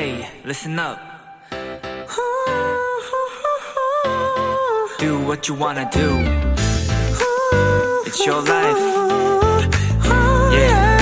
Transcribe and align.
Hey, 0.00 0.24
listen 0.46 0.78
up. 0.78 0.98
Do 4.98 5.18
what 5.26 5.46
you 5.46 5.54
wanna 5.60 5.90
do. 5.90 6.24
It's 8.06 8.24
your 8.24 8.40
life. 8.40 8.80
Yeah. 10.54 10.96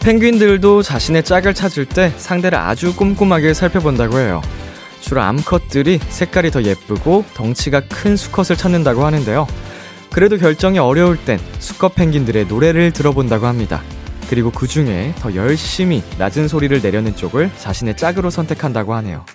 펭귄들도 0.00 0.82
자신의 0.82 1.24
짝을 1.24 1.52
찾을 1.52 1.84
때 1.84 2.10
상대를 2.16 2.56
아주 2.56 2.96
꼼꼼하게 2.96 3.52
살펴본다고 3.52 4.18
해요. 4.18 4.40
주로 5.02 5.20
암컷들이 5.20 6.00
색깔이 6.08 6.50
더 6.52 6.62
예쁘고 6.62 7.26
덩치가 7.34 7.82
큰 7.90 8.16
수컷을 8.16 8.56
찾는다고 8.56 9.04
하는데요. 9.04 9.46
그래도 10.16 10.38
결정이 10.38 10.78
어려울 10.78 11.18
땐 11.18 11.38
수컷 11.58 11.94
펭귄들의 11.94 12.46
노래를 12.46 12.90
들어본다고 12.90 13.44
합니다. 13.44 13.82
그리고 14.30 14.50
그 14.50 14.66
중에 14.66 15.12
더 15.18 15.34
열심히 15.34 16.02
낮은 16.18 16.48
소리를 16.48 16.80
내려는 16.80 17.14
쪽을 17.14 17.50
자신의 17.58 17.98
짝으로 17.98 18.30
선택한다고 18.30 18.94
하네요. 18.94 19.26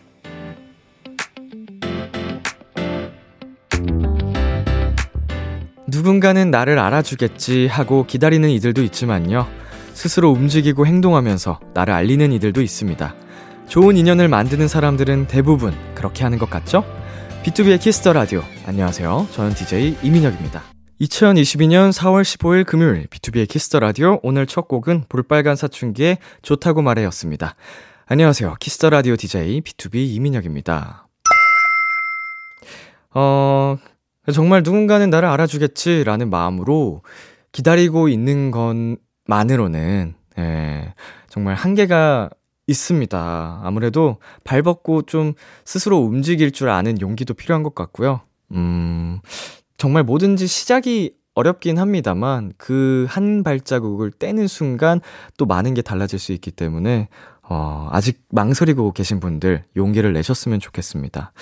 누군가는 5.87 6.49
나를 6.49 6.79
알아주겠지 6.79 7.67
하고 7.67 8.07
기다리는 8.07 8.49
이들도 8.49 8.81
있지만요. 8.81 9.45
스스로 9.93 10.31
움직이고 10.31 10.87
행동하면서 10.87 11.59
나를 11.75 11.93
알리는 11.93 12.31
이들도 12.31 12.59
있습니다. 12.59 13.13
좋은 13.67 13.97
인연을 13.97 14.29
만드는 14.29 14.67
사람들은 14.67 15.27
대부분 15.27 15.75
그렇게 15.93 16.23
하는 16.23 16.39
것 16.39 16.49
같죠? 16.49 16.83
B2B의 17.43 17.81
Kiss 17.81 17.99
the 17.99 18.13
Radio. 18.13 18.43
안녕하세요. 18.67 19.27
저는 19.31 19.55
DJ 19.55 19.97
이민혁입니다. 20.03 20.61
2022년 21.01 21.91
4월 21.91 22.21
15일 22.21 22.67
금요일 22.67 23.07
B2B의 23.07 23.49
키스터 23.49 23.79
라디오 23.79 24.19
오늘 24.21 24.45
첫 24.45 24.67
곡은 24.67 25.05
볼빨간 25.09 25.55
사춘기의 25.55 26.19
좋다고 26.43 26.83
말해였습니다. 26.83 27.55
안녕하세요. 28.05 28.57
키스터 28.59 28.91
라디오 28.91 29.15
DJ 29.15 29.61
BTOB 29.61 29.95
이민혁입니다. 29.95 31.07
어, 33.15 33.77
정말 34.31 34.61
누군가는 34.63 35.09
나를 35.09 35.27
알아주겠지라는 35.27 36.29
마음으로 36.29 37.01
기다리고 37.51 38.07
있는 38.07 38.51
것만으로는 38.51 40.13
예, 40.37 40.93
정말 41.27 41.55
한계가 41.55 42.29
있습니다. 42.71 43.61
아무래도 43.63 44.17
발 44.43 44.61
벗고 44.63 45.03
좀 45.03 45.33
스스로 45.65 45.99
움직일 45.99 46.51
줄 46.51 46.69
아는 46.69 46.99
용기도 47.01 47.33
필요한 47.33 47.63
것 47.63 47.75
같고요. 47.75 48.21
음, 48.53 49.19
정말 49.77 50.03
뭐든지 50.03 50.47
시작이 50.47 51.13
어렵긴 51.33 51.77
합니다만 51.77 52.51
그 52.57 53.05
한 53.09 53.43
발자국을 53.43 54.11
떼는 54.11 54.47
순간 54.47 54.99
또 55.37 55.45
많은 55.45 55.73
게 55.73 55.81
달라질 55.81 56.19
수 56.19 56.33
있기 56.33 56.51
때문에 56.51 57.07
어, 57.43 57.87
아직 57.91 58.21
망설이고 58.29 58.91
계신 58.93 59.19
분들 59.19 59.63
용기를 59.75 60.13
내셨으면 60.13 60.59
좋겠습니다. 60.59 61.33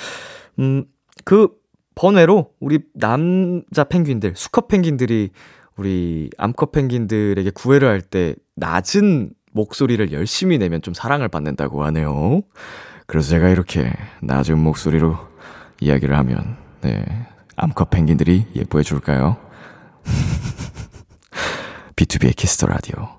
음, 0.60 0.86
그 1.26 1.50
번외로 1.96 2.52
우리 2.60 2.80
남자 2.94 3.84
펭귄들, 3.84 4.34
수컷 4.36 4.68
펭귄들이 4.68 5.32
우리 5.76 6.30
암컷 6.38 6.72
펭귄들에게 6.72 7.50
구애를 7.52 7.88
할 7.88 8.02
때 8.02 8.36
낮은 8.56 9.32
목소리를 9.52 10.12
열심히 10.12 10.58
내면 10.58 10.82
좀 10.82 10.94
사랑을 10.94 11.28
받는다고 11.28 11.84
하네요. 11.86 12.42
그래서 13.08 13.30
제가 13.30 13.50
이렇게 13.50 13.92
낮은 14.22 14.60
목소리로 14.60 15.18
이야기를 15.82 16.16
하면, 16.18 16.58
네, 16.82 17.04
암컷 17.56 17.90
펭귄들이 17.90 18.46
예뻐해 18.56 18.84
줄까요? 18.84 19.38
B2B의 21.96 22.36
키스터 22.36 22.68
라디오. 22.68 23.19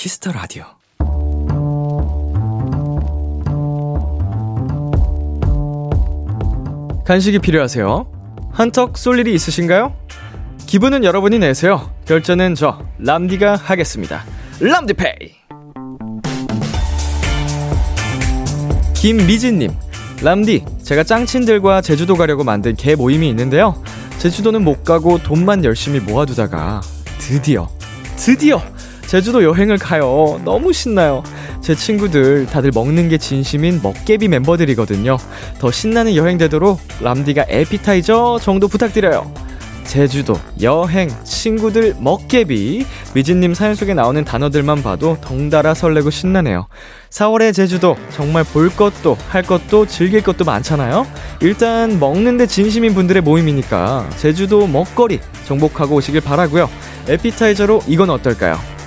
Kiss 0.00 0.18
the 0.18 0.32
Radio. 0.32 0.64
간식이 7.04 7.40
필요하세요? 7.40 8.10
한턱 8.50 8.96
쏠 8.96 9.18
일이 9.18 9.34
있으신가요? 9.34 9.94
기분은 10.66 11.04
여러분이 11.04 11.38
내세요. 11.38 11.90
결제는 12.06 12.54
저 12.54 12.82
람디가 12.96 13.56
하겠습니다. 13.56 14.24
람디페이. 14.58 15.34
김미진님, 18.94 19.70
람디, 20.22 20.64
제가 20.82 21.04
짱친들과 21.04 21.82
제주도 21.82 22.14
가려고 22.14 22.42
만든 22.42 22.74
계 22.74 22.94
모임이 22.94 23.28
있는데요. 23.28 23.74
제주도는 24.16 24.64
못 24.64 24.82
가고 24.82 25.18
돈만 25.18 25.62
열심히 25.66 26.00
모아두다가 26.00 26.80
드디어, 27.18 27.68
드디어 28.16 28.62
제주도 29.10 29.42
여행을 29.42 29.76
가요. 29.76 30.40
너무 30.44 30.72
신나요. 30.72 31.24
제 31.60 31.74
친구들 31.74 32.46
다들 32.46 32.70
먹는 32.72 33.08
게 33.08 33.18
진심인 33.18 33.80
먹개비 33.82 34.28
멤버들이거든요. 34.28 35.16
더 35.58 35.72
신나는 35.72 36.14
여행 36.14 36.38
되도록 36.38 36.78
람디가 37.00 37.46
에피타이저 37.48 38.38
정도 38.40 38.68
부탁드려요. 38.68 39.28
제주도, 39.82 40.38
여행, 40.62 41.08
친구들, 41.24 41.96
먹개비. 41.98 42.86
미진님 43.12 43.52
사연 43.54 43.74
속에 43.74 43.94
나오는 43.94 44.24
단어들만 44.24 44.84
봐도 44.84 45.16
덩달아 45.20 45.74
설레고 45.74 46.10
신나네요. 46.10 46.68
4월의 47.10 47.52
제주도, 47.52 47.96
정말 48.10 48.44
볼 48.44 48.68
것도, 48.68 49.18
할 49.28 49.42
것도, 49.42 49.86
즐길 49.86 50.22
것도 50.22 50.44
많잖아요? 50.44 51.04
일단, 51.40 51.98
먹는데 51.98 52.46
진심인 52.46 52.94
분들의 52.94 53.22
모임이니까, 53.22 54.08
제주도 54.18 54.68
먹거리 54.68 55.18
정복하고 55.46 55.96
오시길 55.96 56.20
바라고요 56.20 56.70
에피타이저로 57.08 57.82
이건 57.88 58.10
어떨까요? 58.10 58.79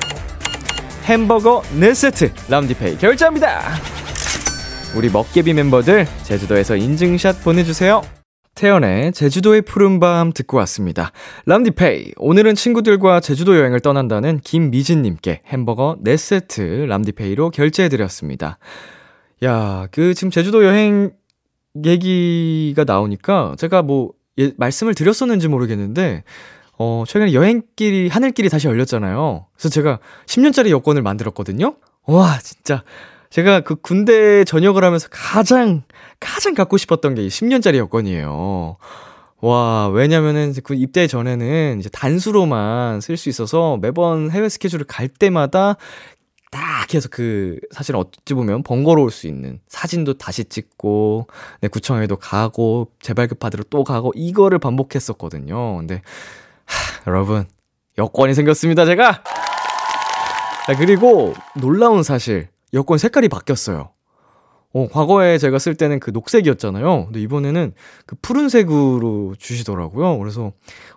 햄버거 1.03 1.61
4세트, 1.61 2.49
람디페이 2.49 2.97
결제합니다! 2.97 3.61
우리 4.95 5.09
먹개비 5.09 5.53
멤버들, 5.53 6.05
제주도에서 6.23 6.77
인증샷 6.77 7.43
보내주세요. 7.43 8.01
태연의 8.55 9.11
제주도의 9.11 9.63
푸른밤 9.63 10.31
듣고 10.31 10.55
왔습니다. 10.59 11.11
람디페이. 11.45 12.13
오늘은 12.15 12.55
친구들과 12.55 13.19
제주도 13.19 13.57
여행을 13.57 13.81
떠난다는 13.81 14.39
김미진님께 14.39 15.41
햄버거 15.47 15.97
4세트 16.05 16.85
람디페이로 16.85 17.49
결제해드렸습니다. 17.49 18.57
야, 19.43 19.87
그 19.91 20.13
지금 20.13 20.31
제주도 20.31 20.63
여행 20.63 21.11
얘기가 21.83 22.85
나오니까 22.85 23.55
제가 23.57 23.81
뭐 23.81 24.13
예, 24.39 24.51
말씀을 24.57 24.95
드렸었는지 24.95 25.47
모르겠는데 25.47 26.23
어, 26.77 27.03
최근에 27.07 27.33
여행길이, 27.33 28.09
하늘길이 28.09 28.49
다시 28.49 28.67
열렸잖아요. 28.67 29.47
그래서 29.53 29.69
제가 29.69 29.99
10년짜리 30.25 30.69
여권을 30.69 31.01
만들었거든요? 31.01 31.75
와, 32.05 32.39
진짜. 32.39 32.83
제가 33.29 33.61
그 33.61 33.75
군대 33.75 34.43
전역을 34.43 34.83
하면서 34.83 35.07
가장, 35.09 35.83
가장 36.19 36.53
갖고 36.53 36.77
싶었던 36.77 37.15
게이 37.15 37.29
10년짜리 37.29 37.77
여권이에요. 37.77 38.77
와, 39.41 39.87
왜냐면은 39.89 40.53
그 40.63 40.73
입대 40.73 41.07
전에는 41.07 41.79
이제 41.79 41.89
단수로만 41.89 43.01
쓸 43.01 43.17
수 43.17 43.29
있어서 43.29 43.77
매번 43.81 44.31
해외 44.31 44.49
스케줄을 44.49 44.85
갈 44.85 45.07
때마다 45.07 45.75
딱 46.49 46.93
해서 46.93 47.09
그, 47.11 47.59
사실 47.71 47.95
어찌 47.95 48.35
보면 48.35 48.61
번거로울 48.61 49.09
수 49.09 49.25
있는 49.25 49.59
사진도 49.67 50.13
다시 50.13 50.45
찍고, 50.45 51.27
네, 51.61 51.67
구청에도 51.67 52.15
가고, 52.15 52.91
재발급 53.01 53.39
받으러 53.39 53.63
또 53.71 53.83
가고, 53.83 54.11
이거를 54.15 54.59
반복했었거든요. 54.59 55.77
근데, 55.77 56.03
하, 56.65 57.11
여러분, 57.11 57.45
여권이 57.97 58.33
생겼습니다, 58.33 58.85
제가! 58.85 59.23
아, 60.67 60.75
그리고 60.77 61.33
놀라운 61.59 62.03
사실, 62.03 62.47
여권 62.73 62.97
색깔이 62.97 63.27
바뀌었어요. 63.29 63.89
어, 64.75 64.87
과거에 64.91 65.37
제가 65.37 65.59
쓸 65.59 65.75
때는 65.75 65.99
그 65.99 66.09
녹색이었잖아요. 66.11 67.05
근데 67.05 67.21
이번에는 67.21 67.73
그 68.07 68.15
푸른색으로 68.21 69.35
주시더라고요. 69.37 70.17
그래서 70.17 70.51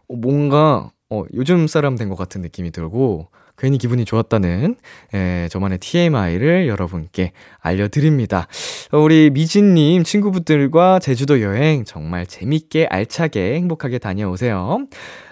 어, 0.08 0.14
뭔가 0.16 0.90
어, 1.10 1.24
요즘 1.34 1.66
사람 1.66 1.96
된 1.96 2.08
것 2.08 2.16
같은 2.16 2.40
느낌이 2.40 2.70
들고 2.70 3.28
괜히 3.58 3.76
기분이 3.78 4.04
좋았다는 4.06 4.76
에, 5.14 5.48
저만의 5.50 5.78
TMI를 5.78 6.68
여러분께 6.68 7.32
알려드립니다. 7.60 8.48
우리 8.92 9.30
미진님 9.30 10.04
친구분들과 10.04 10.98
제주도 10.98 11.42
여행 11.42 11.84
정말 11.84 12.26
재밌게 12.26 12.86
알차게 12.90 13.56
행복하게 13.56 13.98
다녀오세요. 13.98 14.86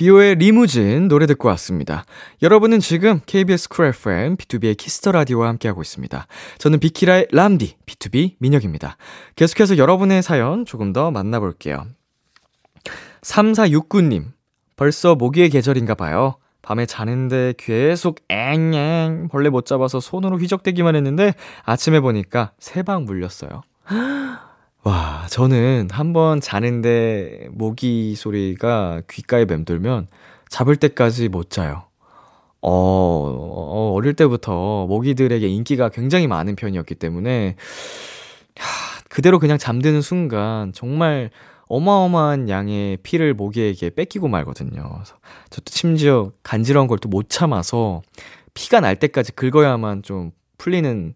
비오의 0.00 0.36
리무진 0.36 1.08
노래 1.08 1.26
듣고 1.26 1.48
왔습니다. 1.48 2.06
여러분은 2.40 2.80
지금 2.80 3.20
KBS 3.26 3.68
쿨 3.68 3.84
FM, 3.88 4.36
B2B의 4.36 4.74
키스터 4.74 5.12
라디오와 5.12 5.46
함께하고 5.48 5.82
있습니다. 5.82 6.26
저는 6.56 6.80
비키라의 6.80 7.26
람디, 7.30 7.76
BTOB 7.84 8.36
민혁입니다. 8.38 8.96
계속해서 9.36 9.76
여러분의 9.76 10.22
사연 10.22 10.64
조금 10.64 10.94
더 10.94 11.10
만나볼게요. 11.10 11.84
3469님, 13.20 14.28
벌써 14.76 15.16
모기의 15.16 15.50
계절인가 15.50 15.96
봐요. 15.96 16.36
밤에 16.62 16.86
자는데 16.86 17.52
계속 17.58 18.20
앵앵 18.30 19.28
벌레 19.30 19.50
못 19.50 19.66
잡아서 19.66 20.00
손으로 20.00 20.38
휘적대기만 20.38 20.96
했는데 20.96 21.34
아침에 21.64 22.00
보니까 22.00 22.52
세 22.58 22.82
방 22.84 23.04
물렸어요. 23.04 23.60
와, 24.82 25.26
저는 25.28 25.88
한번 25.90 26.40
자는데 26.40 27.48
모기 27.52 28.14
소리가 28.14 29.02
귓가에 29.10 29.44
맴돌면 29.44 30.08
잡을 30.48 30.76
때까지 30.76 31.28
못 31.28 31.50
자요. 31.50 31.84
어, 32.62 32.70
어, 32.72 33.92
어릴 33.94 34.14
때부터 34.14 34.86
모기들에게 34.86 35.46
인기가 35.48 35.88
굉장히 35.90 36.26
많은 36.28 36.56
편이었기 36.56 36.96
때문에, 36.96 37.56
하, 38.58 39.02
그대로 39.10 39.38
그냥 39.38 39.58
잠드는 39.58 40.02
순간 40.02 40.72
정말 40.74 41.30
어마어마한 41.68 42.48
양의 42.48 42.98
피를 43.02 43.34
모기에게 43.34 43.90
뺏기고 43.90 44.28
말거든요. 44.28 45.02
저도 45.50 45.64
심지어 45.68 46.32
간지러운 46.42 46.88
걸 46.88 46.98
또 46.98 47.08
못 47.08 47.28
참아서 47.30 48.02
피가 48.54 48.80
날 48.80 48.96
때까지 48.98 49.32
긁어야만 49.32 50.02
좀 50.02 50.32
풀리는, 50.58 51.14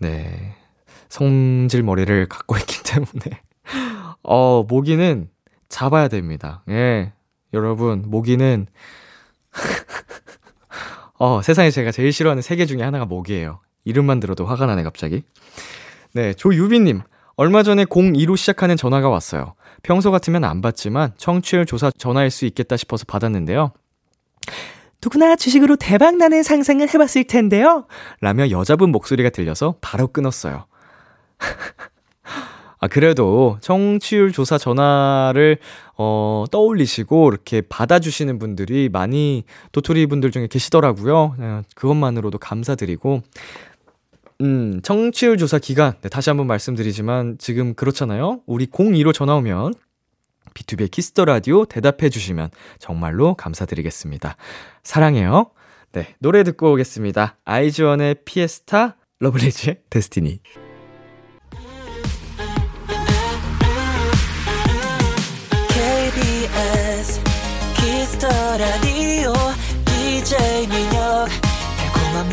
네, 0.00 0.55
성질 1.08 1.82
머리를 1.82 2.26
갖고 2.28 2.56
있기 2.56 2.82
때문에 2.82 3.40
어 4.22 4.64
모기는 4.68 5.28
잡아야 5.68 6.08
됩니다. 6.08 6.62
예, 6.68 7.12
여러분 7.52 8.04
모기는 8.06 8.66
어 11.18 11.42
세상에 11.42 11.70
제가 11.70 11.92
제일 11.92 12.12
싫어하는 12.12 12.42
세계 12.42 12.66
중에 12.66 12.82
하나가 12.82 13.04
모기예요. 13.04 13.60
이름만 13.84 14.20
들어도 14.20 14.44
화가 14.46 14.66
나네 14.66 14.82
갑자기. 14.82 15.22
네, 16.12 16.34
조유빈님 16.34 17.02
얼마 17.36 17.62
전에 17.62 17.84
02로 17.84 18.36
시작하는 18.36 18.76
전화가 18.76 19.08
왔어요. 19.08 19.54
평소 19.82 20.10
같으면 20.10 20.44
안 20.44 20.62
받지만 20.62 21.12
청취율 21.16 21.66
조사 21.66 21.90
전화일 21.90 22.30
수 22.30 22.46
있겠다 22.46 22.76
싶어서 22.76 23.04
받았는데요. 23.06 23.72
누구나 25.02 25.36
주식으로 25.36 25.76
대박나는 25.76 26.42
상상을 26.42 26.88
해봤을 26.88 27.24
텐데요. 27.28 27.86
라며 28.20 28.50
여자분 28.50 28.90
목소리가 28.90 29.30
들려서 29.30 29.76
바로 29.80 30.08
끊었어요. 30.08 30.66
아, 32.78 32.88
그래도 32.88 33.58
청취율 33.60 34.32
조사 34.32 34.58
전화를, 34.58 35.58
어, 35.96 36.44
떠올리시고 36.50 37.28
이렇게 37.30 37.62
받아주시는 37.62 38.38
분들이 38.38 38.88
많이 38.90 39.44
도토리 39.72 40.06
분들 40.06 40.30
중에 40.30 40.46
계시더라고요. 40.46 41.36
네, 41.38 41.62
그것만으로도 41.74 42.38
감사드리고. 42.38 43.22
음, 44.42 44.80
청취율 44.82 45.38
조사 45.38 45.58
기간, 45.58 45.94
네, 46.02 46.10
다시 46.10 46.28
한번 46.28 46.46
말씀드리지만 46.46 47.38
지금 47.38 47.74
그렇잖아요. 47.74 48.42
우리 48.46 48.66
02로 48.66 49.14
전화 49.14 49.34
오면 49.36 49.72
B2B의 50.52 50.90
키스터 50.90 51.24
라디오 51.24 51.64
대답해 51.64 52.10
주시면 52.10 52.50
정말로 52.78 53.34
감사드리겠습니다. 53.34 54.36
사랑해요. 54.82 55.50
네, 55.92 56.14
노래 56.18 56.42
듣고 56.44 56.72
오겠습니다. 56.72 57.36
아이즈원의 57.44 58.16
FIESTA, 58.24 58.96
러블리즈의 59.20 59.82
Destiny. 59.88 60.65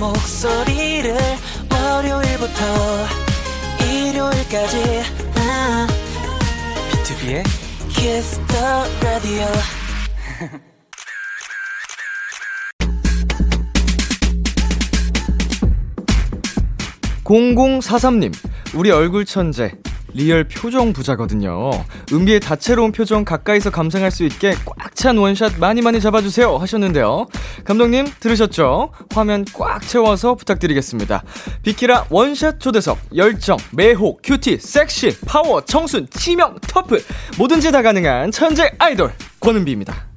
목소리를 0.03 1.15
월요일부터 1.71 2.63
일요일까지 3.85 4.77
아, 5.37 5.87
B2B의 6.91 7.43
키스터 7.87 8.55
라디오 9.01 9.45
0043님, 17.23 18.33
우리 18.75 18.91
얼굴 18.91 19.23
천재. 19.23 19.71
real 20.13 20.43
표정 20.45 20.93
부자거든요. 20.93 21.71
은비의 22.11 22.39
다채로운 22.39 22.91
표정 22.91 23.25
가까이서 23.25 23.71
감상할 23.71 24.11
수 24.11 24.23
있게 24.23 24.53
꽉 24.65 24.93
찬 24.95 25.17
원샷 25.17 25.57
많이 25.59 25.81
많이 25.81 25.99
잡아주세요 25.99 26.55
하셨는데요. 26.57 27.25
감독님 27.65 28.05
들으셨죠? 28.19 28.91
화면 29.11 29.43
꽉 29.53 29.81
채워서 29.81 30.35
부탁드리겠습니다. 30.35 31.23
비키라 31.63 32.05
원샷 32.09 32.59
초대석 32.59 32.99
열정, 33.15 33.57
매혹, 33.71 34.21
cutie, 34.23 34.59
섹시, 34.59 35.19
파워, 35.25 35.61
청순, 35.61 36.07
치명, 36.11 36.55
터프 36.61 37.03
뭐든지 37.39 37.71
다 37.71 37.81
가능한 37.81 38.31
천재 38.31 38.71
아이돌 38.77 39.11
권은비입니다. 39.39 40.12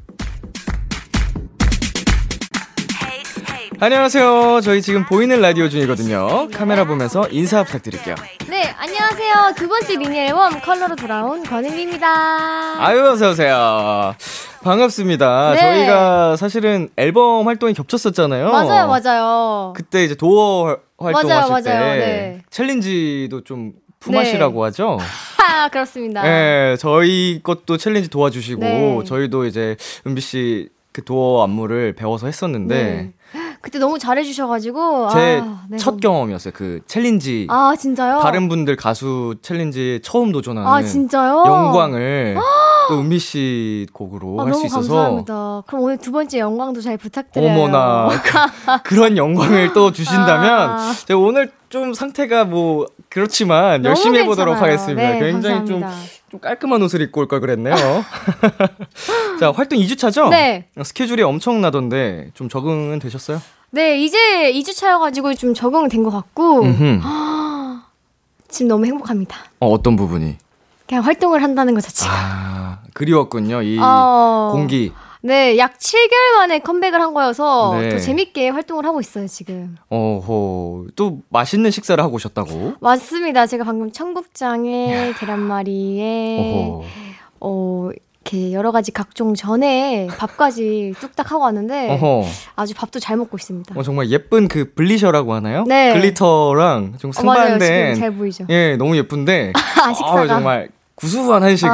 안녕하세요. 3.78 4.62
저희 4.62 4.80
지금 4.80 5.04
보이는 5.04 5.38
라디오 5.40 5.68
중이거든요. 5.68 6.49
카메라 6.52 6.85
보면서 6.85 7.28
인사 7.30 7.62
부탁드릴게요. 7.62 8.14
네, 8.49 8.62
안녕하세요. 8.78 9.52
두 9.54 9.68
번째 9.68 9.97
미니 9.99 10.18
앨범 10.18 10.59
컬러로 10.62 10.97
돌아온 10.97 11.42
권은비입니다. 11.42 12.06
아유, 12.83 13.11
어서오세요. 13.11 14.14
반갑습니다. 14.62 15.52
네. 15.52 15.61
저희가 15.61 16.37
사실은 16.37 16.88
앨범 16.97 17.47
활동이 17.47 17.75
겹쳤었잖아요. 17.75 18.50
맞아요, 18.50 18.87
맞아요. 18.87 19.75
그때 19.76 20.04
이제 20.04 20.14
Door 20.14 20.78
활동하실 20.97 21.50
맞아요, 21.50 21.62
때 21.62 21.71
맞아요. 21.75 21.97
네. 21.97 22.42
챌린지도 22.49 23.45
좀 23.45 23.73
품앗이라고 24.00 24.64
하죠. 24.64 24.99
하, 25.37 25.68
그렇습니다. 25.68 26.23
네, 26.23 26.76
저희 26.78 27.40
것도 27.42 27.76
챌린지 27.76 28.09
도와주시고 28.09 28.61
네. 28.61 29.00
저희도 29.04 29.45
이제 29.45 29.76
은비 30.06 30.23
씨 30.23 30.76
그 30.97 31.04
Door 31.04 31.44
안무를 31.45 31.92
배워서 31.92 32.26
했었는데 32.26 32.75
네. 32.75 33.12
그때 33.66 33.80
너무 33.80 33.99
잘해주셔가지고. 33.99 35.08
제 35.11 35.42
아, 35.44 35.62
네, 35.68 35.76
경험이었어요. 36.00 36.52
그 36.54 36.80
챌린지 36.87 37.49
아, 37.50 37.75
진짜요? 37.76 38.20
다른 38.20 38.49
분들 38.49 38.76
가수 38.76 39.35
챌린지 39.42 39.99
처음 40.04 40.30
도전하는 40.30 40.68
아, 40.70 40.80
진짜요? 40.82 41.42
영광을 41.44 42.37
또 42.88 43.00
은비 43.00 43.18
씨 43.18 43.88
곡으로 43.92 44.40
아, 44.40 44.44
할수 44.44 44.58
너무 44.58 44.66
있어서 44.66 44.94
감사합니다. 44.94 45.62
그럼 45.66 45.82
오늘 45.82 45.96
두 45.96 46.12
번째 46.12 46.38
영광도 46.38 46.80
잘 46.80 46.96
부탁드려요. 46.96 47.50
어머나 47.50 48.08
그, 48.85 48.94
런 48.94 49.16
영광을 49.16 49.73
또 49.73 49.90
주신다면 49.90 50.70
아. 50.70 50.92
제가 51.04 51.18
오늘 51.18 51.50
좀 51.68 51.92
상태가 51.92 52.44
뭐 52.44 52.87
그렇지만 53.08 53.85
열심히 53.85 54.20
해보도록 54.20 54.54
괜찮아요. 54.54 54.73
하겠습니다. 54.75 55.11
네, 55.11 55.18
굉장히 55.18 55.66
좀, 55.66 55.80
감사합니다. 55.80 56.16
좀 56.30 56.40
깔끔한 56.40 56.80
옷을 56.82 57.00
입고 57.00 57.20
올 57.23 57.26
걸 57.26 57.40
그랬네요. 57.40 57.75
자 59.40 59.50
활동 59.50 59.78
2주 59.80 59.99
차죠? 59.99 60.28
네. 60.28 60.68
스케줄이 60.85 61.23
엄청나던데 61.23 62.30
좀 62.35 62.49
적응은 62.49 63.00
되셨어요? 63.00 63.40
네, 63.76 63.99
이제 64.00 64.16
2주 64.54 64.75
차여가지고 64.75 65.35
좀 65.35 65.52
적응된 65.52 66.02
것 66.02 66.09
같고. 66.11 66.62
음흠. 66.62 67.00
지금 68.49 68.68
너무 68.68 68.87
행복합니다. 68.87 69.37
어, 69.61 69.68
어떤 69.68 69.97
부분이? 69.97 70.37
그냥 70.88 71.04
활동을 71.04 71.42
한다는 71.42 71.75
것 71.75 71.83
자체가. 71.83 72.11
아 72.11 72.78
그리웠군요 72.95 73.61
이 73.61 73.78
어. 73.78 74.52
공기. 74.54 74.92
네, 75.21 75.59
약 75.59 75.76
7개월 75.78 76.37
만에 76.38 76.61
컴백을 76.61 76.99
한 77.02 77.12
거여서 77.12 77.76
네. 77.83 77.88
더 77.90 77.99
재밌게 77.99 78.49
활동을 78.49 78.87
하고 78.87 79.00
있어요, 79.00 79.26
지금. 79.26 79.76
어허, 79.90 80.87
또 80.97 81.18
맛있는 81.28 81.71
식사를 81.71 82.02
하고 82.02 82.14
오셨다고? 82.14 82.76
맞습니다. 82.80 83.47
제가 83.47 83.64
방금 83.64 83.92
청국장에 83.92 85.12
계란말이에 85.18 86.38
어허. 86.38 86.85
어 87.40 87.90
이렇게 88.26 88.52
여러 88.52 88.73
가지 88.73 88.90
각종 88.90 89.35
전에 89.35 90.09
밥까지 90.18 90.95
뚝딱 91.00 91.30
하고 91.30 91.45
왔는데 91.45 91.90
어허. 91.90 92.25
아주 92.56 92.75
밥도 92.75 92.99
잘 92.99 93.16
먹고 93.16 93.37
있습니다. 93.37 93.75
어, 93.78 93.83
정말 93.83 94.11
예쁜 94.11 94.49
그 94.49 94.73
블리셔라고 94.75 95.33
하나요? 95.33 95.64
네. 95.66 95.92
글리터랑 95.92 96.95
좀 96.99 97.11
어. 97.11 97.12
상반된 97.12 97.95
지금 97.95 98.00
잘 98.00 98.14
보이죠? 98.14 98.45
예, 98.50 98.76
너무 98.76 98.97
예쁜데 98.97 99.52
아, 99.83 99.92
식사가. 99.92 100.23
어, 100.23 100.26
정말 100.26 100.68
구수한 100.97 101.42
한식을 101.42 101.71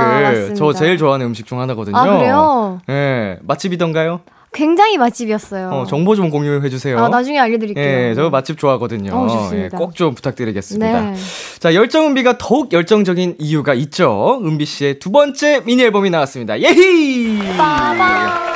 아. 0.51 0.55
저 0.55 0.73
제일 0.73 0.99
좋아하는 0.99 1.27
음식 1.27 1.47
중 1.47 1.61
하나거든요. 1.61 1.97
아, 1.97 2.05
그래요? 2.19 2.81
예, 2.91 3.39
맛집이던가요? 3.43 4.21
굉장히 4.53 4.99
맛집이었어요. 4.99 5.71
어, 5.71 5.87
정보 5.87 6.15
좀 6.15 6.29
공유해 6.31 6.69
주세요. 6.69 6.99
아, 6.99 7.09
나중에 7.09 7.39
알려드릴게요. 7.39 7.85
예, 7.85 8.13
저 8.15 8.29
맛집 8.29 8.59
좋아하거든요. 8.59 9.11
어. 9.15 9.51
예, 9.55 9.69
꼭좀 9.71 10.15
부탁드리겠습니다. 10.15 11.01
네. 11.11 11.15
자, 11.59 11.75
열정 11.75 12.07
은비가 12.09 12.37
더욱 12.39 12.73
열정적인 12.73 13.37
이유가 13.39 13.73
있죠. 13.75 14.41
은비 14.45 14.67
씨의 14.67 14.99
두 14.99 15.11
번째 15.11 15.61
미니 15.65 15.83
앨범이 15.83 16.11
나왔습니다. 16.11 16.61
예히! 16.61 17.39
빠밤. 17.57 18.53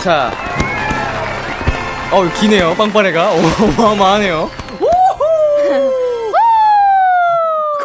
자, 0.00 0.32
어 2.12 2.22
기네요. 2.40 2.74
빵빠레가 2.78 3.32
오, 3.32 3.38
어마어마하네요. 3.78 4.48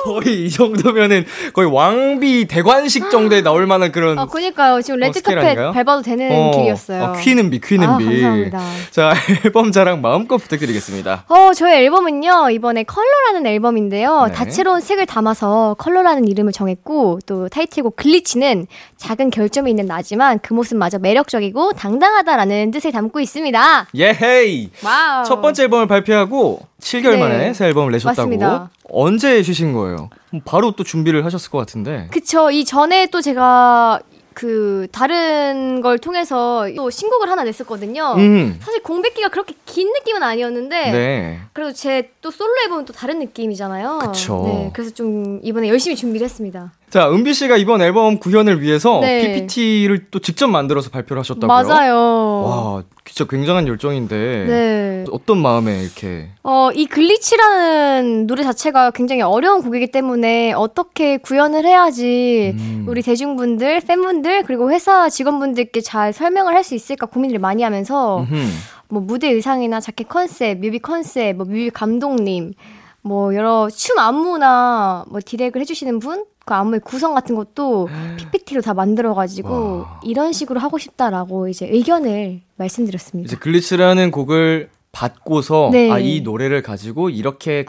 거의 0.03 0.45
이 0.45 0.49
정도면은 0.49 1.25
거의 1.53 1.71
왕비 1.71 2.45
대관식 2.47 3.09
정도에 3.09 3.41
나올 3.41 3.65
만한 3.67 3.91
그런 3.91 4.17
아, 4.19 4.25
그니까요. 4.25 4.81
지금 4.81 5.01
어, 5.01 5.05
레드카펫 5.07 5.37
아닌가요? 5.37 5.71
밟아도 5.71 6.01
되는 6.01 6.29
어, 6.31 6.51
길이었어요. 6.51 7.03
어, 7.03 7.13
퀴는비, 7.13 7.59
Queen은비. 7.61 7.85
아, 7.85 7.97
감사합니다. 7.97 8.61
자, 8.91 9.13
앨범 9.45 9.71
자랑 9.71 10.01
마음껏 10.01 10.37
부탁드리겠습니다. 10.37 11.25
어, 11.27 11.53
저의 11.53 11.83
앨범은요, 11.85 12.49
이번에 12.51 12.83
컬러라는 12.83 13.47
앨범인데요. 13.47 14.25
네. 14.27 14.33
다채로운 14.33 14.81
색을 14.81 15.05
담아서 15.05 15.75
컬러라는 15.79 16.27
이름을 16.27 16.51
정했고, 16.51 17.19
또 17.25 17.47
타이틀곡 17.49 17.95
Glitch는 17.95 18.67
작은 18.97 19.29
결점이 19.29 19.69
있는 19.69 19.85
나지만 19.85 20.39
그 20.41 20.53
모습마저 20.53 20.99
매력적이고 20.99 21.73
당당하다라는 21.73 22.71
뜻을 22.71 22.91
담고 22.91 23.19
있습니다. 23.19 23.87
예헤이! 23.95 24.69
와우. 24.83 25.25
첫 25.25 25.41
번째 25.41 25.63
앨범을 25.63 25.87
발표하고 25.87 26.59
7개월 26.81 27.11
네. 27.13 27.17
만에 27.19 27.53
새 27.53 27.65
앨범을 27.67 27.91
내셨다고. 27.93 28.21
맞습니다. 28.21 28.69
언제 28.89 29.41
쉬신 29.41 29.73
거예요? 29.73 29.92
바로 30.45 30.71
또 30.71 30.83
준비를 30.83 31.25
하셨을 31.25 31.51
것 31.51 31.57
같은데. 31.57 32.07
그쵸. 32.11 32.51
이 32.51 32.65
전에 32.65 33.07
또 33.07 33.21
제가 33.21 33.99
그 34.33 34.87
다른 34.91 35.81
걸 35.81 35.99
통해서 35.99 36.67
또 36.75 36.89
신곡을 36.89 37.29
하나 37.29 37.43
냈었거든요. 37.43 38.15
음. 38.17 38.59
사실 38.61 38.81
공백기가 38.81 39.29
그렇게 39.29 39.53
긴 39.65 39.91
느낌은 39.93 40.23
아니었는데 40.23 40.91
네. 40.91 41.39
그래도 41.53 41.71
제 41.73 42.12
또 42.23 42.31
솔로 42.31 42.51
앨범은 42.65 42.85
또 42.85 42.93
다른 42.93 43.19
느낌이잖아요. 43.19 43.99
그쵸. 43.99 44.43
네, 44.45 44.71
그래서 44.73 44.91
좀 44.91 45.41
이번에 45.43 45.67
열심히 45.67 45.95
준비를 45.97 46.23
했습니다. 46.23 46.71
자, 46.89 47.09
은비 47.11 47.33
씨가 47.33 47.57
이번 47.57 47.81
앨범 47.81 48.17
구현을 48.17 48.61
위해서 48.61 48.99
네. 49.01 49.33
PPT를 49.33 50.05
또 50.09 50.19
직접 50.19 50.47
만들어서 50.47 50.89
발표를 50.89 51.19
하셨다고요? 51.19 51.47
맞아요. 51.47 51.95
와, 52.45 52.83
진짜 53.03 53.25
굉장한 53.29 53.67
열정인데. 53.67 54.15
네. 54.15 55.05
어떤 55.11 55.39
마음에 55.39 55.81
이렇게 55.83 56.29
어, 56.43 56.69
이 56.73 56.85
Glitch라는 56.85 58.25
노래 58.25 58.43
자체가 58.43 58.91
굉장히 58.91 59.21
어려운 59.21 59.61
곡이기 59.61 59.87
때문에 59.91 60.53
어떻게 60.53 61.17
구현을 61.17 61.65
해야지 61.65 62.53
음. 62.57 62.85
우리 62.87 63.01
대중분들, 63.01 63.81
팬분들, 63.81 64.43
그리고 64.43 64.71
회사 64.71 65.09
직원분들께 65.09 65.81
잘 65.81 66.13
설명을 66.13 66.53
할 66.55 66.63
수 66.63 66.73
있을까 66.75 67.05
고민을 67.07 67.39
많이 67.39 67.63
하면서 67.63 68.19
음흠. 68.21 68.47
뭐 68.93 69.01
무대 69.01 69.27
의상이나 69.29 69.79
자켓 69.79 70.07
컨셉, 70.07 70.59
뮤비 70.59 70.77
컨셉, 70.77 71.35
뭐 71.35 71.45
뮤비 71.45 71.71
감독님, 71.71 72.53
뭐 73.01 73.33
여러 73.33 73.67
춤 73.69 73.97
안무나 73.97 75.03
뭐 75.09 75.19
디렉을 75.25 75.57
해주시는 75.57 75.97
분, 75.99 76.25
그 76.45 76.53
안무의 76.53 76.81
구성 76.81 77.15
같은 77.15 77.35
것도 77.35 77.89
PPT로 78.17 78.61
다 78.61 78.73
만들어가지고 78.73 79.77
와. 79.79 79.99
이런 80.03 80.31
식으로 80.31 80.59
하고 80.59 80.77
싶다라고 80.77 81.47
이제 81.47 81.67
의견을 81.67 82.41
말씀드렸습니다. 82.57 83.27
이제 83.27 83.35
글리츠라는 83.35 84.11
곡을 84.11 84.69
받고서 84.91 85.69
네. 85.71 85.89
아이 85.89 86.21
노래를 86.21 86.61
가지고 86.61 87.09
이렇게 87.09 87.65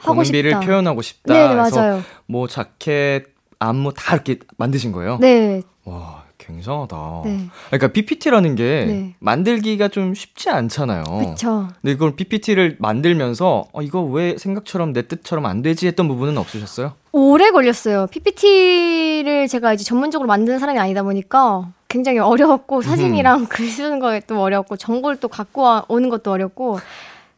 싶다. 0.50 0.60
표현하고 0.60 1.00
싶다 1.00 1.32
네, 1.32 1.48
네, 1.48 1.54
맞아요. 1.54 2.02
뭐 2.26 2.46
자켓 2.48 3.28
안무 3.60 3.94
다 3.94 4.14
이렇게 4.14 4.40
만드신 4.58 4.92
거예요? 4.92 5.16
네, 5.22 5.62
와 5.84 6.23
굉장하다. 6.38 7.22
네. 7.24 7.46
그러니까 7.68 7.88
PPT라는 7.88 8.54
게 8.54 8.84
네. 8.86 9.14
만들기가 9.20 9.88
좀 9.88 10.14
쉽지 10.14 10.50
않잖아요. 10.50 11.04
그쵸. 11.04 11.68
근데 11.80 11.92
이걸 11.92 12.16
PPT를 12.16 12.76
만들면서 12.78 13.66
어, 13.72 13.82
이거 13.82 14.02
왜 14.02 14.36
생각처럼 14.36 14.92
내 14.92 15.06
뜻처럼 15.06 15.46
안 15.46 15.62
되지 15.62 15.86
했던 15.86 16.08
부분은 16.08 16.36
없으셨어요? 16.38 16.92
오래 17.12 17.50
걸렸어요. 17.50 18.06
PPT를 18.08 19.48
제가 19.48 19.72
이제 19.74 19.84
전문적으로 19.84 20.26
만드는 20.26 20.58
사람이 20.58 20.78
아니다 20.78 21.02
보니까 21.02 21.68
굉장히 21.88 22.18
어려웠고 22.18 22.82
사진이랑 22.82 23.46
글 23.48 23.66
쓰는 23.68 23.98
것도 24.00 24.40
어렵고 24.40 24.76
정보를 24.76 25.18
또 25.20 25.28
갖고 25.28 25.62
와- 25.62 25.84
오는 25.88 26.08
것도 26.08 26.32
어렵고 26.32 26.78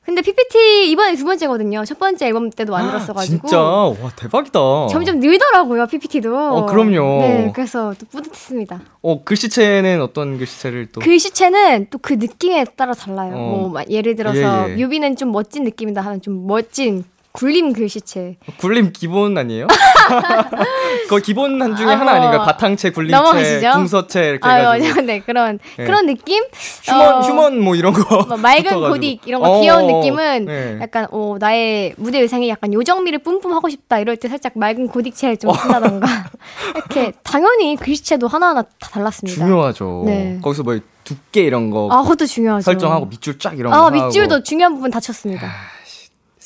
근데 0.07 0.23
PPT 0.23 0.91
이번에 0.91 1.17
두 1.17 1.25
번째거든요. 1.25 1.85
첫 1.85 1.99
번째 1.99 2.27
앨범 2.29 2.49
때도 2.49 2.73
만들었어가지고 2.73 3.49
진짜 3.49 3.61
와 3.61 4.11
대박이다. 4.17 4.59
점점 4.89 5.19
늘더라고요 5.21 5.87
PPT도. 5.87 6.35
어, 6.37 6.65
그럼요. 6.67 7.19
네, 7.21 7.53
그래서 7.55 7.93
또 7.99 8.07
뿌듯했습니다. 8.07 8.81
어 9.03 9.25
글씨체는 9.25 10.01
어떤 10.01 10.39
글씨체를 10.39 10.89
또 10.93 11.01
글씨체는 11.01 11.89
또 11.91 11.99
그 12.07 12.13
느낌에 12.15 12.65
따라 12.77 12.95
달라요. 12.95 13.35
어. 13.35 13.39
뭐막 13.59 13.91
예를 13.91 14.15
들어서 14.15 14.69
예, 14.69 14.73
예. 14.73 14.77
뮤비는 14.77 15.17
좀 15.17 15.33
멋진 15.33 15.65
느낌이다 15.65 16.01
하면 16.03 16.21
좀 16.23 16.47
멋진 16.47 17.03
굴림 17.37 17.73
글씨체. 17.73 18.37
굴림 18.59 18.93
기본 18.93 19.37
아니에요? 19.39 19.67
그거 21.05 21.19
기본 21.19 21.61
한 21.61 21.77
중에 21.77 21.87
아, 21.87 21.99
하나 22.01 22.15
뭐, 22.17 22.27
아닌가? 22.29 22.45
바탕체, 22.45 22.91
굴림체, 22.91 23.17
넘어가시죠? 23.17 23.71
궁서체 23.73 24.21
이렇게 24.31 24.49
아, 24.49 24.55
해가지고 24.55 24.89
맞아요. 24.95 25.07
네, 25.07 25.21
그런 25.21 25.59
예. 25.79 25.85
그런 25.85 26.07
느낌? 26.07 26.43
휴먼 26.85 27.15
어, 27.15 27.21
휴먼 27.21 27.61
뭐 27.61 27.75
이런 27.77 27.93
거 27.93 28.27
뭐 28.27 28.37
맑은. 28.37 28.65
고딕 28.65 29.21
이런 29.27 29.41
거 29.43 29.49
어, 29.49 29.61
귀여운 29.61 29.87
느낌은 29.87 30.45
네. 30.47 30.79
약간 30.81 31.07
어 31.11 31.37
나의 31.39 31.95
무대 31.97 32.19
의상이 32.21 32.49
약간 32.49 32.73
요정미를 32.73 33.21
뿜뿜 33.21 33.53
하고 33.53 33.69
싶다 33.69 33.99
이럴 33.99 34.17
때 34.17 34.29
살짝 34.29 34.53
맑은 34.57 34.89
고딕체를 34.89 35.35
어. 35.35 35.37
좀 35.37 35.53
쓴다던가 35.55 36.07
이렇게 36.75 37.13
당연히 37.23 37.77
글씨체도 37.77 38.27
하나하나 38.29 38.63
다 38.63 38.89
달랐습니다. 38.91 39.39
중요하죠. 39.39 40.03
네. 40.07 40.39
거기서 40.43 40.63
뭐 40.63 40.79
두께 41.05 41.43
이런 41.43 41.71
거 41.71 41.89
아, 41.91 42.03
그것도 42.03 42.27
중요하죠. 42.27 42.63
설정하고 42.65 43.07
밑줄 43.07 43.39
쫙 43.39 43.57
이런 43.59 43.71
거 43.71 43.79
아, 43.79 43.85
하고 43.87 43.91
밑줄도 44.05 44.43
중요한 44.43 44.75
부분 44.75 44.91
다쳤습니다. 44.91 45.49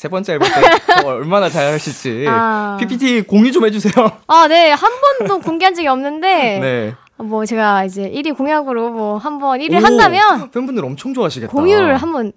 세 0.01 0.09
번째 0.09 0.33
앨범 0.33 0.49
때 0.49 1.05
어, 1.05 1.09
얼마나 1.13 1.51
잘 1.51 1.75
하실지 1.75 2.25
아. 2.27 2.79
PPT 2.81 3.21
공유 3.21 3.53
좀 3.53 3.67
해주세요. 3.67 3.93
아, 4.29 4.49
네. 4.49 4.71
한 4.71 4.91
번도 5.19 5.41
공개한 5.41 5.75
적이 5.75 5.89
없는데 5.89 6.59
네. 6.59 6.95
뭐 7.19 7.45
제가 7.45 7.85
이제 7.85 8.11
1위 8.11 8.35
공약으로 8.35 8.89
뭐 8.89 9.19
한번 9.19 9.59
1위를 9.59 9.83
오, 9.83 9.85
한다면 9.85 10.51
팬분들 10.53 10.83
엄청 10.87 11.13
좋아하시겠다. 11.13 11.53
공유를 11.53 11.99
한번 11.99 12.33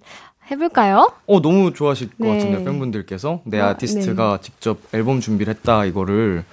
해볼까요? 0.50 1.10
어 1.26 1.40
너무 1.40 1.72
좋아하실 1.72 2.08
것 2.08 2.16
네. 2.18 2.36
같은데 2.36 2.64
팬분들께서 2.64 3.40
내 3.46 3.58
아, 3.62 3.68
아티스트가 3.68 4.40
직접 4.42 4.76
앨범 4.92 5.20
준비를 5.20 5.54
했다 5.54 5.86
이거를 5.86 6.44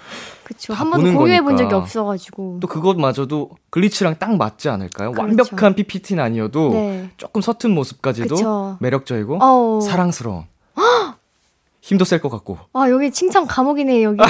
그쵸. 0.46 0.72
다한 0.72 0.92
번도 0.92 1.18
공유해 1.18 1.42
본. 1.42 1.58
적이 1.58 1.76
없어가지고. 1.76 2.60
또 2.62 2.68
그것마저도 2.70 3.50
글리치랑 3.70 4.16
딱 4.18 4.38
맞지 4.38 4.70
않을까요? 4.70 5.12
그렇죠. 5.12 5.28
완벽한 5.28 5.76
PPT는 5.76 6.24
아니어도 6.24 6.70
네. 6.72 7.10
조금 7.18 7.42
서툰 7.42 7.72
모습까지도 7.72 8.36
그쵸. 8.36 8.78
매력적이고 8.80 9.40
어우. 9.44 9.82
사랑스러운 9.82 10.46
힘도 11.82 12.06
셀 12.06 12.20
것 12.20 12.30
같고 12.30 12.58
아, 12.74 12.90
여기 12.90 13.12
칭찬 13.12 13.48
감옥이네, 13.48 14.04
여기. 14.04 14.18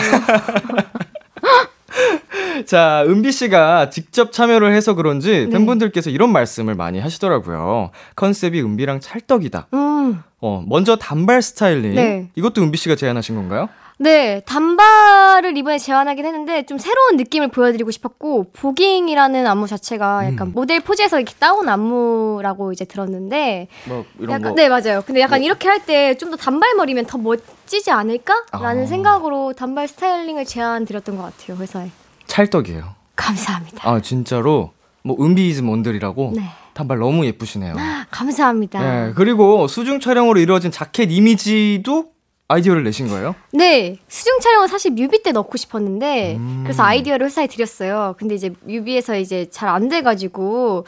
자 2.66 3.04
은비 3.08 3.32
씨가 3.32 3.90
직접 3.90 4.32
참여를 4.32 4.74
해서 4.74 4.94
그런지 4.94 5.46
네. 5.46 5.50
팬분들께서 5.50 6.10
이런 6.10 6.32
말씀을 6.32 6.76
많이 6.76 7.00
하시더라고요 7.00 7.90
컨셉이 8.16 8.62
은비랑 8.62 9.00
찰떡이다 9.00 9.68
음. 9.74 10.22
어 10.40 10.64
먼저 10.68 10.96
단발 10.96 11.42
스타일링 11.42 11.96
네. 11.96 12.30
이것도 12.36 12.62
은비 12.62 12.78
씨가 12.78 12.96
제안하신 12.96 13.36
건가요? 13.36 13.68
네, 14.02 14.42
단발을 14.48 15.56
이번에 15.56 15.78
제안하긴 15.78 16.26
했는데 16.26 16.66
좀 16.66 16.80
새로운 16.80 17.18
느낌을 17.18 17.50
보여드리고 17.50 17.92
싶었고 17.92 18.48
보깅이라는 18.52 19.46
안무 19.46 19.68
자체가 19.68 20.26
약간 20.26 20.48
음. 20.48 20.52
모델 20.56 20.80
포즈에서 20.80 21.18
이렇게 21.20 21.36
따온 21.38 21.70
안무라고 21.70 22.72
이제 22.72 22.84
들었는데 22.86 23.68
뭐 23.88 24.04
이런 24.18 24.32
약간 24.42 24.56
거 24.56 24.56
네 24.56 24.70
맞아요. 24.70 25.04
근데 25.06 25.22
약간 25.22 25.40
뭐- 25.42 25.46
이렇게 25.46 25.68
할 25.68 25.86
때 25.86 26.16
좀 26.18 26.32
더 26.32 26.36
단발머리면 26.38 27.06
더 27.06 27.20
멋지지 27.20 27.92
않을까라는 27.92 28.84
아. 28.84 28.86
생각으로 28.88 29.54
단발 29.54 29.88
스타일링을 29.88 30.46
제안 30.46 30.84
드렸던 30.86 31.16
것 31.18 31.24
같아요 31.24 31.58
회사에. 31.58 31.90
찰떡이에요 32.26 32.96
감사합니다. 33.16 33.88
아 33.88 34.02
진짜로 34.02 34.72
뭐 35.04 35.16
은비 35.24 35.51
is 35.51 35.62
뭔들이라고 35.64 36.34
네, 36.38 36.44
단발 36.74 36.98
너무 36.98 37.24
예쁘시네요 37.26 37.76
감사합니다. 38.10 39.10
예, 39.10 39.14
그리고 39.14 39.68
수중 39.68 40.00
촬영으로 40.00 40.40
이루어진 40.40 40.72
자켓 40.72 41.12
이미지도 41.12 42.06
아이디어를 42.52 42.84
내신 42.84 43.08
거예요? 43.08 43.34
네, 43.54 43.98
수중 44.08 44.40
촬영은 44.42 44.68
사실 44.68 44.92
뮤비 44.92 45.24
때 45.24 45.32
넣고 45.32 45.58
싶었는데 45.58 46.36
음. 46.36 46.62
그래서 46.64 46.84
아이디어를 46.84 47.26
회사에 47.28 47.48
드렸어요. 47.48 48.16
근데 48.18 48.36
이제 48.36 48.52
뮤비에서 48.64 49.18
이제 49.18 49.50
잘 49.50 49.70
안 49.72 49.88
돼가지고 49.88 50.86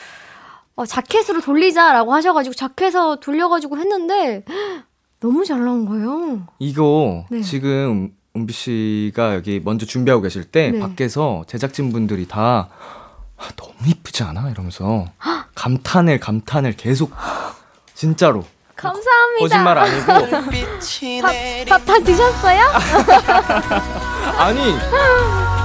어, 0.76 0.86
자켓으로 0.86 1.40
돌리자라고 1.42 2.14
하셔가지고 2.14 2.54
자켓에서 2.56 3.18
돌려가지고 3.18 3.78
했는데 3.78 4.44
너무 5.22 5.46
잘 5.46 5.64
나온 5.64 5.86
거예요. 5.86 6.48
이거 6.60 7.26
네. 7.32 7.42
지금 7.42 8.12
은비 8.36 8.52
씨가 8.52 9.36
여기 9.36 9.62
먼저 9.64 9.86
준비하고 9.86 10.22
계실 10.24 10.44
때 10.44 10.72
네. 10.72 10.80
밖에서 10.80 11.44
제작진 11.48 11.92
분들이 11.94 12.28
다 12.28 12.68
아, 13.38 13.50
너무 13.56 13.74
이쁘지 13.88 14.24
않아? 14.24 14.50
이러면서 14.50 15.06
감탄을 15.56 16.20
감탄을 16.20 16.74
계속 16.74 17.12
진짜로 17.94 18.44
감사합니다. 18.84 19.40
거짓말 19.40 19.78
아니고 19.78 20.06
밥 21.70 21.86
다 21.86 22.00
드셨어요? 22.00 22.62
아니 24.38 24.76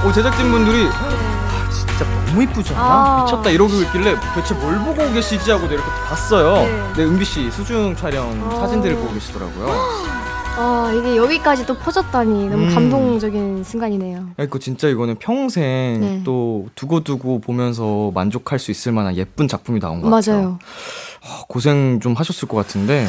어, 0.03 0.11
제작진 0.13 0.51
분들이 0.51 0.87
아, 0.91 1.69
진짜 1.71 2.05
너무 2.27 2.43
이쁘지 2.43 2.73
않아? 2.73 2.81
아. 2.83 3.23
미쳤다 3.25 3.49
이러고 3.49 3.73
있길래 3.83 4.15
대체 4.35 4.53
뭘 4.55 4.77
보고 4.79 5.11
계시지 5.13 5.51
하고 5.51 5.65
이렇게 5.67 5.83
봤어요. 6.07 6.53
네. 6.65 6.93
네, 6.97 7.03
은비 7.03 7.25
씨 7.25 7.49
수중 7.51 7.95
촬영 7.95 8.27
어. 8.43 8.59
사진들을 8.61 8.95
보고 8.97 9.13
계시더라고요. 9.13 10.09
아 10.61 10.91
이게 10.93 11.15
여기까지 11.15 11.65
또 11.65 11.73
퍼졌다니 11.77 12.49
너무 12.49 12.65
음. 12.65 12.73
감동적인 12.73 13.63
순간이네요. 13.63 14.31
그 14.49 14.59
진짜 14.59 14.89
이거는 14.89 15.15
평생 15.17 15.63
네. 16.01 16.21
또 16.25 16.67
두고두고 16.75 17.39
보면서 17.39 18.11
만족할 18.13 18.59
수 18.59 18.69
있을 18.69 18.91
만한 18.91 19.15
예쁜 19.15 19.47
작품이 19.47 19.79
나온 19.79 20.01
것 20.01 20.09
같아요. 20.09 20.35
맞아요. 20.35 20.59
아, 21.23 21.43
고생 21.47 22.01
좀 22.01 22.13
하셨을 22.13 22.49
것 22.49 22.57
같은데. 22.57 23.07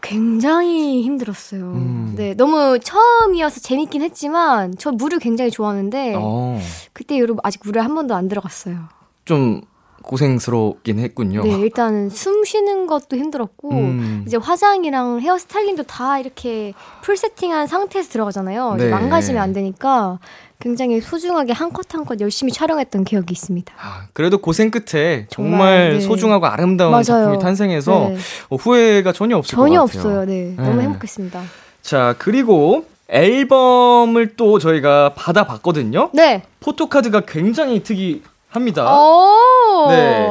굉장히 0.00 1.02
힘들었어요. 1.02 1.72
음. 1.72 2.14
네, 2.16 2.32
너무 2.32 2.78
처음이어서 2.82 3.60
재밌긴 3.60 4.00
했지만 4.00 4.74
저 4.78 4.90
물을 4.90 5.18
굉장히 5.18 5.50
좋아하는데 5.50 6.14
어, 6.16 6.58
그때 6.94 7.16
이후로 7.16 7.36
아직 7.42 7.60
물에 7.62 7.80
한 7.80 7.94
번도 7.94 8.14
안 8.14 8.28
들어갔어요. 8.28 8.78
좀 9.26 9.60
고생스럽긴 10.06 10.98
했군요. 11.00 11.42
네, 11.42 11.50
일단은 11.58 12.08
숨 12.08 12.44
쉬는 12.44 12.86
것도 12.86 13.16
힘들었고 13.16 13.70
음. 13.72 14.24
이제 14.26 14.36
화장이랑 14.36 15.20
헤어 15.20 15.36
스타일링도 15.36 15.82
다 15.82 16.18
이렇게 16.18 16.72
풀 17.02 17.16
세팅한 17.16 17.66
상태에서 17.66 18.08
들어가잖아요. 18.10 18.76
네. 18.78 18.88
망가지면 18.88 19.42
안 19.42 19.52
되니까 19.52 20.18
굉장히 20.58 21.00
소중하게 21.02 21.52
한 21.52 21.70
컷 21.72 21.94
한 21.94 22.04
컷 22.06 22.20
열심히 22.20 22.50
촬영했던 22.52 23.04
기억이 23.04 23.32
있습니다. 23.32 23.74
아, 23.78 24.06
그래도 24.14 24.38
고생 24.38 24.70
끝에 24.70 25.26
정말, 25.28 25.58
정말, 25.58 25.92
네. 25.94 26.00
소중하고 26.00 26.46
아름다운 26.46 26.92
맞아요. 26.92 27.02
작품이 27.04 27.38
탄생해서 27.40 28.08
네. 28.10 28.16
어, 28.48 28.56
후회가 28.56 29.12
전혀 29.12 29.36
없을 29.36 29.54
전혀 29.56 29.80
것 29.80 29.92
같아요. 29.92 30.00
없어요. 30.08 30.24
네, 30.24 30.54
너무 30.56 30.76
네. 30.76 30.82
행복했습니다. 30.84 31.42
자, 31.82 32.14
그리고 32.18 32.86
앨범을 33.08 34.34
또 34.36 34.58
저희가 34.58 35.12
받아봤거든요. 35.14 36.10
네. 36.14 36.42
포토카드가 36.60 37.20
굉장히 37.26 37.82
특이 37.82 38.22
합니다. 38.50 38.90
오. 38.98 39.86
네. 39.90 40.26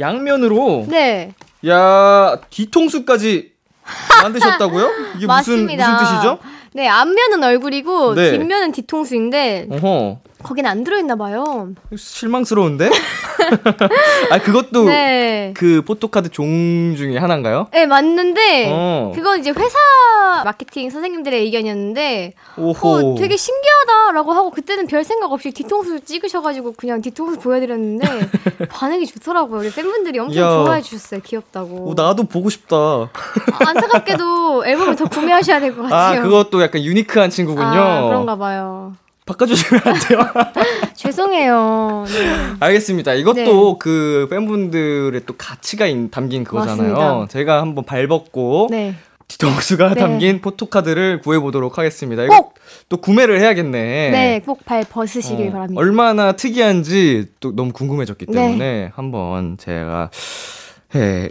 양면으로 0.00 0.86
네. 0.88 1.32
야 1.66 2.36
뒤통수까지 2.50 3.52
만드셨다고요? 4.22 4.86
이게 5.16 5.26
무슨 5.26 5.26
맞습니다. 5.26 5.92
무슨 5.92 6.04
뜻이죠? 6.06 6.38
네, 6.74 6.88
앞면은 6.88 7.42
얼굴이고 7.42 8.14
네. 8.14 8.32
뒷면은 8.32 8.72
뒤통수인데 8.72 9.68
어허 9.70 10.18
거긴 10.46 10.64
안 10.66 10.84
들어있나 10.84 11.16
봐요. 11.16 11.70
실망스러운데? 11.96 12.88
아 14.30 14.38
그것도 14.38 14.84
네. 14.84 15.52
그 15.56 15.82
포토카드 15.82 16.28
종 16.30 16.94
중에 16.96 17.18
하나인가요? 17.18 17.66
네, 17.72 17.86
맞는데 17.86 18.68
어. 18.70 19.12
그건 19.14 19.40
이제 19.40 19.50
회사 19.50 19.76
마케팅 20.44 20.88
선생님들의 20.88 21.40
의견이었는데 21.42 22.34
오호. 22.58 22.88
어, 22.88 23.14
되게 23.16 23.36
신기하다라고 23.36 24.32
하고 24.32 24.50
그때는 24.52 24.86
별 24.86 25.02
생각 25.02 25.32
없이 25.32 25.50
뒤통수 25.50 26.00
찍으셔가지고 26.04 26.74
그냥 26.76 27.02
뒤통수 27.02 27.40
보여드렸는데 27.40 28.06
반응이 28.70 29.06
좋더라고요. 29.06 29.60
우리 29.60 29.72
팬분들이 29.72 30.20
엄청 30.20 30.36
이야. 30.44 30.48
좋아해 30.48 30.80
주셨어요. 30.82 31.20
귀엽다고. 31.24 31.88
오, 31.90 31.94
나도 31.94 32.24
보고 32.24 32.50
싶다. 32.50 32.76
안타깝게도 33.66 34.64
앨범을 34.66 34.94
더 34.94 35.06
구매하셔야 35.06 35.58
될것아 35.58 35.88
같아요. 35.88 36.22
그것도 36.22 36.62
약간 36.62 36.82
유니크한 36.84 37.30
친구군요. 37.30 37.66
아, 37.66 38.02
그런가 38.06 38.36
봐요. 38.36 38.94
바꿔주시면 39.26 39.82
안 39.84 39.94
돼요? 40.00 40.20
죄송해요. 40.94 42.04
네. 42.06 42.56
알겠습니다. 42.60 43.14
이것도 43.14 43.34
네. 43.34 43.76
그 43.80 44.26
팬분들의 44.30 45.20
또 45.26 45.34
가치가 45.36 45.86
있- 45.86 46.10
담긴 46.10 46.44
그거잖아요. 46.44 46.92
맞습니다. 46.94 47.26
제가 47.28 47.60
한번 47.60 47.84
발벗고 47.84 48.68
네. 48.70 48.94
뒤통수가 49.28 49.94
네. 49.94 50.00
담긴 50.00 50.40
포토카드를 50.40 51.20
구해보도록 51.20 51.78
하겠습니다. 51.78 52.24
꼭! 52.28 52.54
또 52.88 52.96
구매를 52.98 53.40
해야겠네. 53.40 54.10
네, 54.10 54.40
꼭 54.46 54.64
발 54.64 54.84
벗으시길 54.88 55.48
어, 55.48 55.52
바랍니다. 55.52 55.80
얼마나 55.80 56.32
특이한지 56.32 57.26
또 57.40 57.54
너무 57.54 57.72
궁금해졌기 57.72 58.26
네. 58.26 58.32
때문에 58.32 58.90
한번 58.94 59.56
제가 59.58 60.10
예, 60.94 61.28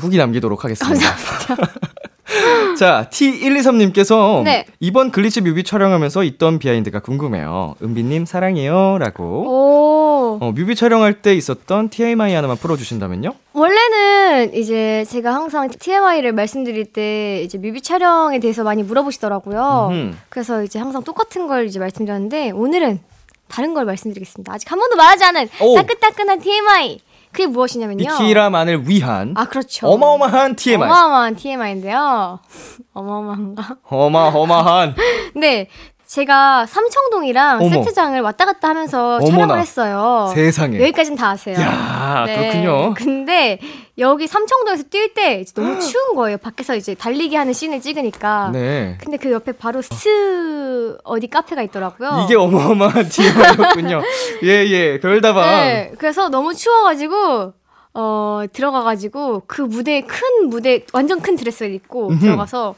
후기 0.00 0.16
남기도록 0.16 0.64
하겠습니다. 0.64 0.98
자, 2.78 3.08
T123님께서 3.10 4.42
네. 4.42 4.66
이번 4.80 5.10
Glitch 5.10 5.40
뮤비 5.40 5.62
촬영하면서 5.62 6.24
있던 6.24 6.58
비하인드가 6.58 7.00
궁금해요. 7.00 7.76
은비님 7.82 8.26
사랑해요. 8.26 8.98
라고. 8.98 9.24
오. 9.24 10.38
어, 10.40 10.52
뮤비 10.52 10.74
촬영할 10.74 11.22
때 11.22 11.34
있었던 11.34 11.88
TMI 11.88 12.34
하나만 12.34 12.56
풀어주신다면요? 12.56 13.34
원래는 13.52 14.54
이제 14.54 15.04
제가 15.08 15.34
항상 15.34 15.68
TMI를 15.68 16.32
말씀드릴 16.32 16.86
때 16.86 17.42
이제 17.42 17.58
뮤비 17.58 17.80
촬영에 17.80 18.38
대해서 18.40 18.64
많이 18.64 18.82
물어보시더라고요. 18.82 19.88
음흠. 19.92 20.16
그래서 20.28 20.62
이제 20.62 20.78
항상 20.78 21.02
똑같은 21.04 21.46
걸 21.46 21.66
이제 21.66 21.78
말씀드렸는데 21.78 22.50
오늘은 22.50 23.00
다른 23.48 23.74
걸 23.74 23.84
말씀드리겠습니다. 23.84 24.52
아직 24.52 24.70
한 24.70 24.78
번도 24.78 24.96
말하지 24.96 25.24
않은 25.24 25.48
오. 25.60 25.76
따끈따끈한 25.76 26.40
TMI. 26.40 26.98
그게 27.36 27.46
무엇이냐면요. 27.46 27.98
비키라만을 28.18 28.88
위한 28.88 29.34
아, 29.36 29.44
그렇죠. 29.44 29.88
어마어마한 29.88 30.56
TMI. 30.56 30.88
어마어마한 30.88 31.36
TMI인데요. 31.36 32.38
어마어마한가? 32.94 33.76
어마어마한. 33.84 34.94
네. 35.36 35.68
제가 36.06 36.66
삼청동이랑 36.66 37.62
어머. 37.62 37.68
세트장을 37.68 38.20
왔다 38.20 38.44
갔다 38.44 38.68
하면서 38.68 39.16
어머나. 39.16 39.26
촬영을 39.30 39.58
했어요. 39.58 40.30
세상에. 40.32 40.80
여기까지는 40.80 41.18
다 41.18 41.30
아세요. 41.30 41.56
야, 41.58 42.22
네. 42.26 42.36
그렇군요. 42.36 42.94
근데 42.94 43.58
여기 43.98 44.28
삼청동에서 44.28 44.84
뛸 44.84 45.12
때 45.14 45.44
너무 45.54 45.80
추운 45.80 46.14
거예요. 46.14 46.38
밖에서 46.38 46.76
이제 46.76 46.94
달리기 46.94 47.34
하는 47.34 47.52
씬을 47.52 47.80
찍으니까. 47.80 48.50
네. 48.52 48.96
근데 49.02 49.16
그 49.16 49.32
옆에 49.32 49.50
바로 49.52 49.82
스 49.82 50.96
어디 51.02 51.26
카페가 51.26 51.62
있더라고요. 51.62 52.22
이게 52.24 52.36
어마어마한 52.36 53.08
TMI였군요. 53.08 54.02
예, 54.44 54.48
예. 54.48 55.00
별다방. 55.00 55.44
네. 55.44 55.92
그래서 55.98 56.28
너무 56.28 56.54
추워 56.54 56.84
가지고 56.84 57.52
어 57.94 58.42
들어가 58.52 58.82
가지고 58.84 59.42
그 59.48 59.62
무대 59.62 60.02
큰 60.02 60.48
무대 60.50 60.84
완전 60.92 61.20
큰 61.20 61.34
드레스를 61.34 61.72
입고 61.74 62.10
음흠. 62.10 62.20
들어가서 62.20 62.76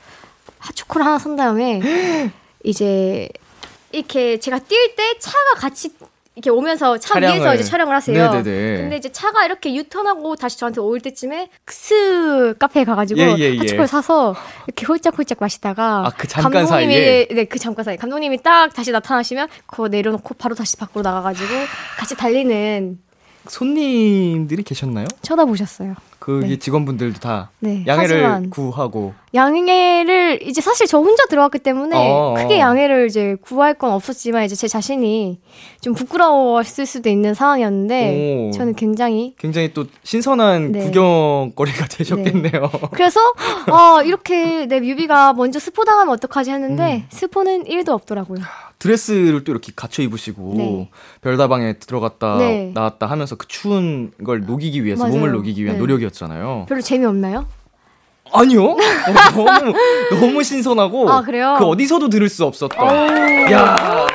핫초코를 0.61 1.05
하나 1.05 1.19
산 1.19 1.37
다음에 1.37 1.81
이제 2.65 3.29
이렇게 3.93 4.39
제가 4.39 4.59
뛸 4.59 4.95
때 4.97 5.19
차가 5.19 5.55
같이 5.57 5.91
이렇게 6.35 6.51
오면서 6.51 6.99
차 6.99 7.15
촬영을. 7.15 7.37
위에서 7.37 7.55
이제 7.57 7.65
촬영을 7.65 7.95
하세요. 7.97 8.31
네네네. 8.31 8.77
근데 8.83 8.97
이제 8.97 9.11
차가 9.11 9.45
이렇게 9.45 9.75
유턴하고 9.75 10.37
다시 10.37 10.57
저한테 10.57 10.81
올 10.81 11.01
때쯤에 11.01 11.49
스 11.67 12.55
카페에 12.61 12.85
가가지고 12.85 13.21
예, 13.21 13.35
예, 13.39 13.55
예. 13.55 13.59
핫초코를 13.59 13.89
사서 13.89 14.37
이렇게 14.69 14.87
홀짝홀짝 14.87 15.39
마시다가 15.41 16.07
아, 16.07 16.11
그 16.17 16.29
잠깐 16.29 16.65
감독님이 16.65 16.95
사이에? 16.95 17.29
네, 17.33 17.45
그 17.47 17.59
잠깐 17.59 17.85
사이 17.85 17.97
감독님이 17.97 18.41
딱 18.43 18.73
다시 18.73 18.93
나타나시면 18.93 19.49
그거 19.67 19.89
내려놓고 19.89 20.35
바로 20.35 20.55
다시 20.55 20.77
밖으로 20.77 21.03
나가가지고 21.03 21.49
같이 21.99 22.17
달리는 22.17 23.01
손님들이 23.49 24.63
계셨나요? 24.63 25.07
쳐다보셨어요. 25.23 25.95
거기 26.29 26.47
네. 26.47 26.57
직원분들도 26.59 27.21
다 27.21 27.51
네. 27.59 27.85
양해를 27.87 28.51
구하고 28.51 29.15
양해를 29.33 30.43
이제 30.43 30.61
사실 30.61 30.87
저 30.87 30.99
혼자 30.99 31.25
들어왔기 31.25 31.61
때문에 31.61 31.97
어, 31.97 32.33
어. 32.33 32.35
크게 32.35 32.59
양해를 32.59 33.07
이제 33.07 33.37
구할 33.41 33.73
건 33.73 33.93
없었지만 33.93 34.45
이제 34.45 34.55
제 34.55 34.69
자신이 34.69 35.41
좀 35.81 35.95
부끄러웠을 35.95 36.85
수도 36.85 37.09
있는 37.09 37.33
상황이었는데 37.33 38.49
오. 38.49 38.51
저는 38.51 38.75
굉장히 38.75 39.35
굉장히 39.39 39.73
또 39.73 39.87
신선한 40.03 40.73
네. 40.73 40.85
구경거리가 40.85 41.87
되셨겠네요. 41.87 42.71
그래서 42.93 43.21
어 43.73 44.03
이렇게 44.03 44.67
내 44.67 44.81
뮤비가 44.81 45.33
먼저 45.33 45.59
스포 45.59 45.87
당하면 45.87 46.13
어떡하지 46.13 46.51
했는데 46.51 46.97
음. 46.97 47.07
스포는 47.09 47.65
1도 47.65 47.89
없더라고요. 47.89 48.41
드레스를 48.79 49.43
또 49.45 49.53
이렇게 49.53 49.73
갖춰 49.75 50.03
입으시고 50.03 50.55
네. 50.57 50.91
별다방에 51.21 51.75
들어갔다 51.75 52.39
네. 52.39 52.71
나왔다 52.75 53.07
하면서 53.07 53.35
그 53.35 53.49
추운 53.49 54.13
걸 54.25 54.43
녹이기 54.43 54.85
위해서 54.85 55.03
맞아요. 55.05 55.17
몸을 55.17 55.33
녹이기 55.33 55.65
위한 55.65 55.77
네. 55.77 55.81
노력이었 55.81 56.15
잖아요. 56.19 56.67
별로 56.69 56.81
재미없나요? 56.81 57.47
아니요. 58.33 58.63
어, 58.73 58.77
너무 59.35 59.75
너무 60.21 60.43
신선하고 60.43 61.11
아, 61.11 61.23
그래요? 61.23 61.57
그 61.59 61.65
어디서도 61.65 62.09
들을 62.11 62.29
수 62.29 62.45
없었던. 62.45 62.79
오. 62.79 63.53
야. 63.53 64.07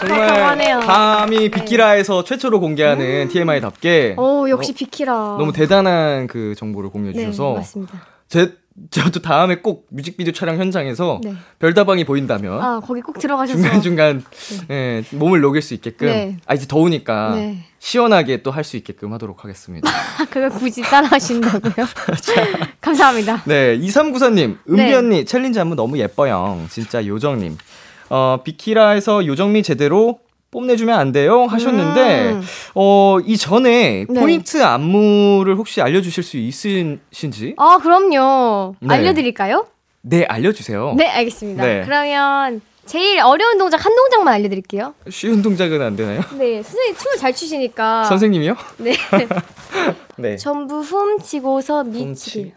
정말. 0.00 0.80
감히 0.80 1.50
비키라에서 1.50 2.24
최초로 2.24 2.60
공개하는 2.60 3.28
TMI답게 3.28 4.16
오 4.18 4.48
역시 4.48 4.72
비키라. 4.74 5.12
너무 5.38 5.52
대단한 5.52 6.26
그 6.26 6.54
정보를 6.56 6.90
공유해 6.90 7.12
네, 7.12 7.20
주셔서 7.26 7.54
맞습니다. 7.54 7.94
제 8.28 8.54
저도 8.90 9.22
다음에 9.22 9.56
꼭 9.56 9.86
뮤직비디오 9.90 10.32
촬영 10.32 10.58
현장에서 10.58 11.20
네. 11.24 11.34
별다방이 11.58 12.04
보인다면 12.04 12.62
아, 12.62 12.80
거기 12.84 13.00
꼭 13.00 13.18
들어가셔서. 13.18 13.58
중간 13.58 13.80
중간 13.82 14.24
예, 14.70 15.02
몸을 15.12 15.40
녹일 15.40 15.62
수 15.62 15.72
있게끔 15.74 16.06
네. 16.08 16.36
아 16.46 16.54
이제 16.54 16.66
더우니까 16.66 17.34
네. 17.36 17.64
시원하게 17.78 18.42
또 18.42 18.50
할 18.50 18.64
수 18.64 18.76
있게끔 18.76 19.12
하도록 19.14 19.42
하겠습니다. 19.44 19.90
그걸 20.30 20.50
굳이 20.50 20.82
따라 20.82 21.08
하신다고요? 21.08 21.86
감사합니다. 22.80 23.42
네, 23.46 23.78
2394님, 23.78 24.58
은비 24.68 24.76
네. 24.82 24.94
언니 24.94 25.24
챌린지 25.24 25.58
한번 25.58 25.76
너무 25.76 25.98
예뻐요. 25.98 26.60
진짜 26.70 27.04
요정님. 27.06 27.56
어, 28.10 28.40
비키라에서 28.44 29.26
요정미 29.26 29.62
제대로 29.62 30.20
뽐내주면 30.60 30.98
안 30.98 31.12
돼요? 31.12 31.44
하셨는데, 31.44 32.30
음. 32.32 32.42
어, 32.74 33.18
이 33.26 33.36
전에 33.36 34.06
네. 34.08 34.20
포인트 34.20 34.62
안무를 34.64 35.54
혹시 35.56 35.82
알려주실 35.82 36.24
수 36.24 36.38
있으신지? 36.38 37.54
아, 37.58 37.76
그럼요. 37.76 38.74
네. 38.80 38.94
알려드릴까요? 38.94 39.66
네, 40.00 40.24
알려주세요. 40.24 40.94
네, 40.96 41.08
알겠습니다. 41.08 41.62
네. 41.62 41.82
그러면 41.84 42.62
제일 42.86 43.20
어려운 43.20 43.58
동작 43.58 43.84
한 43.84 43.94
동작만 43.94 44.32
알려드릴게요. 44.32 44.94
쉬운 45.10 45.42
동작은 45.42 45.82
안 45.82 45.94
되나요? 45.94 46.20
네, 46.38 46.62
선생님 46.62 46.96
춤을 46.96 47.16
잘 47.18 47.34
추시니까. 47.34 48.04
선생님이요? 48.04 48.56
네. 48.78 48.94
네. 50.16 50.36
전부 50.38 50.80
훔치고서 50.80 51.84
미치기. 51.84 52.04
훔치. 52.04 52.54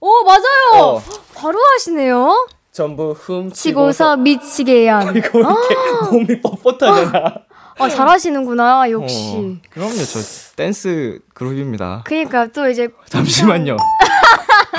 오, 0.00 0.24
맞아요. 0.24 0.82
어. 0.82 1.02
바로 1.34 1.58
하시네요. 1.74 2.46
전부 2.72 3.12
훔치고서. 3.12 3.54
치고서 3.54 4.16
미치게 4.16 4.88
한. 4.88 5.14
이거 5.16 5.38
이렇게 5.38 5.74
몸이 6.10 6.26
뻣뻣하잖아. 6.42 7.42
아, 7.78 7.88
잘하시는구나, 7.88 8.90
역시. 8.90 9.34
어, 9.36 9.54
그럼요, 9.70 9.94
저 9.94 10.18
댄스 10.56 11.20
그룹입니다. 11.34 12.02
그니까 12.04 12.46
또 12.46 12.68
이제. 12.68 12.88
잠시만요. 13.08 13.76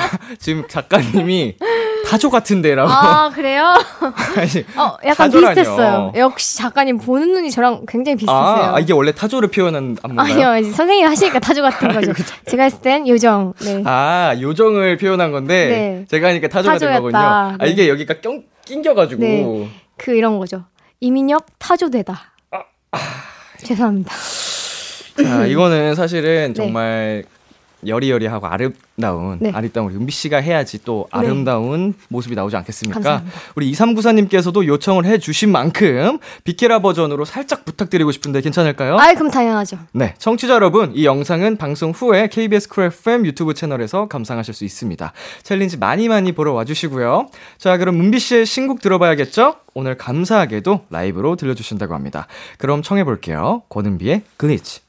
지금 0.38 0.64
작가님이 0.68 1.56
타조 2.06 2.30
같은데라고. 2.30 2.90
아, 2.90 3.30
그래요? 3.30 3.64
아니, 4.36 4.64
어, 4.76 4.96
약간 5.04 5.14
타조라뇨. 5.30 5.54
비슷했어요. 5.54 6.12
역시 6.16 6.56
작가님 6.58 6.98
보는 6.98 7.32
눈이 7.32 7.50
저랑 7.50 7.86
굉장히 7.88 8.16
비슷했어요. 8.16 8.36
아, 8.38 8.76
아, 8.76 8.80
이게 8.80 8.92
원래 8.92 9.12
타조를 9.12 9.48
표현한 9.50 9.96
안무인가요? 10.02 10.48
아니요, 10.50 10.60
이제 10.66 10.76
선생님이 10.76 11.08
하시니까 11.08 11.38
타조 11.40 11.62
같은 11.62 11.88
거죠. 11.94 12.12
제가 12.46 12.64
했을 12.64 12.80
땐 12.80 13.08
요정. 13.08 13.54
네. 13.62 13.82
아, 13.86 14.34
요정을 14.40 14.98
표현한 14.98 15.32
건데 15.32 15.68
네. 15.68 16.04
제가 16.08 16.28
하니까 16.28 16.48
타조가 16.48 16.78
된 16.78 16.88
타조였다. 16.88 17.00
거군요. 17.00 17.18
아, 17.18 17.56
네. 17.60 17.70
이게 17.70 17.88
여기가 17.88 18.20
껴, 18.20 18.38
낑겨가지고. 18.66 19.22
네. 19.22 19.70
그 19.96 20.14
이런 20.14 20.38
거죠. 20.38 20.64
이민혁 21.00 21.46
타조되다. 21.58 22.32
아, 22.50 22.98
죄송합니다. 23.58 24.12
자, 25.22 25.46
이거는 25.46 25.94
사실은 25.94 26.48
네. 26.48 26.54
정말 26.54 27.24
여리여리하고 27.86 28.46
아름다운 28.46 29.38
네. 29.40 29.50
아리따운 29.52 29.88
우리 29.88 29.96
은비 29.96 30.12
씨가 30.12 30.38
해야지 30.38 30.82
또 30.84 31.06
네. 31.12 31.18
아름다운 31.18 31.94
모습이 32.08 32.34
나오지 32.34 32.56
않겠습니까? 32.56 33.00
감사합니다. 33.00 33.38
우리 33.54 33.70
2394님께서도 33.72 34.66
요청을 34.66 35.04
해주신 35.06 35.50
만큼 35.50 36.18
비키라 36.44 36.80
버전으로 36.80 37.24
살짝 37.24 37.64
부탁드리고 37.64 38.12
싶은데 38.12 38.40
괜찮을까요? 38.40 38.98
아이, 38.98 39.14
그럼 39.14 39.30
당연하죠. 39.30 39.78
네, 39.92 40.14
청취자 40.18 40.54
여러분, 40.54 40.92
이 40.94 41.04
영상은 41.04 41.56
방송 41.56 41.90
후에 41.90 42.28
KBS 42.28 42.68
쿨 42.68 42.84
FM 42.84 43.26
유튜브 43.26 43.54
채널에서 43.54 44.08
감상하실 44.08 44.54
수 44.54 44.64
있습니다. 44.64 45.12
챌린지 45.42 45.76
많이 45.76 46.08
많이 46.08 46.32
보러 46.32 46.52
와주시고요. 46.52 47.28
자, 47.58 47.76
그럼 47.78 47.96
은비 47.96 48.18
씨의 48.18 48.46
신곡 48.46 48.80
들어봐야겠죠? 48.80 49.56
오늘 49.74 49.96
감사하게도 49.96 50.86
라이브로 50.90 51.36
들려주신다고 51.36 51.94
합니다. 51.94 52.26
그럼 52.58 52.82
청해볼게요. 52.82 53.62
권은비의 53.68 54.22
Glitch. 54.36 54.83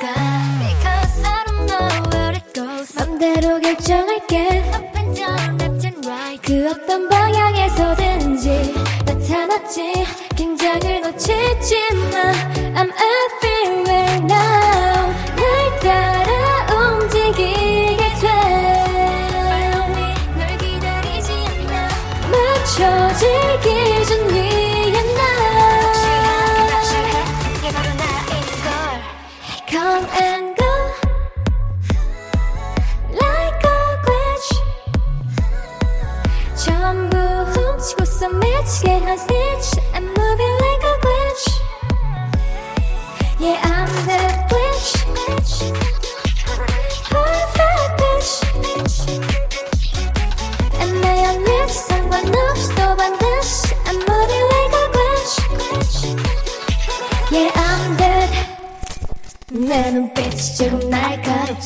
모르니까 0.00 0.14
because 0.60 1.22
I 1.24 1.44
don't 1.46 1.66
know 1.66 1.88
where 2.10 2.32
it 2.36 2.52
goes. 2.54 2.94
맘대로 2.96 3.60
결정할게 3.60 4.62
up 4.74 4.96
and 4.96 5.14
down, 5.14 5.58
left 5.58 5.86
and 5.86 6.08
right. 6.08 6.40
그 6.42 6.70
어떤 6.70 7.08
방향에서든지 7.08 8.74
나타났지 9.04 9.92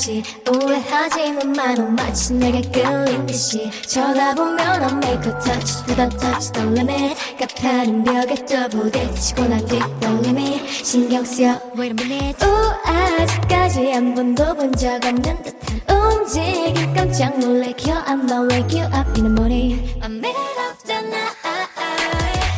날카롭지 0.05 0.23
오해하지는 0.51 1.53
마너 1.53 1.83
마치 1.85 2.35
내게 2.35 2.61
끌린 2.71 3.25
듯이 3.27 3.71
쳐다보면 3.87 4.61
I 4.61 4.93
make 4.97 5.33
a 5.33 5.39
touch 5.41 5.85
to 5.87 5.95
the 5.97 6.09
touch 6.11 6.53
the 6.53 6.69
limit. 6.69 7.17
가파른 7.39 8.05
벽에 8.05 8.35
또 8.45 8.69
부딪히고 8.69 9.45
난 9.47 9.65
뒷떨림이 9.67 10.69
신경 10.69 11.25
쓰여. 11.25 11.59
Wait 11.79 12.03
a 12.03 12.07
minute. 12.07 12.47
오 12.47 12.51
아직까지 12.89 13.93
한 13.93 14.15
번도 14.15 14.55
본 14.55 14.73
적 14.77 14.93
없는 15.05 15.23
듯한 15.43 15.81
움직임. 15.89 16.95
깜짝 16.95 17.39
놀래켜. 17.39 17.93
I'm 18.05 18.25
not 18.31 18.53
wake 18.53 18.79
you 18.79 18.85
up 18.93 19.09
in 19.17 19.25
the 19.25 19.31
morning. 19.31 19.89
I'm 20.03 20.21
made 20.21 20.37
of 20.37 20.77
the 20.87 21.01
night 21.01 21.25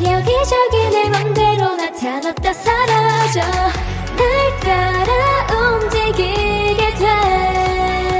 여기저기 0.03 0.91
내 0.91 1.09
맘대로 1.09 1.77
나타났다. 1.77 2.53
사라져. 2.53 3.41
날 4.17 4.61
따라 4.61 5.73
움직이게 5.75 6.66
돼 6.99 7.05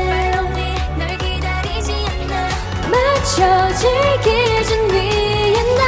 Follow 0.07 0.47
me 0.53 0.71
널 0.99 1.03
기다리지 1.19 1.89
않아 1.93 2.33
맞춰질 2.91 3.85
기준 4.23 4.71
위에 4.91 5.57
나 5.77 5.83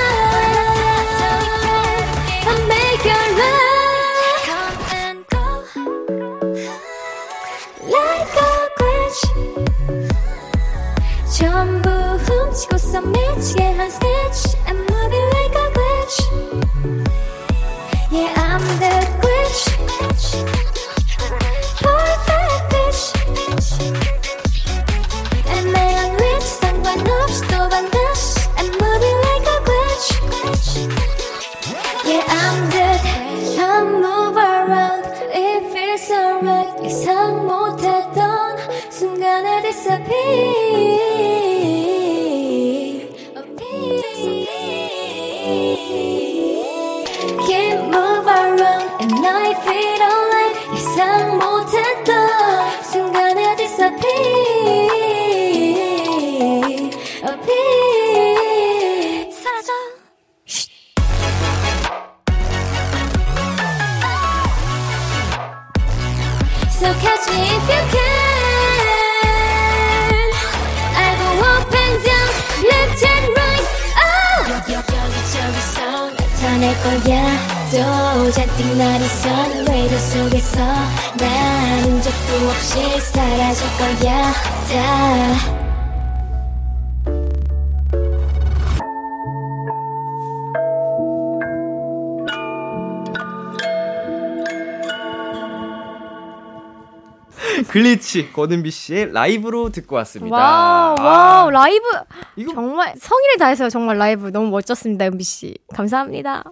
make 2.68 3.04
your 3.04 3.26
love 3.38 4.40
Come 4.46 4.80
and 4.92 5.20
go 5.28 5.44
Like 7.84 8.34
a 8.36 8.50
glitch 8.78 9.22
전부 11.38 11.88
훔치고서 11.90 12.92
미치게 13.02 13.60
한 13.72 13.90
거야 76.82 77.58
또 77.70 78.30
잔뜩 78.30 78.76
날 78.76 79.00
있어 79.00 79.28
외도 79.70 79.96
속에서 79.98 80.58
나는 81.18 82.00
적도 82.02 82.48
없이 82.48 83.00
사라질 83.00 83.66
거야 83.78 84.32
다 84.32 85.58
글리치 97.68 98.32
권은비 98.32 98.70
씨의 98.70 99.12
라이브로 99.12 99.70
듣고 99.70 99.96
왔습니다. 99.96 100.36
와우, 100.36 100.96
아, 100.98 101.02
와우, 101.02 101.50
라이브. 101.50 101.84
이거 102.36 102.52
정말 102.54 102.94
성의를 102.96 103.36
다해서 103.38 103.68
정말 103.68 103.98
라이브 103.98 104.28
너무 104.28 104.48
멋졌습니다, 104.48 105.06
은비 105.06 105.24
씨. 105.24 105.58
감사합니다. 105.74 106.44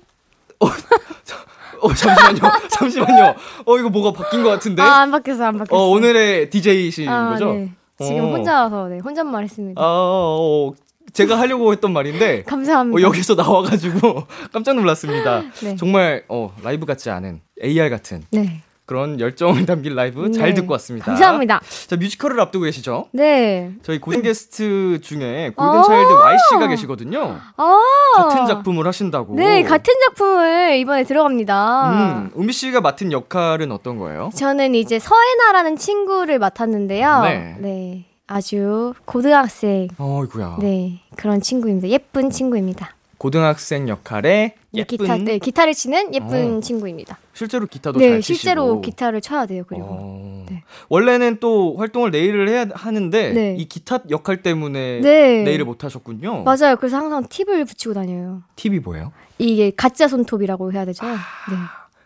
어 1.81 1.93
잠시만요. 1.93 2.41
잠시만요. 2.71 3.35
어 3.67 3.79
이거 3.79 3.89
뭐가 3.91 4.13
바뀐 4.13 4.43
것 4.43 4.51
같은데. 4.51 4.83
아, 4.83 5.03
안 5.03 5.11
바뀌었어, 5.11 5.45
안 5.45 5.59
바뀌었어. 5.59 5.81
어 5.83 5.89
오늘의 5.91 6.51
DJ이신 6.51 7.09
아, 7.09 7.31
거죠? 7.31 7.53
네. 7.53 7.73
지금 7.99 8.25
어. 8.27 8.31
혼자서 8.33 8.89
네, 8.89 8.99
혼잣말 8.99 9.45
했습니다. 9.45 9.81
아, 9.81 9.85
어, 9.85 10.69
어, 10.71 10.75
제가 11.13 11.39
하려고 11.39 11.73
했던 11.73 11.93
말인데 11.93 12.43
감사합니다. 12.49 12.99
어, 12.99 13.03
여기서 13.03 13.35
나와가지고 13.35 14.27
깜짝 14.53 14.75
놀랐습니다. 14.75 15.43
네. 15.63 15.77
정말 15.77 16.25
어, 16.29 16.55
라이브 16.63 16.85
같지 16.87 17.11
않은 17.11 17.41
AR 17.63 17.89
같은 17.91 18.25
네. 18.31 18.63
그런 18.87 19.19
열정을 19.19 19.67
담긴 19.67 19.95
라이브 19.97 20.31
잘 20.31 20.51
네. 20.51 20.55
듣고 20.55 20.73
왔습니다. 20.75 21.07
감사합니다. 21.07 21.61
자 21.89 21.97
뮤지컬을 21.97 22.41
앞두고 22.41 22.65
계시죠? 22.65 23.09
네. 23.13 23.73
저희 23.83 24.01
고정 24.01 24.23
게스트 24.23 25.01
중에 25.03 25.53
아. 25.57 25.71
골든차일드 25.71 26.13
Y 26.13 26.37
씨가 26.49 26.67
계시거든요. 26.69 27.39
아. 27.57 27.81
같은 28.15 28.47
작품을 28.47 28.87
하신다고. 28.87 29.35
네, 29.35 29.63
같은 29.63 29.93
작품을 30.07 30.77
이번에 30.79 31.05
들어갑니다. 31.05 31.91
음, 31.91 32.31
은비 32.41 32.53
씨가 32.53 32.81
맡은 32.81 33.13
역할은 33.13 33.73
어떤 33.73 33.99
거예요? 33.99 34.31
저는 34.35 34.75
이제 34.75 34.99
서해나라는 34.99 35.77
친구를 35.77 36.39
맡았는데요. 36.39 37.23
네. 37.61 38.07
아주 38.29 38.93
고등학생, 39.05 39.87
어이구야. 39.99 40.57
네, 40.61 41.01
그런 41.17 41.41
친구입니다. 41.41 41.89
예쁜 41.89 42.31
친구입니다. 42.31 42.96
고등학생 43.19 43.89
역할에 43.89 44.55
네, 44.71 44.81
예쁜 44.81 44.99
기타, 44.99 45.17
네, 45.17 45.39
기타를 45.39 45.75
치는 45.75 46.15
예쁜 46.15 46.57
어. 46.57 46.61
친구입니다. 46.61 47.19
실제로 47.33 47.67
기타도 47.67 47.99
네, 47.99 48.11
잘 48.11 48.21
치시고. 48.21 48.37
실제로 48.37 48.81
기타를 48.81 49.21
쳐야 49.23 49.47
돼요. 49.47 49.65
그리고 49.67 49.87
어. 49.89 50.47
네. 50.51 50.63
원래는 50.89 51.39
또 51.41 51.77
활동을 51.77 52.11
내일을 52.11 52.49
해야 52.49 52.67
하는데 52.73 53.33
네. 53.33 53.57
이 53.59 53.65
기타 53.67 54.01
역할 54.11 54.43
때문에 54.43 55.01
네. 55.01 55.43
내일을 55.45 55.65
못 55.65 55.83
하셨군요. 55.85 56.45
맞아요. 56.45 56.77
그래서 56.77 56.99
항상 56.99 57.27
팁을 57.29 57.65
붙이고 57.65 57.95
다녀요. 57.95 58.43
팁이 58.57 58.81
뭐예요? 58.81 59.13
이게 59.39 59.73
가짜 59.75 60.09
손톱이라고 60.09 60.73
해야 60.73 60.85
되죠. 60.85 61.07
네. 61.07 61.15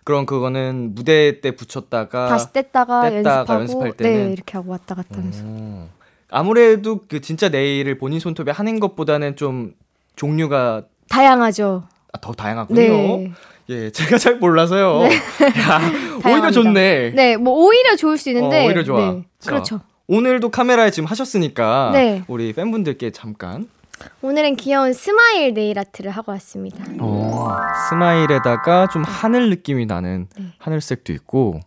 그럼 0.05 0.27
그거는 0.27 0.95
무대 0.95 1.41
때 1.41 1.55
붙였다가 1.55 2.29
다시 2.29 2.47
뗐다가, 2.49 3.03
뗐다가 3.03 3.15
연습하고 3.15 3.53
연습할 3.55 3.93
때는? 3.93 4.27
네, 4.27 4.33
이렇게 4.33 4.53
하고 4.57 4.71
왔다 4.71 4.95
갔다 4.95 5.19
하면서. 5.19 5.43
어. 5.45 5.89
아무래도 6.31 7.01
그 7.09 7.21
진짜 7.21 7.49
네일을 7.49 7.99
본인 7.99 8.21
손톱에 8.21 8.51
하는 8.53 8.81
것보다는 8.81 9.37
좀 9.37 9.75
종류가 10.17 10.85
다양하죠. 11.11 11.83
아, 12.13 12.19
더 12.21 12.33
다양하군요. 12.33 12.81
네. 12.81 13.33
예, 13.69 13.91
제가 13.91 14.17
잘 14.19 14.37
몰라서요. 14.37 15.03
야, 15.05 15.81
오히려. 16.25 16.51
좋네. 16.51 17.11
네, 17.11 17.37
뭐 17.37 17.53
오히려 17.67 17.95
좋을 17.97 18.17
수 18.17 18.31
있는데 18.31 18.65
어, 18.65 18.67
오히려 18.67 18.83
좋아. 18.83 19.13
네, 19.13 19.23
자, 19.39 19.51
그렇죠. 19.51 19.81
오늘도 20.09 20.51
카메라에 20.51 20.91
지금 20.91 21.09
하셨으니까 21.09 21.91
네. 21.93 22.25
우리 22.27 22.53
팬분들께 22.53 23.11
잠깐 23.13 23.69
오늘은 24.23 24.57
귀여운 24.57 24.93
스마일 24.93 25.55
네일 25.55 25.79
아트를 25.79 26.11
하고 26.11 26.33
왔습니다. 26.33 26.85
어, 26.99 27.49
스마일에다가 27.91 28.89
좀 28.89 29.05
하늘 29.05 29.51
느낌이 29.51 29.87
나는 29.87 30.27
네. 30.37 30.47
하늘색도 30.59 31.13
있고 31.13 31.61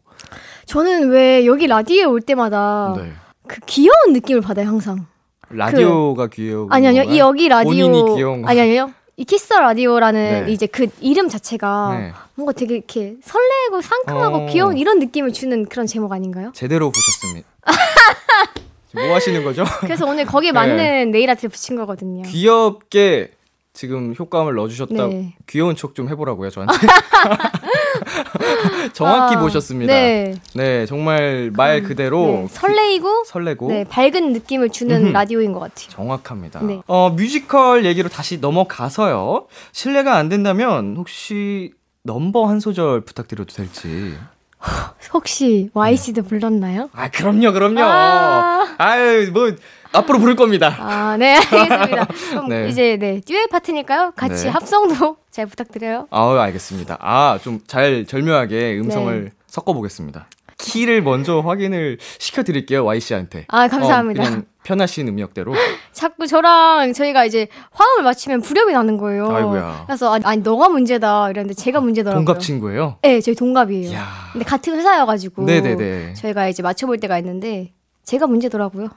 저는 0.66 1.10
왜 1.10 1.46
여기 1.46 1.68
라디오에 1.68 2.04
올 2.06 2.20
때마다 2.22 2.96
네. 2.98 3.12
그 3.48 3.60
귀여운 3.66 4.12
느낌을 4.14 4.42
받아요 4.42 4.68
항상. 4.68 5.06
라디오가 5.50 6.28
귀여운 6.28 6.72
아니 6.72 6.88
아니요 6.88 7.04
이 7.04 7.20
여기 7.20 7.48
라디오 7.48 7.70
본인이 7.70 8.16
귀여운 8.16 8.42
거. 8.42 8.50
아니 8.50 8.60
아니요 8.60 8.92
이 9.16 9.26
키스 9.26 9.54
라디오라는 9.54 10.46
네. 10.46 10.52
이제 10.52 10.66
그 10.66 10.88
이름 11.00 11.30
자체가 11.30 11.98
네. 12.00 12.12
뭔가 12.36 12.52
되게 12.52 12.76
이렇게 12.76 13.16
설레고 13.24 13.82
상큼하고 13.82 14.38
어. 14.38 14.46
귀여운 14.48 14.78
이런 14.78 14.98
느낌을 15.00 15.34
주는 15.34 15.66
그런 15.66 15.86
제목 15.86 16.12
아닌가요? 16.12 16.52
제대로 16.56 16.92
보셨습니다. 16.92 17.48
뭐 18.96 19.14
하시는 19.14 19.44
거죠? 19.44 19.64
그래서 19.82 20.06
오늘 20.08 20.26
거기에 20.26 20.50
네. 20.52 20.54
맞는 20.54 21.12
네일 21.12 21.30
아트를 21.30 21.50
붙인 21.50 21.76
거거든요. 21.76 22.24
귀엽게 22.24 23.32
지금 23.74 24.14
효과음을 24.18 24.54
넣어주셨다. 24.54 25.08
네. 25.08 25.34
귀여운 25.50 25.76
척 25.76 25.96
좀 25.96 26.08
해보라고요 26.08 26.52
저한테. 26.52 26.74
정확히 28.94 29.36
아, 29.36 29.40
보셨습니다. 29.40 29.92
네. 29.92 30.36
네. 30.54 30.86
정말 30.86 31.52
말 31.56 31.82
그대로 31.82 32.26
네, 32.26 32.48
설레이고 32.52 33.24
설레고 33.26 33.68
네, 33.70 33.84
밝은 33.84 34.32
느낌을 34.34 34.70
주는 34.70 35.06
음흠. 35.06 35.12
라디오인 35.12 35.54
것 35.54 35.60
같아요. 35.60 35.90
정확합니다. 35.90 36.62
네. 36.62 36.82
어, 36.88 37.10
뮤지컬 37.10 37.86
얘기로 37.86 38.10
다시 38.10 38.38
넘어가서요. 38.38 39.48
실례가 39.72 40.18
안 40.18 40.30
된다면 40.30 40.94
혹시 40.96 41.74
넘버 42.04 42.46
한 42.46 42.60
소절 42.60 43.02
부탁드려도 43.02 43.54
될지. 43.56 44.16
혹시 45.14 45.72
YC도 45.74 46.24
불렀나요? 46.24 46.90
아, 46.94 47.10
그럼요, 47.10 47.52
그럼요. 47.54 47.82
아. 47.82 48.76
아유, 48.78 49.32
뭐 49.32 49.52
앞으로 49.94 50.20
부를 50.20 50.36
겁니다. 50.36 50.76
아, 50.80 51.16
네, 51.18 51.36
알겠습니다. 51.36 52.06
그럼 52.32 52.48
네. 52.50 52.68
이제 52.70 52.98
네 53.00 53.22
듀엣 53.22 53.50
파트니까요. 53.50 54.12
같이 54.16 54.46
네. 54.46 54.50
합성도 54.50 55.18
잘 55.32 55.46
부탁드려요. 55.46 56.08
아유, 56.12 56.40
알겠습니다. 56.40 56.98
아, 57.00 57.40
좀 57.44 57.62
잘 57.68 58.06
절묘하게 58.06 58.80
음성을 58.80 59.26
네. 59.26 59.32
섞어 59.48 59.74
보겠습니다. 59.74 60.28
키를 60.58 61.02
먼저 61.02 61.40
확인을 61.40 61.98
시켜 62.20 62.44
드릴게요, 62.44 62.86
Y 62.86 63.00
씨한테. 63.00 63.46
아, 63.50 63.68
감사합니다. 63.68 64.24
어, 64.24 64.42
편하신 64.64 65.08
음역대로. 65.10 65.54
자꾸 65.92 66.26
저랑 66.26 66.94
저희가 66.94 67.26
이제 67.26 67.48
화음을 67.72 68.04
맞추면 68.04 68.42
불협이 68.42 68.72
나는 68.72 68.98
거예요. 68.98 69.30
아이고야. 69.30 69.84
그래서 69.88 70.14
아니, 70.14 70.24
아니, 70.26 70.42
너가 70.42 70.70
문제다 70.70 71.30
이랬는데 71.32 71.54
제가 71.56 71.82
문제더라고요. 71.82 72.24
동갑 72.26 72.42
친구예요? 72.42 72.98
네, 73.02 73.20
저희 73.20 73.36
동갑이에요. 73.36 73.90
이야. 73.92 74.08
근데 74.32 74.46
같은 74.46 74.76
회사여가지고 74.76 75.44
네네네. 75.44 76.14
저희가 76.14 76.48
이제 76.48 76.64
맞춰볼 76.64 76.98
때가 77.00 77.18
있는데 77.20 77.74
제가 78.06 78.28
문제더라고요. 78.28 78.90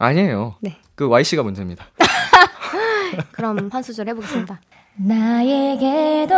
아니에요. 0.00 0.56
네. 0.60 0.78
그 0.94 1.06
Y 1.08 1.22
씨가 1.24 1.42
문제입니다. 1.42 1.84
그럼 3.32 3.68
한 3.70 3.82
소절 3.82 4.08
해보겠습니다. 4.08 4.58
나에게도 4.96 6.34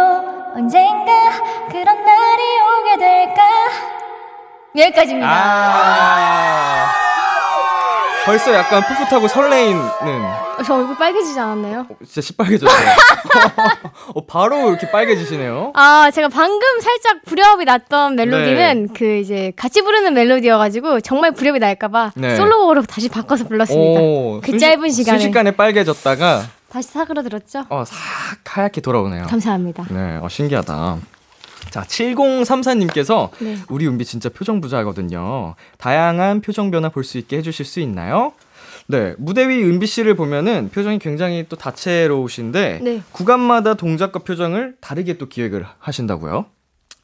언젠가 0.55 1.69
그런 1.71 2.05
날이 2.05 2.43
오게 2.61 2.99
될까 2.99 3.43
여기까지입니다. 4.77 5.29
아. 5.31 7.02
벌써 8.25 8.55
약간 8.55 8.83
풋풋하고 8.87 9.27
설레이는 9.27 9.81
어, 9.81 10.63
저 10.65 10.75
얼굴 10.77 10.97
빨개지지 10.97 11.39
않았나요? 11.41 11.87
진짜 12.07 12.21
시빨개졌어요. 12.21 12.79
어, 14.15 14.25
바로 14.27 14.69
이렇게 14.71 14.89
빨개지시네요. 14.91 15.73
아, 15.75 16.09
제가 16.13 16.29
방금 16.29 16.61
살짝 16.81 17.23
불협이 17.27 17.65
났던 17.65 18.15
멜로디는 18.15 18.91
그 18.95 19.17
이제 19.17 19.53
같이 19.57 19.83
부르는 19.83 20.15
멜로디여가지고 20.15 21.01
정말 21.01 21.33
불협이 21.33 21.59
날까봐 21.59 22.13
네. 22.15 22.37
솔로곡으로 22.37 22.83
다시 22.83 23.09
바꿔서 23.09 23.45
불렀습니다. 23.45 24.01
오, 24.01 24.41
그 24.43 24.53
순식- 24.53 24.61
짧은 24.61 24.91
시간에. 24.91 25.19
순식간에 25.19 25.51
빨개졌다가 25.53 26.43
다시 26.71 26.89
사그러들었죠? 26.91 27.65
어, 27.71 27.85
싹 27.85 27.97
하얗게 28.57 28.81
돌아오네요. 28.83 29.25
감사합니다. 29.25 29.85
네, 29.91 30.19
어, 30.23 30.29
신기하다. 30.29 30.99
자, 31.71 31.83
7034님께서 31.83 33.31
네. 33.41 33.57
우리 33.69 33.87
은비 33.87 34.05
진짜 34.05 34.29
표정 34.29 34.61
부자거든요. 34.61 35.55
다양한 35.79 36.41
표정 36.41 36.71
변화 36.71 36.89
볼 36.89 37.05
수 37.05 37.19
있게 37.19 37.39
해주실 37.39 37.65
수 37.67 37.81
있나요? 37.81 38.33
네, 38.89 39.15
무대 39.19 39.49
위 39.49 39.63
은비 39.63 39.87
씨를 39.87 40.15
보면은 40.17 40.71
표정이 40.71 40.99
굉장히 40.99 41.47
또 41.49 41.57
다채로우신데 41.57 42.81
네. 42.83 43.03
구간마다 43.13 43.75
동작과 43.75 44.21
표정을 44.21 44.77
다르게 44.81 45.19
또 45.19 45.29
기획을 45.29 45.65
하신다고요? 45.79 46.47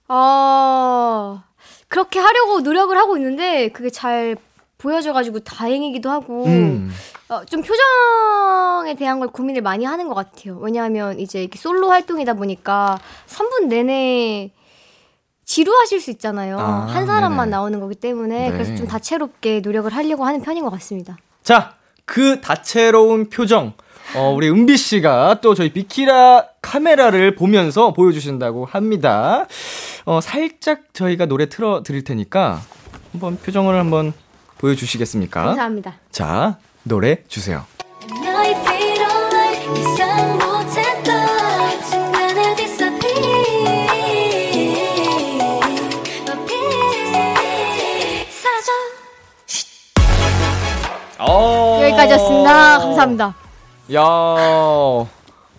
어, 0.08 1.42
그렇게 1.88 2.18
하려고 2.18 2.60
노력을 2.60 2.96
하고 2.96 3.16
있는데 3.16 3.68
그게 3.68 3.90
잘 3.90 4.36
보여져가지고 4.78 5.40
다행이기도 5.40 6.08
하고 6.08 6.44
음, 6.46 6.90
어, 7.28 7.44
좀 7.44 7.62
표정에 7.62 8.94
대한 8.94 9.18
걸 9.18 9.28
고민을 9.28 9.60
많이 9.60 9.84
하는 9.84 10.08
것 10.08 10.14
같아요. 10.14 10.56
왜냐하면 10.58 11.18
이제 11.18 11.40
이렇게 11.40 11.58
솔로 11.58 11.90
활동이다 11.90 12.34
보니까 12.34 12.98
3분 13.26 13.66
내내 13.66 14.52
지루하실 15.44 16.00
수 16.00 16.10
있잖아요. 16.12 16.58
아, 16.58 16.86
한 16.86 17.06
사람만 17.06 17.46
네네. 17.46 17.50
나오는 17.50 17.80
거기 17.80 17.94
때문에 17.94 18.50
네. 18.50 18.52
그래서 18.52 18.76
좀 18.76 18.86
다채롭게 18.86 19.60
노력을 19.60 19.92
하려고 19.92 20.24
하는 20.24 20.42
편인 20.42 20.62
것 20.62 20.70
같습니다. 20.70 21.16
자, 21.42 21.74
그 22.04 22.40
다채로운 22.40 23.30
표정. 23.30 23.72
어, 24.14 24.32
우리 24.34 24.48
은비 24.48 24.76
씨가 24.76 25.40
또 25.42 25.54
저희 25.54 25.70
비키라 25.72 26.46
카메라를 26.62 27.34
보면서 27.34 27.92
보여주신다고 27.92 28.64
합니다. 28.64 29.46
어, 30.04 30.20
살짝 30.20 30.94
저희가 30.94 31.26
노래 31.26 31.48
틀어 31.48 31.82
드릴 31.82 32.04
테니까 32.04 32.60
한번 33.12 33.36
표정을 33.38 33.78
한번 33.78 34.12
보여주시겠습니까? 34.58 35.44
감사합니다. 35.44 35.94
자, 36.10 36.58
노래 36.82 37.22
주세요. 37.28 37.64
여기까지였습니다. 51.98 52.78
감사합니다. 52.78 53.34
야, 53.94 54.02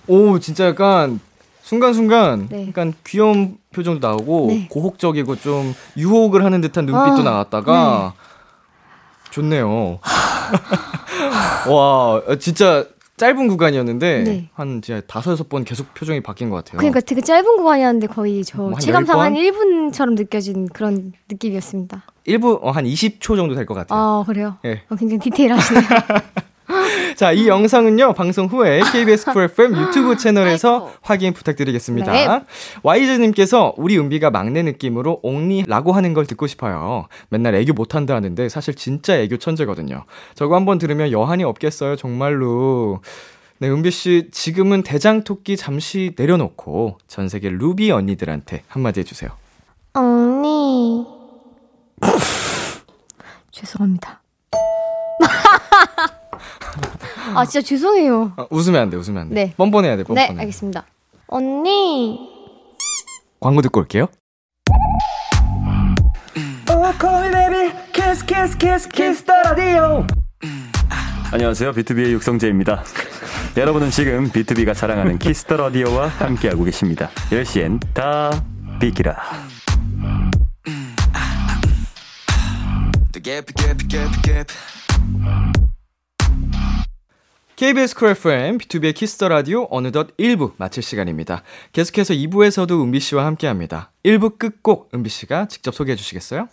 오 0.08 0.40
진짜 0.40 0.68
약간 0.68 1.20
순간순간 1.62 2.48
네. 2.50 2.68
약간 2.68 2.94
귀여운 3.06 3.58
표정도 3.72 4.08
나오고 4.08 4.48
네. 4.48 4.68
고혹적이고 4.70 5.36
좀 5.38 5.76
유혹을 5.98 6.44
하는 6.44 6.62
듯한 6.62 6.86
눈빛도 6.86 7.22
아, 7.22 7.24
나왔다가 7.24 8.14
네. 8.16 8.29
좋네요. 9.32 10.00
와, 11.70 12.22
진짜 12.40 12.86
짧은 13.18 13.48
구간이었는데 13.50 14.24
네. 14.24 14.50
한 14.54 14.82
진짜 14.82 15.02
다섯 15.06 15.32
여섯 15.32 15.50
번 15.50 15.66
계속 15.66 15.94
표정이 15.94 16.22
바뀐 16.24 16.50
것 16.50 16.56
같아요. 16.58 16.78
그러니까 16.78 17.02
되게 17.02 17.20
짧은 17.22 17.58
구간이었는데 17.58 18.08
거의 18.08 18.44
저 18.46 18.58
뭐한 18.60 18.80
체감상 18.80 19.18
열한 19.20 19.34
번? 19.34 19.42
1분처럼 19.44 20.16
느껴진 20.16 20.68
그런 20.70 21.12
느낌이었습니다. 21.30 22.04
1부 22.28 22.60
어, 22.64 22.72
한 22.72 22.86
20초 22.86 23.36
정도 23.36 23.56
될 23.56 23.66
것 23.66 23.74
같아요. 23.74 24.00
아, 24.00 24.24
그래요? 24.26 24.58
예. 24.66 24.84
어, 24.90 24.96
굉장히 24.96 25.20
디테일하시네요. 25.20 25.84
자, 27.16 27.32
이 27.32 27.48
영상은요, 27.48 28.14
방송 28.14 28.48
후에 28.48 28.82
KBS 28.92 29.32
Cool 29.34 29.44
FM 29.44 29.76
유튜브 29.76 30.16
채널에서. 30.18 30.92
확인 31.02 31.34
부탁드리겠습니다. 31.34 32.12
네. 32.12 32.28
와이즈님께서 32.84 33.74
우리 33.78 33.98
은비가 33.98 34.30
막내 34.32 34.64
느낌으로 34.64 35.20
언니라고 35.24 35.92
하는 35.92 36.14
걸 36.14 36.26
듣고 36.26 36.48
싶어요. 36.48 37.08
맨날 37.30 37.56
애교 37.56 37.74
못한다 37.74 38.16
하는데 38.16 38.48
사실 38.48 38.76
진짜 38.76 39.20
애교 39.20 39.38
천재거든요. 39.38 40.06
저거 40.36 40.56
한번 40.56 40.78
들으면 40.78 41.12
여한이 41.12 41.44
없겠어요, 41.44 41.96
정말로. 41.96 43.02
네, 43.58 43.70
은비 43.70 43.92
씨, 43.92 44.30
지금은 44.32 44.84
대장 44.84 45.26
토끼 45.26 45.58
잠시 45.58 46.14
내려놓고 46.18 46.98
전 47.08 47.28
세계 47.28 47.50
루비 47.50 47.92
언니들한테 47.92 48.64
한마디 48.70 49.02
해주세요. 49.02 49.32
언니. 49.94 51.06
죄송합니다. 53.52 54.22
아, 57.36 57.46
진짜 57.46 57.66
죄송해요. 57.66 58.34
아, 58.38 58.46
웃으면 58.50 58.82
안 58.82 58.90
돼, 58.90 58.98
웃으면 58.98 59.22
안 59.22 59.30
돼. 59.30 59.36
네. 59.36 59.54
뻔뻔해야 59.58 59.98
돼, 59.98 60.04
뻔뻔해. 60.04 60.34
네, 60.34 60.40
알겠습니다. 60.40 60.86
언니. 61.28 62.20
광고 63.40 63.62
듣고 63.62 63.80
올게요. 63.82 64.08
안녕하세요. 71.32 71.74
BTOB의 71.74 72.14
육성재입니다. 72.14 72.84
여러분은 73.58 73.92
지금 73.92 74.32
BTOB가 74.32 74.74
자랑하는 74.74 75.18
Kiss 75.20 75.41
the 75.41 75.58
Radio와 75.58 76.08
함께하고 76.08 76.64
계십니다. 76.64 77.10
10시엔 77.32 77.80
다 77.94 78.44
비키라. 78.80 79.18
KBS 87.60 87.94
쿨 87.94 88.12
FM, 88.12 88.58
B2B의 88.58 88.96
키스터 88.96 89.28
라디오 89.28 89.68
어느덧 89.70 90.16
1부 90.16 90.54
마칠 90.56 90.82
시간입니다. 90.82 91.44
계속해서 91.74 92.14
2부에서도 92.14 92.72
은비 92.72 93.02
씨와 93.02 93.26
함께 93.26 93.48
합니다. 93.48 93.92
1부 94.06 94.40
끝곡 94.40 94.92
은비 94.94 95.10
씨가 95.10 95.50
직접 95.50 95.76
소개해 95.76 95.98
주시겠어요? 95.98 96.48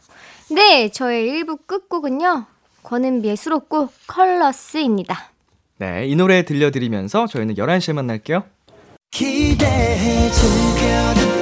네, 0.51 0.88
저의 0.88 1.29
1부 1.31 1.61
끝곡은요. 1.64 2.47
권은비의 2.83 3.37
수록곡 3.37 3.92
Colors입니다. 4.09 5.31
네, 5.79 6.09
이 6.09 6.16
노래 6.16 6.45
들려드리면서 6.45 7.29
저희는 7.29 7.55
11시에 7.55 7.92
만날게요. 7.92 8.42
기대해 9.12 10.29
즐겨 10.33 11.36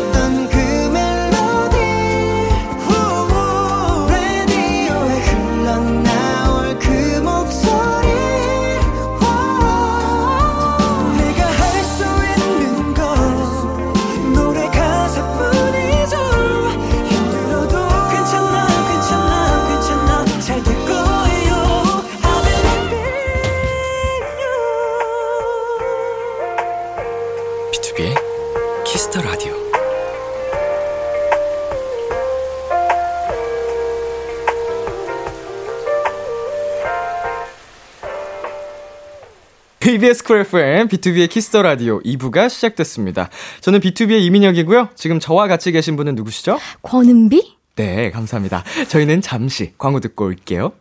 KBS 40.05 40.23
쿨 40.25 40.41
FM, 40.41 40.89
BTOB의 40.89 41.31
키스터 41.31 41.63
라디오 41.63 41.99
2부가 42.01 42.51
시작됐습니다. 42.51 43.31
저는 43.63 43.81
B2B의 43.81 44.21
이민혁이고요. 44.25 44.91
지금 44.95 45.19
저와 45.19 45.49
같이 45.49 45.73
계신 45.73 45.97
분은 45.97 46.15
누구시죠? 46.15 46.59
권은비? 46.83 47.57
네, 47.77 48.11
감사합니다. 48.11 48.65
저희는 48.89 49.23
잠시 49.23 49.73
광고 49.79 50.01
듣고 50.01 50.27
올게요. 50.27 50.73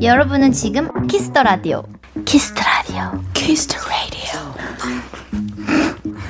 여러분은 0.00 0.52
지금 0.52 1.08
Kiss 1.08 1.27
the 1.27 1.42
Radio. 1.42 1.82
Kiss 2.24 2.46
the 2.46 2.62
Radio. 2.62 3.22
Kiss 3.34 3.66
the 3.66 3.76
Radio 3.88 4.15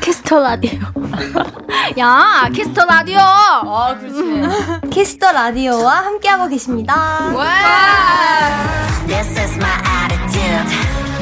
Kiss 0.07 0.25
the 0.25 0.39
Radio. 0.39 0.79
야, 1.99 2.49
Kiss 2.55 2.72
the 2.72 2.85
Radio! 2.85 3.19
어, 3.19 3.97
그렇지. 3.99 4.87
Kiss 4.89 5.14
the 5.14 5.33
Radio와 5.33 5.97
함께하고 6.05 6.47
계십니다. 6.47 7.33
This 9.09 9.37
is 9.37 9.57
my 9.57 9.73
attitude 10.05 10.71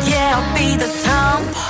Yeah 0.07 0.37
I'll 0.37 0.55
be 0.55 0.77
the 0.77 0.93
tomboy 1.03 1.65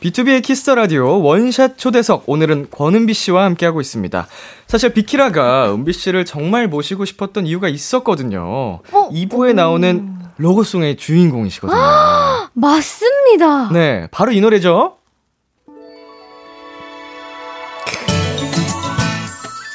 B2B의 0.00 0.42
키스터 0.42 0.74
라디오 0.74 1.20
원샷 1.20 1.76
초대석 1.76 2.22
오늘은 2.24 2.68
권은비 2.70 3.12
씨와 3.12 3.44
함께하고 3.44 3.82
있습니다. 3.82 4.26
사실 4.68 4.94
비키라가 4.94 5.74
은비 5.74 5.92
씨를 5.92 6.24
정말 6.24 6.66
모시고 6.68 7.04
싶었던 7.04 7.46
이유가 7.46 7.68
있었거든요. 7.68 8.80
2부에 8.90 9.52
나오는 9.52 10.16
로고송의 10.38 10.96
주인공이시거든요. 10.96 11.78
맞습니다. 12.54 13.68
네, 13.70 14.08
바로 14.10 14.32
이 14.32 14.40
노래죠. 14.40 14.97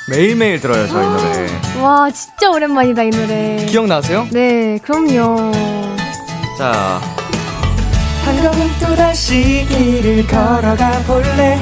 매일매일 0.09 0.59
들어요, 0.59 0.87
저이 0.87 1.05
노래. 1.05 1.81
와, 1.81 2.09
진짜 2.11 2.49
오랜만이다, 2.49 3.03
이 3.03 3.09
노래. 3.09 3.65
기억나세요? 3.67 4.27
네, 4.31 4.77
그럼요. 4.83 5.51
자, 6.57 7.01
한 8.25 8.35
걸음 8.41 8.69
또다시 8.79 9.65
길을 9.69 10.27
걸어가 10.27 10.91
볼래 11.07 11.59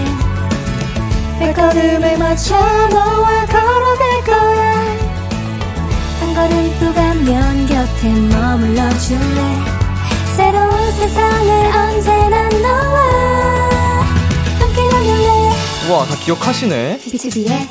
발걸음에 1.40 2.18
맞춰 2.18 2.56
너와 2.56 3.46
걸어갈 3.48 4.24
거야 4.24 4.74
한 6.20 6.34
걸음 6.36 6.76
또 6.80 6.94
가면 6.94 7.66
곁에 7.66 8.10
머물러 8.10 8.90
줄래 9.00 9.42
새로운 10.36 10.92
세상을 10.92 11.76
언제나 11.76 12.50
너와 12.50 13.02
함께 14.60 14.82
만들래 14.92 15.52
우와, 15.90 16.06
다 16.06 16.16
기억하시네. 16.24 17.00
B2B의 17.00 17.68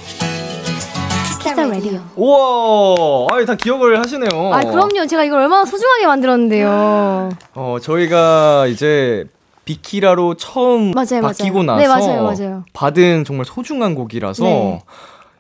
스타 1.40 1.66
라디오 1.66 2.00
우와, 2.16 3.26
아이, 3.32 3.46
다 3.46 3.54
기억을 3.54 3.98
하시네요. 3.98 4.52
아, 4.52 4.60
그럼요. 4.60 5.06
제가 5.06 5.24
이걸 5.24 5.40
얼마나 5.40 5.64
소중하게 5.64 6.06
만들었는데요. 6.06 7.30
어, 7.54 7.76
저희가 7.80 8.66
이제 8.68 9.24
비키라로 9.64 10.34
처음 10.34 10.90
맞아요, 10.92 11.22
바뀌고 11.22 11.62
맞아요. 11.62 11.78
나서 11.78 11.78
네, 11.80 11.88
맞아요, 11.88 12.22
맞아요. 12.24 12.64
받은 12.72 13.24
정말 13.24 13.46
소중한 13.46 13.94
곡이라서 13.94 14.44
네. 14.44 14.80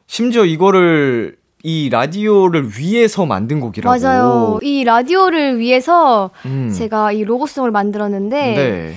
심지어 0.06 0.44
이거를 0.44 1.36
이 1.62 1.90
라디오를 1.90 2.70
위해서 2.78 3.26
만든 3.26 3.60
곡이라고. 3.60 3.98
맞아요. 3.98 4.58
이 4.62 4.82
라디오를 4.84 5.58
위해서 5.58 6.30
음. 6.46 6.72
제가 6.76 7.12
이 7.12 7.22
로고송을 7.24 7.70
만들었는데, 7.70 8.36
네. 8.54 8.94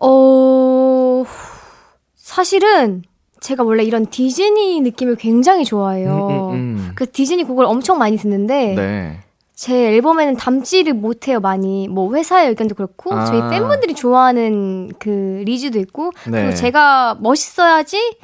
어, 0.00 1.24
사실은 2.14 3.02
제가 3.46 3.62
원래 3.62 3.84
이런 3.84 4.06
디즈니 4.06 4.80
느낌을 4.80 5.14
굉장히 5.14 5.64
좋아해요. 5.64 6.50
음, 6.52 6.54
음, 6.54 6.56
음. 6.56 6.92
그 6.96 7.08
디즈니 7.08 7.44
곡을 7.44 7.64
엄청 7.64 7.96
많이 7.96 8.16
듣는데, 8.16 8.74
네. 8.74 9.20
제 9.54 9.86
앨범에는 9.94 10.36
담지를 10.36 10.94
못해요, 10.94 11.38
많이. 11.38 11.86
뭐, 11.86 12.12
회사의 12.12 12.48
의견도 12.48 12.74
그렇고, 12.74 13.14
아. 13.14 13.24
저희 13.24 13.40
팬분들이 13.48 13.94
좋아하는 13.94 14.90
그 14.98 15.44
리즈도 15.46 15.78
있고, 15.78 16.10
네. 16.26 16.42
그리고 16.42 16.54
제가 16.54 17.18
멋있어야지 17.20 18.16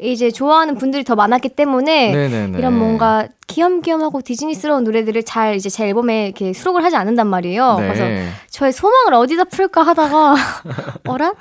이제 0.00 0.32
좋아하는 0.32 0.76
분들이 0.76 1.04
더 1.04 1.14
많았기 1.14 1.50
때문에, 1.50 2.10
네네네. 2.10 2.58
이런 2.58 2.76
뭔가 2.76 3.28
귀염귀염하고 3.46 4.22
디즈니스러운 4.22 4.82
노래들을 4.82 5.22
잘 5.22 5.54
이제 5.54 5.70
제 5.70 5.86
앨범에 5.86 6.24
이렇게 6.24 6.52
수록을 6.52 6.82
하지 6.82 6.96
않는단 6.96 7.28
말이에요. 7.28 7.76
네. 7.78 7.86
그래서 7.86 8.32
저의 8.50 8.72
소망을 8.72 9.14
어디다 9.14 9.44
풀까 9.44 9.84
하다가, 9.84 10.34
어라? 11.06 11.34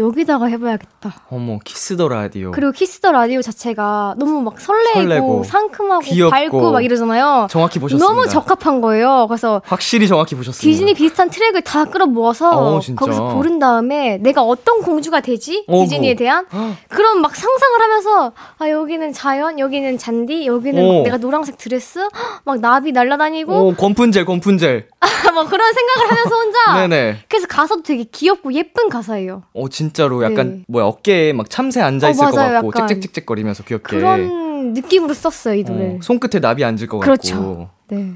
여기다가 0.00 0.46
해봐야겠다. 0.46 1.14
어머, 1.30 1.58
Kiss 1.64 1.96
the 1.96 2.08
Radio. 2.08 2.50
그리고 2.50 2.72
Kiss 2.72 3.00
the 3.00 3.12
Radio 3.12 3.42
자체가 3.42 4.14
너무 4.18 4.40
막 4.40 4.60
설레고, 4.60 4.92
설레고, 4.94 5.44
상큼하고 5.44 6.00
귀엽고. 6.02 6.30
밝고 6.30 6.72
막 6.72 6.84
이러잖아요. 6.84 7.46
정확히 7.50 7.78
보셨습니다. 7.78 8.04
너무 8.12 8.26
적합한 8.26 8.80
거예요. 8.80 9.26
그래서 9.28 9.62
확실히 9.66 10.08
정확히 10.08 10.34
보셨습니다. 10.34 10.60
디즈니 10.62 10.94
비슷한 10.94 11.30
트랙을 11.30 11.62
다 11.62 11.84
끌어 11.84 12.06
모아서 12.06 12.50
어, 12.50 12.80
진짜. 12.80 12.98
거기서 12.98 13.34
고른 13.34 13.58
다음에 13.58 14.18
내가 14.18 14.42
어떤 14.42 14.80
공주가 14.82 15.20
되지? 15.20 15.64
어구. 15.68 15.82
디즈니에 15.84 16.14
대한 16.14 16.46
그런 16.88 17.20
막 17.20 17.36
상상을 17.36 17.80
하면서 17.80 18.32
아 18.58 18.68
여기는 18.70 19.12
자연, 19.12 19.58
여기는 19.58 19.98
잔디, 19.98 20.46
여기는 20.46 20.82
막 20.86 20.94
오. 21.00 21.02
내가 21.02 21.18
노란색 21.18 21.58
드레스, 21.58 22.00
막 22.44 22.60
나비 22.60 22.92
날아다니고 22.92 23.52
오, 23.68 23.74
권푼젤, 23.74 24.24
권푼젤. 24.24 24.88
막 25.34 25.48
그런 25.48 25.72
생각을 25.72 26.10
하면서 26.10 26.34
혼자 26.36 26.58
네네. 26.88 27.18
그래서 27.28 27.46
가사도 27.46 27.82
되게 27.82 28.04
귀엽고 28.04 28.52
예쁜 28.54 28.88
가사예요. 28.88 29.42
어, 29.54 29.68
진짜 29.68 29.89
로 30.08 30.22
약간, 30.24 30.50
네. 30.58 30.64
뭐야, 30.68 30.84
어깨에 30.86 31.32
막 31.32 31.48
참새 31.50 31.80
앉아 31.80 32.10
있을 32.10 32.24
어, 32.24 32.30
것. 32.30 32.36
같고, 32.36 32.72
짹짹짹짹거리면서 32.72 33.64
귀엽게. 33.64 33.96
그런 33.96 34.72
느낌으로 34.72 35.14
썼어요 35.14 35.54
이 35.54 35.64
노래. 35.64 35.96
어, 35.96 35.98
손끝에 36.02 36.40
나비 36.40 36.64
앉을 36.64 36.86
것 36.86 36.98
그렇죠. 36.98 37.34
같고. 37.36 37.68
네. 37.88 38.12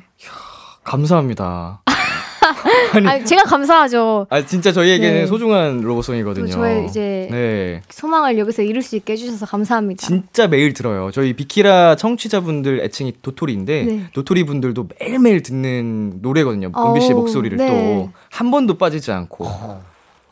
감사합니다. 0.85 1.81
아니, 2.93 3.25
제가 3.25 3.45
감사하죠. 3.45 4.27
아, 4.29 4.45
진짜 4.45 4.71
저희에게는 4.73 5.21
네. 5.23 5.27
소중한 5.27 5.81
로고송이거든요. 5.81 6.47
또 6.47 6.53
저의 6.53 6.87
이제 6.87 7.29
네. 7.31 7.83
소망을 7.89 8.39
여기서 8.39 8.63
이룰 8.63 8.83
수 8.83 8.97
있게 8.97 9.15
해주셔서 9.15 9.47
감사합니다. 9.47 10.07
진짜 10.07 10.47
매일 10.47 10.75
들어요. 10.75 11.11
저희 11.11 11.33
비키라 11.33 11.97
청취자분들 11.97 12.81
애칭이 12.81 13.15
도토리인데 13.23 13.85
네. 13.85 14.05
도토리 14.13 14.45
분들도 14.45 14.89
매일매일 15.01 15.43
듣는 15.43 16.19
노래거든요. 16.21 16.71
은비 16.77 17.01
씨의 17.01 17.13
어우, 17.15 17.21
목소리를 17.21 17.57
네. 17.57 17.67
또한 17.67 18.51
번도 18.51 18.77
빠지지 18.77 19.11
않고. 19.11 19.49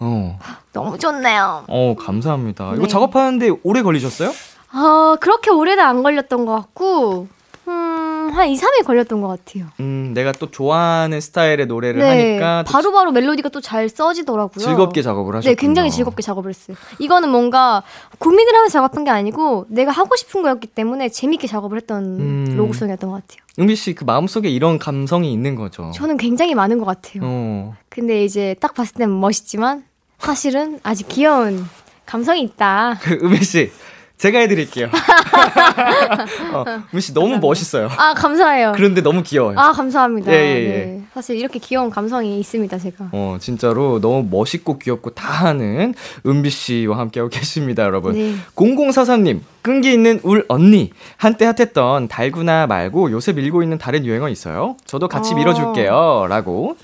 어. 0.02 0.38
너무 0.72 0.98
좋네요. 0.98 1.64
어, 1.68 1.94
감사합니다. 1.98 2.72
이거 2.74 2.82
네. 2.82 2.88
작업하는데 2.88 3.50
오래 3.62 3.82
걸리셨어요? 3.82 4.32
아, 4.72 5.16
그렇게 5.20 5.50
오래는 5.50 5.84
안 5.84 6.02
걸렸던 6.02 6.46
것 6.46 6.54
같고, 6.54 7.28
음, 7.68 8.30
한 8.32 8.48
2, 8.48 8.56
3일 8.56 8.84
걸렸던 8.84 9.20
것 9.20 9.28
같아요. 9.28 9.66
음, 9.80 10.12
내가 10.14 10.32
또 10.32 10.50
좋아하는 10.50 11.20
스타일의 11.20 11.66
노래를 11.66 12.00
네. 12.00 12.08
하니까 12.38 12.64
또 12.66 12.72
바로 12.72 12.92
바로 12.92 13.12
멜로디가 13.12 13.50
또 13.50 13.60
잘 13.60 13.88
써지더라고요. 13.88 14.64
즐겁게 14.64 15.02
작업을 15.02 15.36
하셨군요. 15.36 15.54
네, 15.54 15.60
굉장히 15.60 15.90
즐겁게 15.90 16.22
작업을 16.22 16.50
했어요. 16.50 16.76
이거는 16.98 17.28
뭔가 17.28 17.82
고민을 18.18 18.54
하면서 18.54 18.72
작업한 18.72 19.04
게 19.04 19.10
아니고 19.10 19.66
내가 19.68 19.92
하고 19.92 20.16
싶은 20.16 20.42
거였기 20.42 20.66
때문에 20.68 21.08
재밌게 21.10 21.46
작업을 21.46 21.76
했던 21.76 22.02
음. 22.18 22.54
로고송이었던 22.56 23.08
것 23.10 23.16
같아요. 23.16 23.42
은비 23.60 23.76
씨 23.76 23.94
그 23.94 24.02
마음속에 24.04 24.48
이런 24.48 24.78
감성이 24.78 25.32
있는 25.32 25.54
거죠. 25.54 25.92
저는 25.94 26.16
굉장히 26.16 26.54
많은 26.56 26.78
것 26.78 26.86
같아요. 26.86 27.20
어. 27.22 27.74
근데 27.90 28.24
이제 28.24 28.56
딱 28.60 28.74
봤을 28.74 28.94
땐 28.94 29.20
멋있지만 29.20 29.84
사실은 30.22 30.78
아직 30.84 31.08
귀여운 31.08 31.66
감성이 32.06 32.42
있다. 32.42 32.96
그 33.02 33.18
은비 33.22 33.44
씨 33.44 33.72
제가 34.18 34.38
해드릴게요. 34.38 34.86
어, 36.54 36.64
은비 36.94 37.00
씨 37.00 37.12
너무 37.12 37.38
멋있어요. 37.38 37.88
아, 37.96 38.14
감사해요. 38.14 38.70
그런데 38.76 39.00
너무 39.00 39.24
귀여워요. 39.24 39.58
아, 39.58 39.72
감사합니다. 39.72 40.32
예, 40.32 40.36
예, 40.36 40.40
예. 40.40 40.68
네. 40.68 41.02
사실 41.12 41.36
이렇게 41.36 41.58
귀여운 41.58 41.90
감성이 41.90 42.38
있습니다, 42.38 42.78
제가. 42.78 43.08
어, 43.10 43.38
진짜로 43.40 44.00
너무 44.00 44.28
멋있고 44.30 44.78
귀엽고 44.78 45.10
다 45.10 45.46
하는 45.46 45.92
은비 46.24 46.50
씨와 46.50 46.98
함께하고 46.98 47.28
계십니다, 47.28 47.82
여러분. 47.82 48.12
네. 48.12 48.36
0043님, 48.54 49.40
끈기 49.60 49.92
있는 49.92 50.20
울 50.22 50.44
언니. 50.46 50.92
한때 51.16 51.44
핫했던 51.46 52.06
달구나 52.06 52.68
말고 52.68 53.10
요새 53.10 53.32
밀고 53.32 53.64
있는 53.64 53.76
다른 53.76 54.06
유행어 54.06 54.28
있어요? 54.28 54.76
저도 54.84 55.08
같이 55.08 55.32
어. 55.34 55.36
밀어줄게요. 55.36 56.26
라고. 56.28 56.76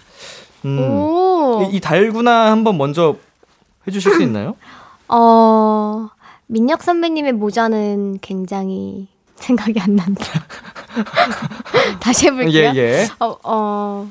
음. 0.65 0.79
오. 0.81 1.69
이, 1.71 1.77
이 1.77 1.81
달구나 1.81 2.51
한번 2.51 2.77
먼저 2.79 3.17
해주실 3.87 4.13
수 4.15 4.23
있나요? 4.23 4.57
어, 5.09 6.09
민혁 6.47 6.83
선배님의 6.83 7.33
모자는 7.33 8.19
굉장히 8.21 9.09
생각이 9.37 9.79
안 9.81 9.97
난다. 9.97 10.25
다시 12.01 12.27
해볼게요. 12.27 12.73
예, 12.75 12.79
예. 12.79 13.07
어, 13.21 13.37
어, 13.45 14.09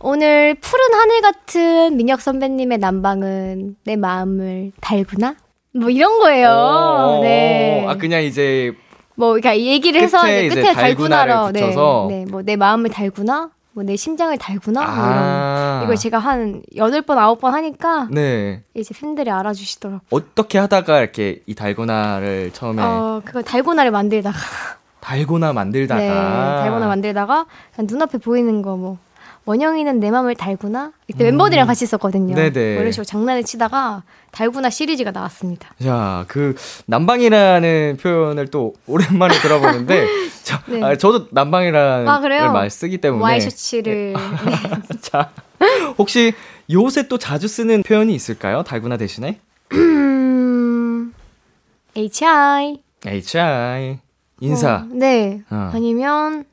오늘 0.00 0.54
푸른 0.60 0.94
하늘 0.94 1.20
같은 1.22 1.96
민혁 1.96 2.20
선배님의 2.20 2.78
난방은 2.78 3.76
내 3.84 3.96
마음을 3.96 4.72
달구나? 4.80 5.36
뭐 5.72 5.88
이런 5.90 6.18
거예요. 6.18 6.48
어, 6.50 7.20
네. 7.22 7.84
아, 7.88 7.96
그냥 7.96 8.22
이제 8.22 8.72
뭐, 9.16 9.28
그러니까 9.30 9.56
얘기를 9.58 10.00
해서 10.00 10.20
끝에 10.22 10.48
끝에 10.48 10.72
달구나를 10.72 11.32
달구나로. 11.32 11.50
네, 11.52 11.60
붙여서. 11.60 12.06
네. 12.10 12.24
뭐 12.30 12.42
내 12.42 12.56
마음을 12.56 12.90
달구나? 12.90 13.50
뭐 13.74 13.82
내 13.84 13.96
심장을 13.96 14.36
달구나? 14.38 14.80
뭐 14.84 14.94
이런. 14.94 15.18
아. 15.18 15.80
이걸 15.84 15.96
제가 15.96 16.18
한 16.18 16.62
8번, 16.76 17.16
9번 17.38 17.50
하니까 17.50 18.08
네. 18.10 18.62
이제 18.74 18.94
팬들이 18.98 19.30
알아주시더라고요. 19.30 20.00
어떻게 20.10 20.58
하다가 20.58 21.00
이렇게 21.00 21.42
이 21.46 21.54
달고나를 21.54 22.52
처음에 22.52 22.82
어, 22.82 23.20
그거 23.24 23.42
달고나를 23.42 23.90
만들다가. 23.90 24.38
달고나 25.00 25.52
만들다가 25.52 26.00
네, 26.00 26.08
달고나 26.62 26.86
만들다가 26.86 27.46
눈앞에 27.78 28.18
보이는 28.18 28.62
거 28.62 28.76
뭐. 28.76 28.98
원영이는 29.46 30.00
내 30.00 30.10
맘을 30.10 30.34
달구나? 30.34 30.92
이때 31.06 31.24
멤버들이랑 31.24 31.66
같이 31.66 31.84
있었거든요. 31.84 32.34
음. 32.34 32.34
네네. 32.34 32.72
뭐 32.74 32.80
이런 32.80 32.92
식으로 32.92 33.04
장난을 33.04 33.44
치다가 33.44 34.02
달구나 34.30 34.70
시리즈가 34.70 35.10
나왔습니다. 35.10 35.74
자, 35.82 36.24
그 36.28 36.54
난방이라는 36.86 37.98
표현을 38.00 38.48
또 38.48 38.74
오랜만에 38.86 39.34
들어보는데 39.38 40.06
저, 40.42 40.58
네. 40.66 40.82
아, 40.82 40.96
저도 40.96 41.28
난방이라는 41.30 42.08
아, 42.08 42.20
그래요? 42.20 42.52
말 42.52 42.70
쓰기 42.70 42.98
때문에 42.98 43.22
와이셔츠를. 43.22 44.12
네. 44.14 44.18
자, 45.00 45.30
혹시 45.98 46.32
요새 46.70 47.06
또 47.08 47.18
자주 47.18 47.46
쓰는 47.46 47.82
표현이 47.82 48.14
있을까요? 48.14 48.62
달고나 48.62 48.96
대신에? 48.96 49.40
음, 49.72 51.12
HI. 51.96 52.78
HI 53.06 53.98
인사. 54.40 54.76
어, 54.76 54.86
네. 54.90 55.42
어. 55.50 55.70
아니면 55.74 56.44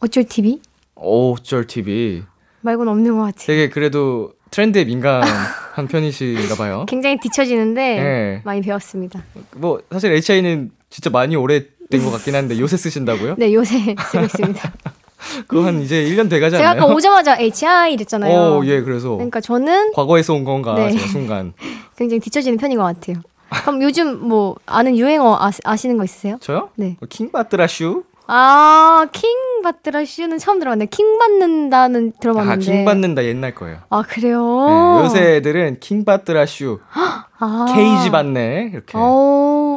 어쩔 0.00 0.24
TV? 0.24 0.60
어쩔 1.02 1.66
TV. 1.66 2.22
말고는 2.60 2.92
없는 2.92 3.16
것 3.16 3.22
같아요. 3.24 3.46
되게 3.46 3.68
그래도 3.68 4.32
트렌드에 4.50 4.84
민감한 4.84 5.26
편이신가 5.90 6.54
봐요. 6.56 6.84
굉장히 6.88 7.18
뒤처지는데 7.18 7.80
네. 8.00 8.42
많이 8.44 8.60
배웠습니다. 8.60 9.22
뭐 9.56 9.80
사실 9.90 10.12
HI는 10.12 10.70
진짜 10.90 11.10
많이 11.10 11.34
오래된 11.34 12.04
것 12.04 12.10
같긴 12.12 12.34
한데 12.34 12.58
요새 12.58 12.76
쓰신다고요? 12.76 13.34
네, 13.38 13.52
요새 13.52 13.96
쓰고 14.10 14.24
있습니다. 14.24 14.72
그거 15.46 15.64
한 15.64 15.80
이제 15.80 16.04
1년 16.04 16.28
돼가지 16.28 16.56
제가 16.56 16.70
않나요? 16.70 16.84
아까 16.84 16.94
오자마자 16.94 17.36
Hi 17.38 17.94
이랬잖아요. 17.94 18.32
어, 18.32 18.62
예, 18.66 18.80
그래서 18.82 19.12
그러니까 19.12 19.40
저는 19.40 19.92
과거에서 19.92 20.34
온 20.34 20.44
건가 20.44 20.74
네. 20.74 20.90
제가 20.90 21.06
순간 21.06 21.52
굉장히 21.96 22.20
뒤처지는 22.20 22.58
편인 22.58 22.76
것 22.78 22.84
같아요. 22.84 23.16
그럼 23.62 23.82
요즘 23.82 24.26
뭐 24.26 24.56
아는 24.66 24.96
유행어 24.96 25.38
아, 25.64 25.76
시는 25.76 25.88
거 25.88 26.04
있으세요? 26.04 26.38
저요? 26.40 26.70
네. 26.74 26.96
뭐 26.98 27.06
킹바트라 27.08 27.66
슈? 27.66 28.04
아, 28.34 29.06
킹 29.12 29.28
받드라 29.62 30.06
슈는 30.06 30.38
처음 30.38 30.58
들어봤는데 30.58 30.88
킹 30.88 31.18
받는다는 31.18 32.12
아, 32.16 32.18
들어봤는데. 32.18 32.64
킹 32.64 32.84
받는다 32.86 33.24
옛날 33.24 33.54
거예요. 33.54 33.80
아, 33.90 34.00
그래요? 34.00 34.40
네, 34.66 35.04
요새 35.04 35.36
애들은 35.36 35.80
킹 35.80 36.06
받드라 36.06 36.46
슈, 36.46 36.80
아. 36.94 37.66
KG 37.74 38.10
받네 38.10 38.70
이렇게. 38.72 38.92
어, 38.96 39.02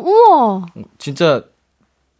우와. 0.06 0.66
진짜 0.97 1.43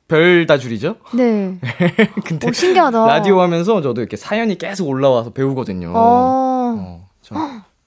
별 0.10 0.46
다줄이죠? 0.46 0.98
네. 1.14 1.58
근데 2.26 2.50
오, 2.50 2.52
신기하다. 2.52 3.08
라디오 3.08 3.40
하면서 3.40 3.82
저도 3.82 4.02
이렇게 4.02 4.18
사연이 4.18 4.58
계속 4.58 4.90
올라와서 4.90 5.30
배우거든요. 5.30 5.94
어. 5.96 6.76
어, 6.78 7.10
저, 7.22 7.36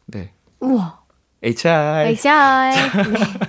네. 0.07 0.33
우와. 0.61 1.01
HI. 1.45 2.17
HI. 2.17 2.71
네. 2.97 3.49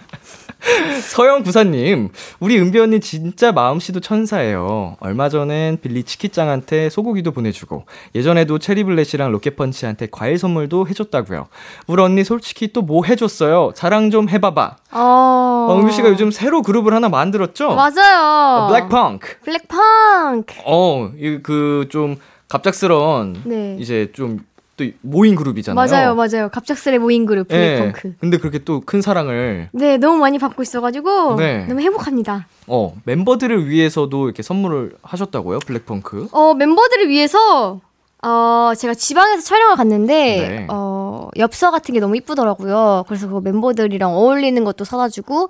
서영 1.02 1.44
구사님, 1.44 2.10
우리 2.40 2.58
은비 2.60 2.80
언니 2.80 3.00
진짜 3.00 3.52
마음씨도 3.52 4.00
천사예요. 4.00 4.98
얼마 5.00 5.30
전엔 5.30 5.80
빌리 5.82 6.04
치키짱한테 6.04 6.90
소고기도 6.90 7.32
보내주고, 7.32 7.86
예전에도 8.16 8.60
체리블렛이랑 8.60 9.32
로켓펀치한테 9.32 10.08
과일 10.12 10.38
선물도 10.38 10.88
해줬다고요. 10.88 11.48
우리 11.88 12.02
언니 12.02 12.24
솔직히 12.24 12.74
또 12.74 12.82
뭐 12.90 13.04
해줬어요? 13.06 13.72
자랑 13.76 14.10
좀 14.10 14.30
해봐봐. 14.30 14.76
어. 14.94 15.68
어, 15.70 15.78
은비 15.80 15.92
씨가 15.94 16.10
요즘 16.10 16.32
새로 16.32 16.62
그룹을 16.64 16.94
하나 16.94 17.08
만들었죠? 17.10 17.76
맞아요. 17.76 18.66
어, 18.66 18.68
블랙펑크. 18.70 19.40
블랙펑크. 19.44 20.56
어, 20.66 21.12
그 21.44 21.88
좀 21.90 22.16
갑작스런 22.48 23.42
네. 23.46 23.78
이제 23.80 24.12
좀 24.14 24.40
또 24.80 24.92
모인 25.02 25.36
그룹이잖아요. 25.36 25.76
맞아요, 25.76 26.16
맞아요. 26.16 26.50
갑작스레 26.50 26.98
모인 26.98 27.26
그룹 27.26 27.48
예. 27.52 27.78
블랙펑크. 27.78 28.16
근데 28.20 28.38
그렇게 28.38 28.60
또 28.60 28.80
큰 28.86 29.02
사랑을 29.02 29.68
네, 29.74 29.98
너무 29.98 30.18
많이 30.18 30.38
받고 30.40 30.64
있어가지고 30.64 31.36
네. 31.36 31.66
너무 31.68 31.82
행복합니다. 31.82 32.48
어, 32.68 32.96
멤버들을 33.04 33.68
위해서도 33.68 34.26
이렇게 34.26 34.42
선물을 34.42 34.94
하셨다고요? 35.02 35.60
블랙펑크. 35.60 36.30
어, 36.32 36.54
멤버들을 36.54 37.10
위해서 37.10 37.82
어, 38.22 38.74
제가 38.78 38.94
지방에서 38.96 39.42
촬영을 39.44 39.76
갔는데 39.78 40.14
네. 40.14 40.68
어, 40.70 41.30
엽서 41.38 41.72
같은 41.72 41.94
게 41.94 42.00
너무 42.00 42.18
이쁘더라고요. 42.18 43.06
그래서 43.08 43.28
그 43.30 43.40
멤버들이랑 43.44 44.12
어울리는 44.14 44.62
것도 44.64 44.84
사다 44.86 45.08
주고 45.10 45.50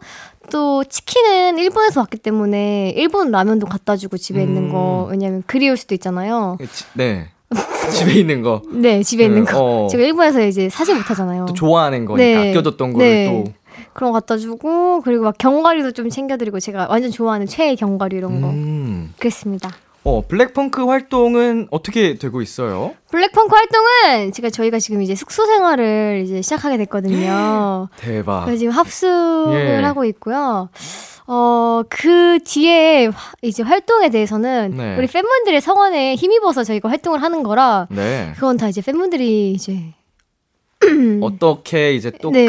또 0.51 0.83
치킨은 0.83 1.57
일본에서 1.57 1.99
왔기 2.01 2.17
때문에 2.17 2.93
일본 2.95 3.31
라면도 3.31 3.65
갖다 3.67 3.95
주고 3.95 4.17
집에 4.17 4.41
있는 4.43 4.65
음. 4.65 4.71
거 4.71 5.07
왜냐면 5.09 5.43
그리울 5.47 5.77
수도 5.77 5.95
있잖아요. 5.95 6.57
지- 6.71 6.85
네. 6.93 7.29
집에 7.91 8.13
있는 8.13 8.41
거. 8.41 8.61
네, 8.71 9.01
집에 9.03 9.25
있는 9.25 9.45
네, 9.45 9.51
거. 9.51 9.85
어. 9.85 9.87
제가 9.87 10.03
일본에서 10.03 10.45
이제 10.45 10.69
사지 10.69 10.93
못하잖아요. 10.93 11.45
또 11.47 11.53
좋아하는 11.53 12.05
거니까 12.05 12.39
네. 12.41 12.51
아껴뒀던 12.51 12.93
거를 12.93 13.07
네. 13.07 13.43
또. 13.45 13.53
그런 13.93 14.11
거 14.11 14.19
갖다 14.19 14.37
주고 14.37 15.01
그리고 15.01 15.23
막 15.23 15.37
견과류도 15.37 15.91
좀 15.93 16.09
챙겨드리고 16.09 16.59
제가 16.59 16.87
완전 16.89 17.11
좋아하는 17.11 17.47
최애 17.47 17.75
견과류 17.75 18.17
이런 18.17 18.41
거 18.41 18.49
음. 18.49 19.13
그랬습니다. 19.17 19.71
어, 20.03 20.23
블랙펑크 20.27 20.85
활동은 20.85 21.67
어떻게 21.71 22.15
되고 22.17 22.41
있어요? 22.41 22.93
블랙펑크 23.11 23.53
활동은 23.53 24.31
제가 24.31 24.49
저희가 24.49 24.79
지금 24.79 25.01
이제 25.01 25.13
숙소 25.15 25.45
생활을 25.45 26.21
이제 26.25 26.41
시작하게 26.41 26.77
됐거든요. 26.77 27.89
대박. 27.99 28.55
지금 28.55 28.71
합숙을 28.71 29.79
예. 29.79 29.83
하고 29.83 30.05
있고요. 30.05 30.69
어, 31.31 31.83
그 31.89 32.39
뒤에 32.43 33.05
화- 33.05 33.33
이제 33.43 33.61
활동에 33.61 34.09
대해서는 34.09 34.73
네. 34.75 34.97
우리 34.97 35.05
팬분들의 35.05 35.61
성원에 35.61 36.15
힘입어서 36.15 36.63
저희가 36.63 36.89
활동을 36.89 37.21
하는 37.21 37.43
거라 37.43 37.87
네. 37.91 38.31
그건 38.33 38.57
다 38.57 38.67
이제 38.67 38.81
팬분들이 38.81 39.51
이제 39.51 39.79
어떻게 41.21 41.93
이제 41.93 42.09
또 42.19 42.31
네. 42.31 42.47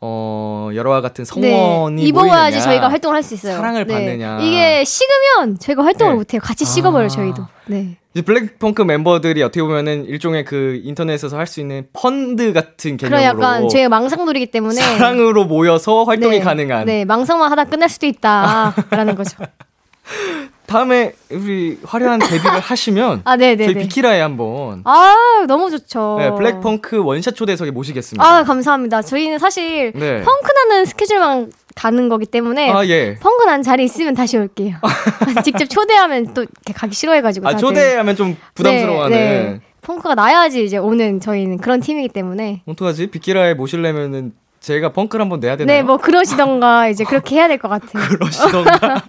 큰 0.00 0.06
어, 0.08 0.70
여러와 0.74 1.00
같은 1.00 1.24
네, 1.24 1.50
성원이 1.50 2.02
입어야지 2.04 2.56
모이느냐. 2.56 2.60
저희가 2.60 2.90
활동을 2.90 3.16
할 3.16 3.22
수 3.22 3.34
있어요. 3.34 3.56
사랑을 3.56 3.86
네. 3.86 3.94
받느냐. 3.94 4.40
이게 4.42 4.84
식으면 4.84 5.58
저희가 5.58 5.84
활동을 5.84 6.12
네. 6.12 6.16
못해요. 6.18 6.40
같이 6.42 6.64
식어버려요, 6.64 7.06
아. 7.06 7.08
저희도. 7.08 7.46
네. 7.66 7.96
블랙펑크 8.24 8.80
멤버들이 8.82 9.42
어떻게 9.42 9.60
보면은 9.62 10.06
일종의 10.06 10.44
그 10.46 10.80
인터넷에서 10.84 11.36
할 11.36 11.46
수 11.46 11.60
있는 11.60 11.86
펀드 11.92 12.52
같은 12.54 12.96
그런 12.96 13.20
개념으로 13.20 13.22
약간 13.44 13.68
저희가 13.68 13.88
망상놀이기 13.90 14.46
때문에 14.50 14.80
사랑으로 14.80 15.44
모여서 15.44 16.04
활동이 16.04 16.38
네, 16.38 16.44
가능한 16.44 16.86
네, 16.86 17.04
망상만 17.04 17.50
하다 17.52 17.64
끝날 17.64 17.88
수도 17.90 18.06
있다라는 18.06 19.14
거죠. 19.16 19.36
다음에 20.66 21.12
우리 21.30 21.78
화려한 21.84 22.18
데뷔를 22.18 22.58
하시면 22.60 23.22
아, 23.24 23.36
네, 23.36 23.54
네, 23.56 23.64
저희 23.66 23.74
네. 23.74 23.80
비키라에 23.82 24.20
한번 24.20 24.82
아, 24.84 25.14
너무 25.46 25.70
좋죠. 25.70 26.16
네, 26.18 26.30
블랙펑크 26.34 26.98
원샷 27.04 27.34
초대석에 27.36 27.70
모시겠습니다. 27.70 28.24
아, 28.24 28.42
감사합니다. 28.44 29.02
저희는 29.02 29.38
사실 29.38 29.92
네. 29.94 30.22
펑크 30.22 30.52
나는 30.52 30.84
스케줄만 30.84 31.52
가는 31.74 32.08
거기 32.08 32.26
때문에 32.26 32.70
아, 32.72 32.84
예. 32.86 33.16
펑크 33.20 33.44
난 33.44 33.62
자리 33.62 33.84
있으면 33.84 34.14
다시 34.14 34.36
올게요. 34.38 34.76
직접 35.44 35.66
초대하면 35.66 36.32
또 36.34 36.44
가기 36.74 36.94
싫어해가지고. 36.94 37.46
아, 37.46 37.50
다들. 37.52 37.60
초대하면 37.60 38.16
좀 38.16 38.36
부담스러워하는. 38.54 39.16
네, 39.16 39.28
네. 39.42 39.60
펑크가 39.82 40.14
나야지 40.16 40.64
이제 40.64 40.78
오는 40.78 41.20
저희는 41.20 41.58
그런 41.58 41.80
팀이기 41.80 42.08
때문에. 42.08 42.62
어떡하지? 42.66 43.08
비키라에 43.08 43.54
모시려면은 43.54 44.32
제가 44.58 44.92
펑크를 44.92 45.22
한번 45.22 45.38
내야 45.38 45.56
되나요? 45.56 45.76
네, 45.76 45.82
뭐 45.84 45.96
그러시던가 45.98 46.88
이제 46.88 47.04
그렇게 47.04 47.36
해야 47.36 47.46
될 47.46 47.58
것 47.58 47.68
같아요. 47.68 48.02
그러시던가. 48.08 49.02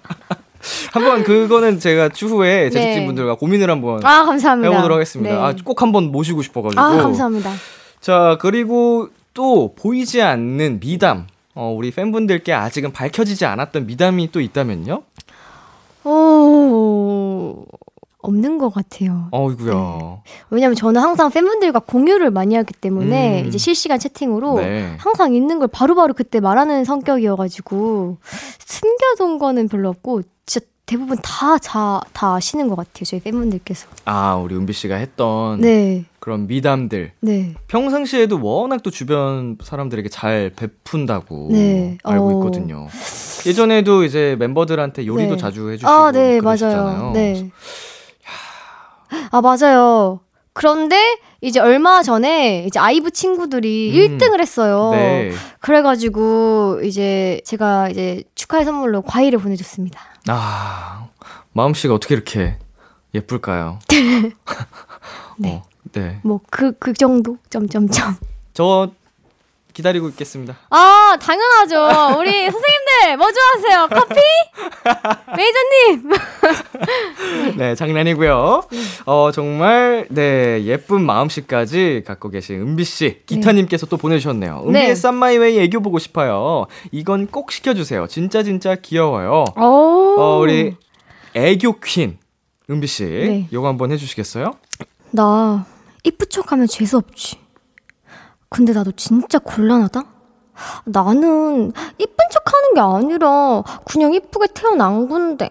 한번 0.98 1.24
그거는 1.24 1.80
제가 1.80 2.10
추후에 2.10 2.66
네. 2.66 2.70
제작진분들과 2.70 3.36
고민을 3.36 3.70
한번 3.70 4.06
아, 4.06 4.24
감사합니다. 4.24 4.70
해보도록 4.70 4.96
하겠습니다. 4.96 5.36
네. 5.36 5.40
아, 5.42 5.54
꼭 5.64 5.82
한번 5.82 6.12
모시고 6.12 6.42
싶어가지고. 6.42 6.82
아, 6.82 6.98
감사합니다. 6.98 7.52
자, 8.00 8.38
그리고 8.40 9.10
또 9.34 9.74
보이지 9.76 10.22
않는 10.22 10.80
미담. 10.80 11.28
어, 11.56 11.74
우리 11.76 11.90
팬분들께 11.92 12.54
아직은 12.54 12.92
밝혀지지 12.92 13.46
않았던 13.46 13.88
미담이 13.88 14.32
또 14.32 14.40
있다면요? 14.42 15.02
오, 16.04 17.66
없는 18.20 18.58
것 18.58 18.70
같아요. 18.70 19.28
어이구야. 19.32 20.22
왜냐면 20.50 20.76
저는 20.76 21.02
항상 21.02 21.30
팬분들과 21.32 21.80
공유를 21.80 22.32
많이 22.32 22.56
하기 22.56 22.74
때문에 22.74 23.42
음. 23.42 23.48
이제 23.48 23.58
실시간 23.58 24.00
채팅으로 24.00 24.60
네. 24.60 24.96
항상 25.00 25.34
있는 25.34 25.60
걸 25.60 25.68
바로바로 25.68 26.14
그때 26.14 26.40
말하는 26.40 26.84
성격이어가지고 26.86 28.18
숨겨둔 28.60 29.40
거는 29.40 29.68
별로 29.68 29.90
없고 29.90 30.22
진짜 30.46 30.66
대부분 30.88 31.18
다, 31.22 31.58
자, 31.58 32.00
다 32.14 32.36
아시는 32.36 32.70
것 32.70 32.76
같아요. 32.78 33.04
저희 33.04 33.20
팬분들께서. 33.20 33.88
아, 34.06 34.36
우리 34.36 34.56
은비 34.56 34.72
씨가 34.72 34.96
했던 34.96 35.60
네, 35.60 36.06
그런 36.20 36.48
미담들. 36.48 37.12
네. 37.20 37.56
평상시에도 37.68 38.40
워낙 38.42 38.82
또 38.84 38.90
주변 38.90 39.58
사람들에게 39.62 40.08
잘 40.08 40.50
베푼다고 40.56 41.50
네. 41.52 41.98
알고 42.04 42.28
어. 42.28 42.32
있거든요. 42.40 42.88
예전에도 43.46 44.06
이제 44.06 44.38
멤버들한테 44.40 45.06
요리도 45.06 45.36
네. 45.36 45.38
자주 45.38 45.70
해주시고 45.70 45.92
아, 45.92 46.12
네, 46.14 46.40
그러시잖아요. 46.40 46.84
맞아요. 46.84 47.12
네. 47.12 47.50
아, 49.32 49.42
맞아요. 49.42 50.22
그런데 50.54 51.18
이제 51.42 51.60
얼마 51.60 52.02
전에 52.02 52.64
이제 52.66 52.80
아이브 52.80 53.12
친구들이 53.12 53.92
음. 53.94 54.18
1등을 54.18 54.40
했어요. 54.40 54.92
네. 54.94 55.32
그래가지고 55.60 56.80
이제 56.84 57.42
제가 57.44 57.90
이제 57.90 58.24
축하의 58.36 58.64
선물로 58.64 59.02
과일을 59.02 59.38
보내줬습니다. 59.40 60.00
아, 60.30 61.08
마음씨가 61.54 61.94
어떻게 61.94 62.16
이렇게 62.16 62.58
예쁠까요? 63.14 63.80
네. 65.38 65.54
어, 65.56 65.64
네. 65.94 66.20
뭐 66.24 66.40
그 66.50 66.74
그 66.80 66.94
정도 66.94 67.38
점점점. 67.50 68.16
저 68.54 68.92
기다리고 69.78 70.10
있겠습니다. 70.10 70.58
아 70.72 71.16
당연하죠. 71.22 72.18
우리 72.20 72.32
선생님들 72.50 73.18
뭐 73.18 73.28
좋아하세요? 73.32 73.88
커피? 73.92 74.20
메이저님. 75.38 76.10
네, 77.58 77.76
장난이고요. 77.76 78.64
어, 79.06 79.32
정말 79.32 80.08
네, 80.10 80.64
예쁜 80.64 81.06
마음씨까지 81.06 82.06
갖고 82.08 82.32
계신 82.32 82.60
은비 82.60 82.86
씨, 82.86 83.22
기타 83.28 83.52
님께서 83.52 83.86
또 83.86 83.98
보내 83.98 84.18
주셨네요. 84.18 84.64
은비의 84.66 84.88
네. 84.88 84.96
쌈마이웨이 84.96 85.60
애교 85.60 85.82
보고 85.82 86.00
싶어요. 86.00 86.66
이건 86.92 87.28
꼭 87.28 87.52
시켜 87.52 87.76
주세요. 87.76 88.08
진짜 88.08 88.42
진짜 88.42 88.74
귀여워요. 88.74 89.44
오. 89.58 90.16
어, 90.20 90.40
우리 90.42 90.76
애교 91.36 91.82
퀸 91.82 92.18
은비 92.68 92.88
씨, 92.88 93.06
네. 93.06 93.48
요거 93.54 93.68
한번 93.68 93.92
해 93.92 93.98
주시겠어요? 93.98 94.56
나 95.12 95.68
이쁜 96.04 96.28
척하면 96.30 96.66
재수 96.66 96.98
없지. 96.98 97.46
근데 98.50 98.74
나도 98.74 98.92
진짜 98.94 99.40
곤란하다. 99.40 100.04
나는 100.86 101.72
이쁜 102.00 102.16
척 102.32 102.44
하는 102.54 102.74
게 102.74 102.80
아니라 102.82 103.64
그냥 103.86 104.14
이쁘게 104.14 104.48
태어난 104.54 105.08
건데. 105.08 105.50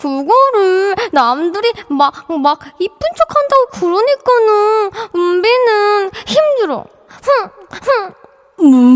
그거를 0.00 0.94
남들이 1.12 1.70
막 1.90 2.30
막 2.30 2.58
이쁜 2.78 2.98
척 3.16 3.28
한다고 3.28 3.70
그러니까는 3.92 4.90
은비는 5.14 6.10
힘들어. 6.26 6.84
흥, 7.08 7.50
흥. 7.70 8.14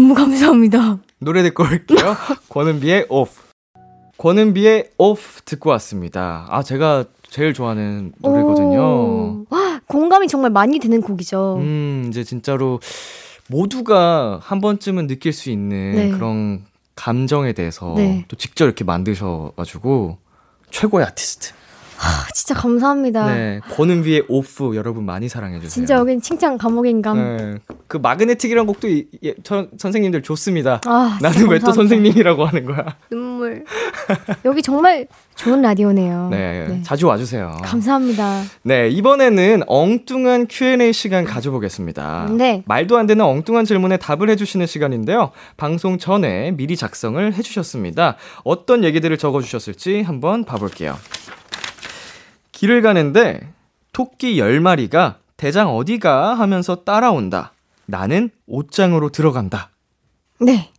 음, 0.09 0.14
감사합니다. 0.14 0.99
노래 1.18 1.43
듣고 1.43 1.64
올게요. 1.64 2.16
권은비의 2.49 3.07
오프. 3.11 3.30
권은비의 4.18 4.93
오프 4.99 5.43
듣고 5.45 5.70
왔습니다. 5.70 6.47
아, 6.49 6.62
제가 6.62 7.05
제일 7.28 7.53
좋아하는 7.55 8.12
노래거든요. 8.20 8.80
오. 8.80 9.47
공감이 9.88 10.26
정말 10.28 10.51
많이 10.51 10.78
되는 10.78 11.01
곡이죠. 11.03 11.57
음, 11.59 12.07
이제 12.09 12.24
진짜로 12.24 12.80
모두가 13.53 14.41
한 14.43 14.61
번쯤은 14.61 15.07
느낄 15.07 15.33
수 15.33 15.51
있는 15.51 15.95
네. 15.95 16.11
그런 16.11 16.65
감정에 16.97 17.53
대해서 17.53 17.93
네. 17.97 18.25
또 18.29 18.37
직접 18.37 18.65
이렇게 18.65 18.83
만드셔가지고 18.83 20.19
최고의 20.71 21.07
아티스트. 21.07 21.53
아, 22.03 22.27
진짜 22.35 22.55
감사합니다. 22.55 23.33
네, 23.33 23.61
권은비의 23.77 24.25
오프 24.29 24.75
여러분 24.75 25.05
많이 25.05 25.29
사랑해 25.29 25.57
주세요. 25.57 25.71
진짜 25.71 25.95
여긴 25.95 26.21
칭찬 26.21 26.59
감옥인감. 26.59 27.17
네, 27.17 27.55
그 27.87 27.97
마그네틱이라는 27.97 28.67
곡도 28.67 28.89
이, 28.89 29.07
예, 29.23 29.35
저, 29.45 29.69
선생님들 29.79 30.23
좋습니다. 30.23 30.81
아, 30.85 31.19
나는 31.23 31.49
왜 31.49 31.61
또. 31.61 31.73
선생님이라고 31.73 32.45
하는 32.45 32.65
거야? 32.65 32.97
눈물. 33.09 33.65
여기 34.45 34.63
정말 34.63 35.07
좋은 35.37 35.63
라디오네요. 35.63 36.29
네, 36.31 36.81
자주 36.83 37.07
와주세요. 37.07 37.59
감사합니다. 37.63 38.43
네, 38.65 38.89
이번에는 38.89 39.63
엉뚱한 39.67 40.47
Q&A 40.51 40.93
시간 40.93 41.25
가져보겠습니다. 41.25 42.29
네. 42.37 42.63
말도 42.67 42.99
안 42.99 43.07
되는 43.07 43.25
엉뚱한 43.25 43.65
질문에 43.65 43.97
답을 43.97 44.29
해주시는 44.31 44.67
시간인데요. 44.67 45.31
방송 45.57 45.99
전에 45.99 46.51
미리 46.53 46.77
작성을 46.77 47.33
해주셨습니다. 47.35 48.17
어떤 48.43 48.83
얘기들을 48.85 49.17
적어주셨을지 49.17 50.03
한번 50.03 50.45
봐볼게요. 50.45 50.97
길을 52.63 52.81
가는데 52.81 53.41
토끼 53.93 54.37
10마리가 54.37 55.17
대장 55.37 55.75
어디가 55.75 56.35
하면서 56.35 56.77
따라온다. 56.77 57.53
나는 57.87 58.31
옷장으로 58.47 59.09
들어간다. 59.09 59.71
네. 60.41 60.71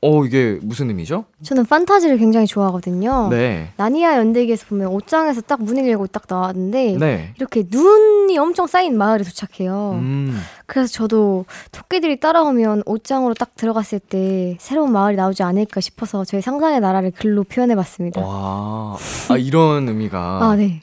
어, 0.00 0.24
이게 0.24 0.60
무슨 0.62 0.90
의미죠? 0.90 1.24
저는 1.42 1.66
판타지를 1.66 2.18
굉장히 2.18 2.46
좋아하거든요. 2.46 3.30
네. 3.30 3.72
나니아 3.78 4.16
연대기에서 4.18 4.66
보면 4.66 4.86
옷장에서 4.92 5.40
딱 5.40 5.60
문을 5.60 5.88
열고 5.88 6.06
딱 6.06 6.22
나왔는데 6.28 6.96
네. 7.00 7.34
이렇게 7.36 7.64
눈이 7.68 8.38
엄청 8.38 8.68
쌓인 8.68 8.96
마을에 8.96 9.24
도착해요. 9.24 9.98
음, 10.00 10.40
그래서 10.66 10.92
저도 10.92 11.46
토끼들이 11.72 12.20
따라오면 12.20 12.84
옷장으로 12.86 13.34
딱 13.34 13.56
들어갔을 13.56 13.98
때 13.98 14.56
새로운 14.60 14.92
마을이 14.92 15.16
나오지 15.16 15.42
않을까 15.42 15.80
싶어서 15.80 16.24
저희 16.24 16.40
상상의 16.42 16.78
나라를 16.78 17.10
글로 17.10 17.42
표현해 17.42 17.74
봤습니다. 17.74 18.20
와. 18.20 18.96
아, 19.30 19.36
이런 19.36 19.88
의미가. 19.88 20.18
아, 20.44 20.54
네. 20.54 20.82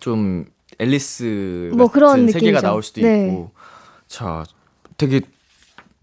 좀 0.00 0.46
앨리스 0.78 1.70
뭐 1.74 1.86
같은 1.86 1.92
그런 1.92 2.28
세계가. 2.28 2.60
나올 2.60 2.82
수도 2.82 3.00
네. 3.00 3.26
있고 3.26 3.50
자 4.06 4.44
되게 4.96 5.20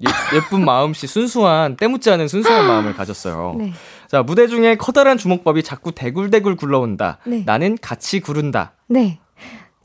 예, 0.02 0.40
쁜 0.50 0.66
마음씨 0.66 1.08
순수한 1.08 1.78
때묻지 1.78 2.10
않은 2.12 2.28
순수한 2.28 2.68
마음을 2.68 2.94
가졌어요. 2.94 3.56
네. 3.60 3.74
자 4.08 4.24
무대 4.24 4.48
중에 4.48 4.76
커다란 4.76 5.18
주먹밥이 5.18 5.64
자꾸 5.64 5.92
대굴대굴 5.92 6.56
굴러온다. 6.56 7.20
네. 7.26 7.44
나는 7.46 7.78
같이 7.82 8.20
구른다. 8.20 8.74
네. 8.88 9.20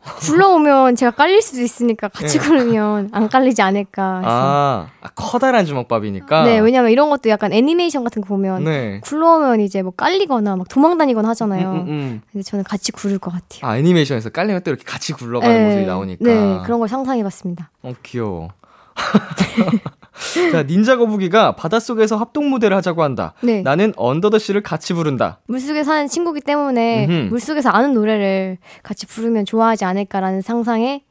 굴러오면 0.05 0.97
제가 0.97 1.11
깔릴 1.11 1.43
수도 1.43 1.61
있으니까 1.61 2.09
같이 2.09 2.39
네. 2.39 2.47
굴으면 2.47 3.11
안 3.13 3.29
깔리지 3.29 3.63
않을까. 3.63 4.19
해서. 4.19 4.29
아, 4.29 4.89
아, 5.01 5.09
커다란 5.15 5.67
주먹밥이니까. 5.67 6.45
네, 6.45 6.59
왜냐면 6.61 6.91
이런 6.91 7.11
것도 7.11 7.29
약간 7.29 7.53
애니메이션 7.53 8.05
같은 8.05 8.23
거 8.23 8.29
보면 8.29 8.65
네. 8.65 9.01
굴러오면 9.03 9.61
이제 9.61 9.83
뭐 9.83 9.93
깔리거나 9.93 10.57
막 10.57 10.69
도망다니거나 10.69 11.29
하잖아요. 11.31 11.71
음, 11.73 11.77
음, 11.77 11.89
음. 11.89 12.23
근데 12.33 12.43
저는 12.43 12.65
같이 12.65 12.93
굴을 12.93 13.19
것 13.19 13.31
같아요. 13.33 13.71
아, 13.71 13.77
애니메이션에서 13.77 14.31
깔리면 14.31 14.63
또 14.63 14.71
이렇게 14.71 14.85
같이 14.85 15.13
굴러가는 15.13 15.55
네, 15.55 15.65
모습이 15.65 15.87
나오니까. 15.87 16.25
네, 16.25 16.61
그런 16.65 16.79
걸 16.79 16.89
상상해봤습니다. 16.89 17.71
어, 17.83 17.93
귀여워. 18.03 18.49
자, 20.53 20.63
닌자 20.65 20.97
거북이가 20.97 21.57
바닷속에서 21.57 22.17
합동 22.17 22.51
무대를 22.51 22.77
하자고 22.77 23.03
한다. 23.03 23.35
네. 23.43 23.63
나는 23.63 23.93
언더더 23.97 24.39
씨를 24.39 24.63
같이 24.63 24.93
부른다. 24.95 25.39
물속에 25.47 25.85
사는 25.85 26.07
친구기 26.09 26.41
때문에 26.41 27.07
음흠. 27.07 27.29
물속에서 27.31 27.71
아는 27.71 27.95
노래를 27.95 28.59
같이 28.83 29.07
부르면 29.07 29.45
좋아하지 29.45 29.85
않을까라는 29.85 30.41
상상에 30.43 31.03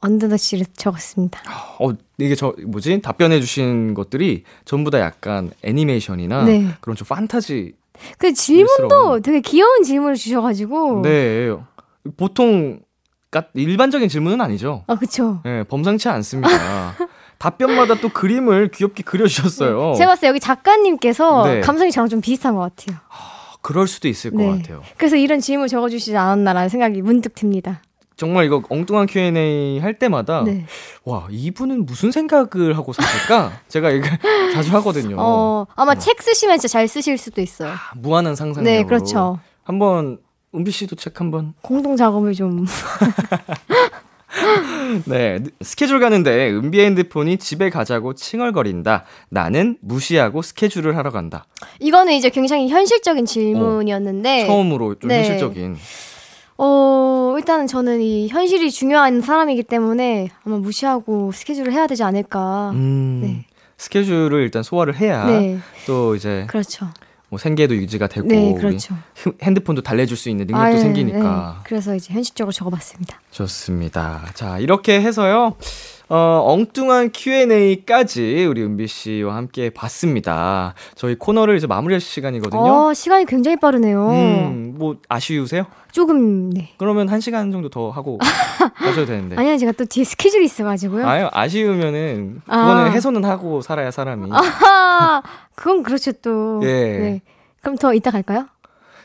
언더더 0.00 0.36
씨를 0.36 0.66
적었습니다. 0.76 1.40
어, 1.80 1.90
이게 2.18 2.34
저 2.34 2.54
뭐지? 2.66 3.00
답변해 3.02 3.40
주신 3.40 3.94
것들이 3.94 4.44
전부 4.64 4.90
다 4.90 5.00
약간 5.00 5.50
애니메이션이나 5.62 6.44
네. 6.44 6.66
그런 6.80 6.96
좀 6.96 7.06
판타지. 7.08 7.72
그 8.18 8.32
질문도 8.32 8.82
물스러운. 8.82 9.22
되게 9.22 9.40
귀여운 9.40 9.82
질문을 9.82 10.16
주셔가지고. 10.16 11.02
네. 11.02 11.50
보통 12.16 12.80
까- 13.30 13.46
일반적인 13.54 14.08
질문은 14.08 14.40
아니죠. 14.40 14.84
아, 14.86 14.94
그쵸. 14.96 15.40
네, 15.44 15.64
범상치 15.64 16.08
않습니다. 16.08 16.48
답변마다 17.38 17.94
또 17.96 18.08
그림을 18.08 18.70
귀엽게 18.70 19.02
그려주셨어요. 19.02 19.94
제가 19.96 20.10
봤을 20.10 20.22
때 20.22 20.26
여기 20.28 20.40
작가님께서 20.40 21.44
네. 21.46 21.60
감성이 21.60 21.90
저랑 21.90 22.08
좀 22.08 22.20
비슷한 22.20 22.54
것 22.54 22.60
같아요. 22.76 22.98
그럴 23.60 23.86
수도 23.86 24.08
있을 24.08 24.30
것 24.30 24.38
네. 24.38 24.58
같아요. 24.58 24.82
그래서 24.96 25.16
이런 25.16 25.40
질문 25.40 25.68
적어주시지 25.68 26.16
않았나라는 26.16 26.68
생각이 26.68 27.02
문득 27.02 27.34
듭니다. 27.34 27.82
정말 28.16 28.46
이거 28.46 28.62
엉뚱한 28.70 29.06
Q&A 29.06 29.78
할 29.78 29.98
때마다 29.98 30.42
네. 30.42 30.64
와 31.04 31.26
이분은 31.30 31.84
무슨 31.84 32.10
생각을 32.10 32.76
하고 32.76 32.94
사실까? 32.94 33.52
제가 33.68 33.90
이거 33.90 34.08
자주 34.54 34.72
하거든요. 34.76 35.16
어, 35.18 35.66
아마 35.74 35.94
책 35.96 36.22
쓰시면 36.22 36.58
진짜 36.58 36.72
잘 36.72 36.88
쓰실 36.88 37.18
수도 37.18 37.42
있어요. 37.42 37.72
아, 37.72 37.76
무한한 37.96 38.34
상상력으로. 38.34 38.64
네, 38.64 38.84
그렇죠. 38.84 39.38
한번 39.64 40.18
은비 40.54 40.70
씨도 40.70 40.96
책 40.96 41.20
한번. 41.20 41.52
공동 41.60 41.96
작업을 41.96 42.32
좀. 42.32 42.64
네, 45.06 45.40
스케줄 45.60 46.00
가는데 46.00 46.50
은비 46.50 46.80
핸드폰이 46.80 47.38
집에 47.38 47.70
가자고 47.70 48.14
칭얼거린다. 48.14 49.04
나는 49.28 49.78
무시하고 49.80 50.42
스케줄을 50.42 50.96
하러 50.96 51.10
간다. 51.10 51.46
이거는 51.80 52.12
이제 52.12 52.30
굉장히 52.30 52.68
현실적인 52.68 53.26
질문이었는데. 53.26 54.46
처음으로 54.46 54.94
좀 54.96 55.08
네. 55.08 55.18
현실적인. 55.18 55.76
어, 56.58 57.34
일단은 57.36 57.66
저는 57.66 58.00
이 58.00 58.28
현실이 58.28 58.70
중요한 58.70 59.20
사람이기 59.20 59.64
때문에 59.64 60.30
아마 60.44 60.56
무시하고 60.56 61.32
스케줄을 61.32 61.72
해야 61.72 61.86
되지 61.86 62.02
않을까. 62.02 62.70
음, 62.74 63.20
네. 63.22 63.44
스케줄을 63.76 64.42
일단 64.42 64.62
소화를 64.62 64.96
해야 64.96 65.26
네. 65.26 65.58
또 65.86 66.14
이제 66.14 66.46
그렇죠. 66.48 66.88
뭐 67.28 67.38
생계도 67.38 67.74
유지가 67.76 68.06
되고 68.06 68.28
네, 68.28 68.54
그렇죠. 68.54 68.94
휴- 69.16 69.32
핸드폰도 69.42 69.82
달래줄 69.82 70.16
수 70.16 70.28
있는 70.30 70.46
능력도 70.46 70.64
아유, 70.64 70.78
생기니까. 70.78 71.56
네. 71.58 71.62
그래서 71.64 71.94
이제 71.96 72.14
현실적으로 72.14 72.52
적어봤습니다. 72.52 73.20
좋습니다. 73.32 74.22
자, 74.34 74.58
이렇게 74.58 75.00
해서요. 75.00 75.56
어, 76.08 76.42
엉뚱한 76.46 77.10
Q&A까지 77.12 78.46
우리 78.48 78.62
은비 78.62 78.86
씨와 78.86 79.34
함께 79.34 79.70
봤습니다. 79.70 80.74
저희 80.94 81.16
코너를 81.16 81.56
이제 81.56 81.66
마무리할 81.66 82.00
시간이거든요. 82.00 82.62
어, 82.62 82.94
시간이 82.94 83.24
굉장히 83.24 83.56
빠르네요. 83.56 84.08
음, 84.10 84.74
뭐 84.78 84.96
아쉬우세요? 85.08 85.64
조금, 85.90 86.50
네. 86.50 86.70
그러면 86.78 87.08
한 87.08 87.20
시간 87.20 87.50
정도 87.50 87.68
더 87.68 87.90
하고 87.90 88.18
가셔도 88.78 89.06
되는데. 89.06 89.34
아니요, 89.36 89.56
제가 89.58 89.72
또 89.72 89.84
뒤에 89.84 90.04
스케줄이 90.04 90.44
있어가지고요. 90.44 91.02
네. 91.02 91.08
아유, 91.08 91.28
아쉬우면은 91.32 92.42
그거는 92.44 92.84
아. 92.84 92.90
해소는 92.90 93.24
하고 93.24 93.60
살아야 93.60 93.90
사람이. 93.90 94.30
아하, 94.30 95.22
그건 95.56 95.82
그렇죠, 95.82 96.12
또. 96.12 96.60
예. 96.62 96.66
네. 96.68 97.22
그럼 97.62 97.76
더 97.78 97.92
이따 97.94 98.12
갈까요? 98.12 98.46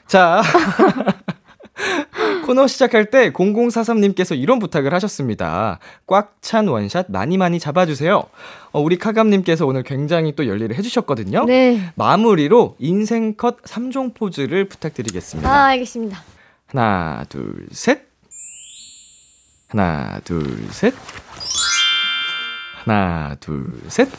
자. 0.06 0.44
코너 2.46 2.68
시작할 2.68 3.06
때 3.12 3.32
0043님께서 3.32 4.38
이런 4.40 4.60
부탁을 4.60 4.94
하셨습니다. 4.94 5.80
꽉 6.08 6.38
찬 6.42 6.68
원샷 6.68 7.06
많이 7.10 7.38
많이 7.38 7.60
잡아주세요. 7.60 8.24
어, 8.72 8.82
우리 8.82 8.98
카감님께서 8.98 9.66
오늘 9.68 9.84
굉장히 9.84 10.36
또 10.36 10.48
열일을 10.48 10.76
해주셨거든요. 10.76 11.46
네. 11.46 11.92
마무리로 11.96 12.76
인생컷 12.80 13.62
3종 13.64 14.16
포즈를 14.16 14.66
부탁드리겠습니다. 14.68 15.50
아, 15.50 15.66
알겠습니다. 15.68 16.24
하나, 16.68 17.26
둘, 17.30 17.68
셋. 17.72 18.08
하나, 19.70 20.20
둘, 20.24 20.44
셋. 20.72 20.94
하나, 22.84 23.36
둘, 23.40 23.68
셋. 23.88 24.10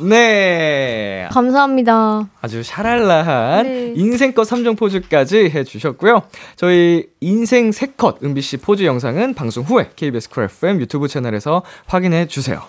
네. 0.00 1.28
감사합니다. 1.32 2.28
아주 2.40 2.62
샤랄라한 2.62 3.66
네. 3.66 3.92
인생컷 3.96 4.46
3종 4.46 4.76
포즈까지 4.78 5.50
해주셨고요. 5.50 6.22
저희 6.56 7.06
인생 7.20 7.70
3컷 7.70 8.22
은비씨 8.22 8.58
포즈 8.58 8.82
영상은 8.84 9.34
방송 9.34 9.64
후에 9.64 9.90
KBS 9.96 10.30
Cool 10.30 10.44
FM 10.44 10.80
유튜브 10.80 11.08
채널에서 11.08 11.62
확인해 11.86 12.26
주세요. 12.26 12.62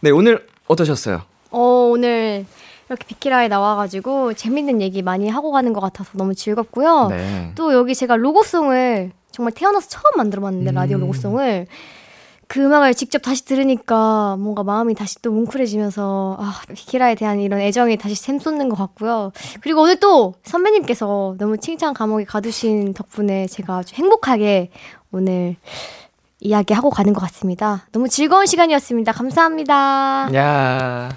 네, 0.00 0.10
오늘 0.10 0.46
어떠셨어요? 0.68 1.22
어, 1.50 1.58
오늘 1.90 2.46
이렇게 2.88 3.04
비키라에 3.06 3.48
나와가지고 3.48 4.34
재밌는 4.34 4.80
얘기 4.80 5.02
많이 5.02 5.28
하고 5.28 5.52
가는 5.52 5.72
것 5.72 5.80
같아서 5.80 6.10
너무 6.14 6.34
즐겁고요. 6.34 7.08
네. 7.10 7.52
또 7.54 7.72
여기 7.72 7.94
제가 7.94 8.16
로고송을 8.16 9.12
정말 9.30 9.52
태어나서 9.52 9.88
처음 9.88 10.02
만들어봤는데 10.16 10.72
라디오 10.72 10.96
음. 10.98 11.02
로고송을 11.02 11.66
그 12.50 12.58
음악을 12.58 12.94
직접 12.94 13.22
다시 13.22 13.44
들으니까 13.44 14.34
뭔가 14.36 14.64
마음이 14.64 14.94
다시 14.94 15.22
또 15.22 15.30
뭉클해지면서 15.30 16.36
아 16.40 16.60
비키라에 16.74 17.14
대한 17.14 17.38
이런 17.38 17.60
애정이 17.60 17.96
다시 17.96 18.16
샘솟는 18.16 18.68
것 18.68 18.74
같고요. 18.74 19.30
그리고 19.60 19.82
오늘 19.82 20.00
또 20.00 20.34
선배님께서 20.42 21.36
너무 21.38 21.58
칭찬 21.58 21.94
감옥에 21.94 22.24
가두신 22.24 22.92
덕분에 22.92 23.46
제가 23.46 23.76
아주 23.76 23.94
행복하게 23.94 24.70
오늘 25.12 25.54
이야기하고 26.40 26.90
가는 26.90 27.12
것 27.12 27.20
같습니다. 27.20 27.86
너무 27.92 28.08
즐거운 28.08 28.46
시간이었습니다. 28.46 29.12
감사합니다. 29.12 30.30
야. 30.34 31.08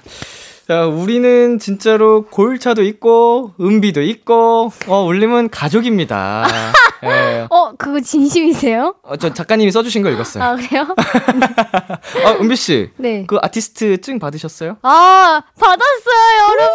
자, 0.68 0.86
우리는 0.86 1.58
진짜로 1.58 2.26
골차도 2.26 2.84
있고, 2.84 3.54
은비도 3.60 4.04
있고, 4.04 4.72
어, 4.88 5.04
울림은 5.04 5.50
가족입니다. 5.50 6.46
예. 7.12 7.48
어, 7.50 7.74
그거 7.78 8.00
진심이세요? 8.00 8.96
어, 9.04 9.18
저 9.18 9.34
작가님이 9.34 9.72
써주신 9.72 10.02
거 10.04 10.10
읽었어요. 10.10 10.44
아, 10.44 10.56
그래요? 10.56 10.88
아, 12.26 12.32
은비 12.40 12.56
씨. 12.56 12.90
네. 12.98 13.26
그 13.28 13.38
아티스트 13.42 14.02
증 14.02 14.20
받으셨어요? 14.20 14.78
아, 14.82 15.42
받았어요, 15.60 16.44
여러분! 16.50 16.68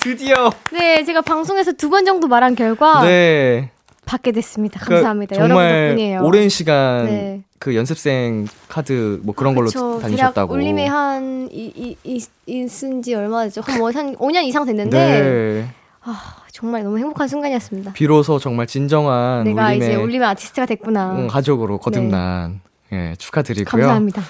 드디어. 0.00 0.50
네, 0.72 1.04
제가 1.04 1.20
방송에서 1.22 1.72
두 1.72 1.88
번 1.88 2.04
정도 2.04 2.28
말한 2.28 2.54
결과 2.54 3.02
네. 3.02 3.70
받게 4.04 4.32
됐습니다. 4.32 4.78
그 4.80 4.90
감사합니다. 4.90 5.34
정말 5.36 5.50
여러분 5.70 5.88
덕분이에요. 5.88 6.20
오랜 6.22 6.48
시간 6.48 7.06
네. 7.06 7.42
그 7.58 7.74
연습생 7.74 8.46
카드 8.68 9.20
뭐 9.22 9.34
그런 9.34 9.54
걸로 9.54 9.66
그쵸. 9.66 9.98
다니셨다고. 10.00 10.54
울림에 10.54 10.86
한, 10.86 11.48
이, 11.50 11.72
이, 11.74 11.96
이, 12.04 12.24
있은 12.46 13.02
지 13.02 13.14
얼마 13.14 13.44
됐죠? 13.44 13.62
한, 13.62 13.78
뭐, 13.78 13.90
한 13.90 14.14
5년 14.16 14.44
이상 14.44 14.64
됐는데, 14.64 14.98
네. 14.98 15.68
아, 16.10 16.36
정말 16.52 16.82
너무 16.82 16.98
행복한 16.98 17.28
순간이었습니다. 17.28 17.92
비로소 17.92 18.38
정말 18.38 18.66
진정한 18.66 19.44
내가 19.44 19.66
울림의 19.68 19.76
이제 19.76 19.94
울림의 19.94 20.26
아티스트가 20.28 20.64
됐구나. 20.64 21.16
응, 21.18 21.26
가족으로 21.28 21.78
거듭난 21.78 22.60
예, 22.92 23.14
축하드리고요. 23.18 23.82
감사합니다. 23.82 24.22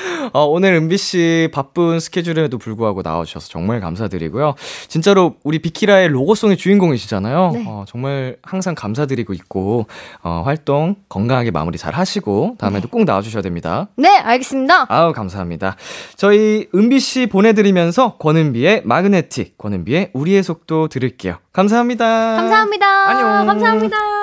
어, 0.32 0.44
오늘 0.44 0.74
은비 0.74 0.96
씨 0.96 1.48
바쁜 1.52 2.00
스케줄에도 2.00 2.58
불구하고 2.58 3.02
나와주셔서 3.02 3.48
정말 3.48 3.80
감사드리고요. 3.80 4.54
진짜로 4.88 5.34
우리 5.44 5.58
비키라의 5.58 6.08
로고송의 6.08 6.56
주인공이시잖아요. 6.56 7.50
네. 7.54 7.64
어, 7.66 7.84
정말 7.86 8.36
항상 8.42 8.74
감사드리고 8.74 9.32
있고 9.34 9.86
어, 10.22 10.42
활동 10.44 10.96
건강하게 11.08 11.50
마무리 11.50 11.78
잘 11.78 11.94
하시고 11.94 12.56
다음에도 12.58 12.88
꼭 12.88 13.04
나와주셔야 13.04 13.42
됩니다. 13.42 13.88
네, 13.96 14.08
알겠습니다. 14.18 14.86
아우 14.88 15.12
감사합니다. 15.12 15.76
저희 16.16 16.66
은비 16.74 17.00
씨 17.00 17.26
보내드리면서 17.26 18.16
권은비의 18.18 18.82
마그네틱, 18.84 19.58
권은비의 19.58 20.10
우리의 20.12 20.42
속도 20.42 20.88
들을게요. 20.88 21.36
감사합니다. 21.52 22.06
감사합니다. 22.36 23.08
안녕. 23.08 23.46
감사합니다. 23.46 24.19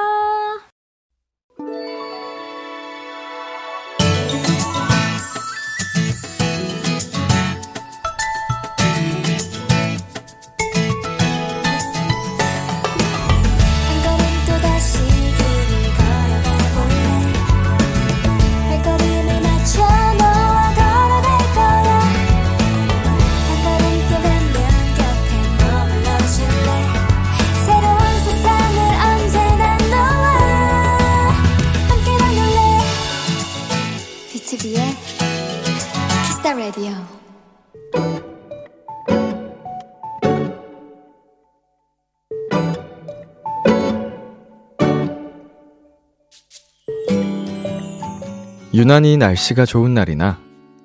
유난히 48.73 49.17
날씨가 49.17 49.65
좋은 49.65 49.93
날이나 49.93 50.39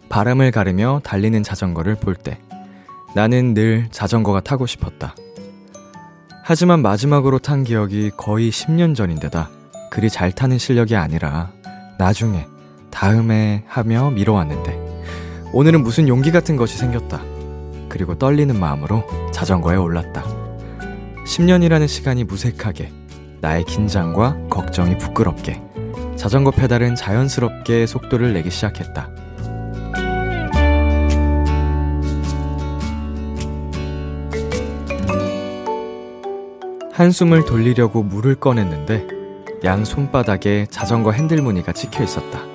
바람을 0.08 0.50
가르며 0.50 1.00
달리는 1.04 1.40
자전거를 1.44 1.94
볼 1.94 2.16
때 2.16 2.40
나는 3.14 3.54
늘 3.54 3.88
자전거가 3.92 4.40
타고 4.40 4.66
싶었다. 4.66 5.14
하지만 6.42 6.82
마지막으로 6.82 7.38
탄 7.38 7.62
기억이 7.62 8.10
거의 8.16 8.50
10년 8.50 8.96
전인데다 8.96 9.48
그리 9.90 10.10
잘 10.10 10.32
타는 10.32 10.58
실력이 10.58 10.96
아니라 10.96 11.52
나중에 11.98 12.46
다음에 12.90 13.62
하며 13.68 14.10
미뤄왔는데 14.10 14.81
오늘은 15.54 15.82
무슨 15.82 16.08
용기 16.08 16.30
같은 16.30 16.56
것이 16.56 16.78
생겼다. 16.78 17.20
그리고 17.90 18.16
떨리는 18.16 18.58
마음으로 18.58 19.04
자전거에 19.32 19.76
올랐다. 19.76 20.24
10년이라는 21.26 21.86
시간이 21.86 22.24
무색하게 22.24 22.90
나의 23.42 23.64
긴장과 23.64 24.48
걱정이 24.48 24.96
부끄럽게 24.96 25.60
자전거 26.16 26.50
페달은 26.52 26.94
자연스럽게 26.94 27.86
속도를 27.86 28.32
내기 28.32 28.50
시작했다. 28.50 29.10
한숨을 36.92 37.44
돌리려고 37.44 38.02
물을 38.02 38.36
꺼냈는데 38.36 39.06
양 39.64 39.84
손바닥에 39.84 40.66
자전거 40.70 41.12
핸들 41.12 41.42
무늬가 41.42 41.72
찍혀 41.72 42.04
있었다. 42.04 42.51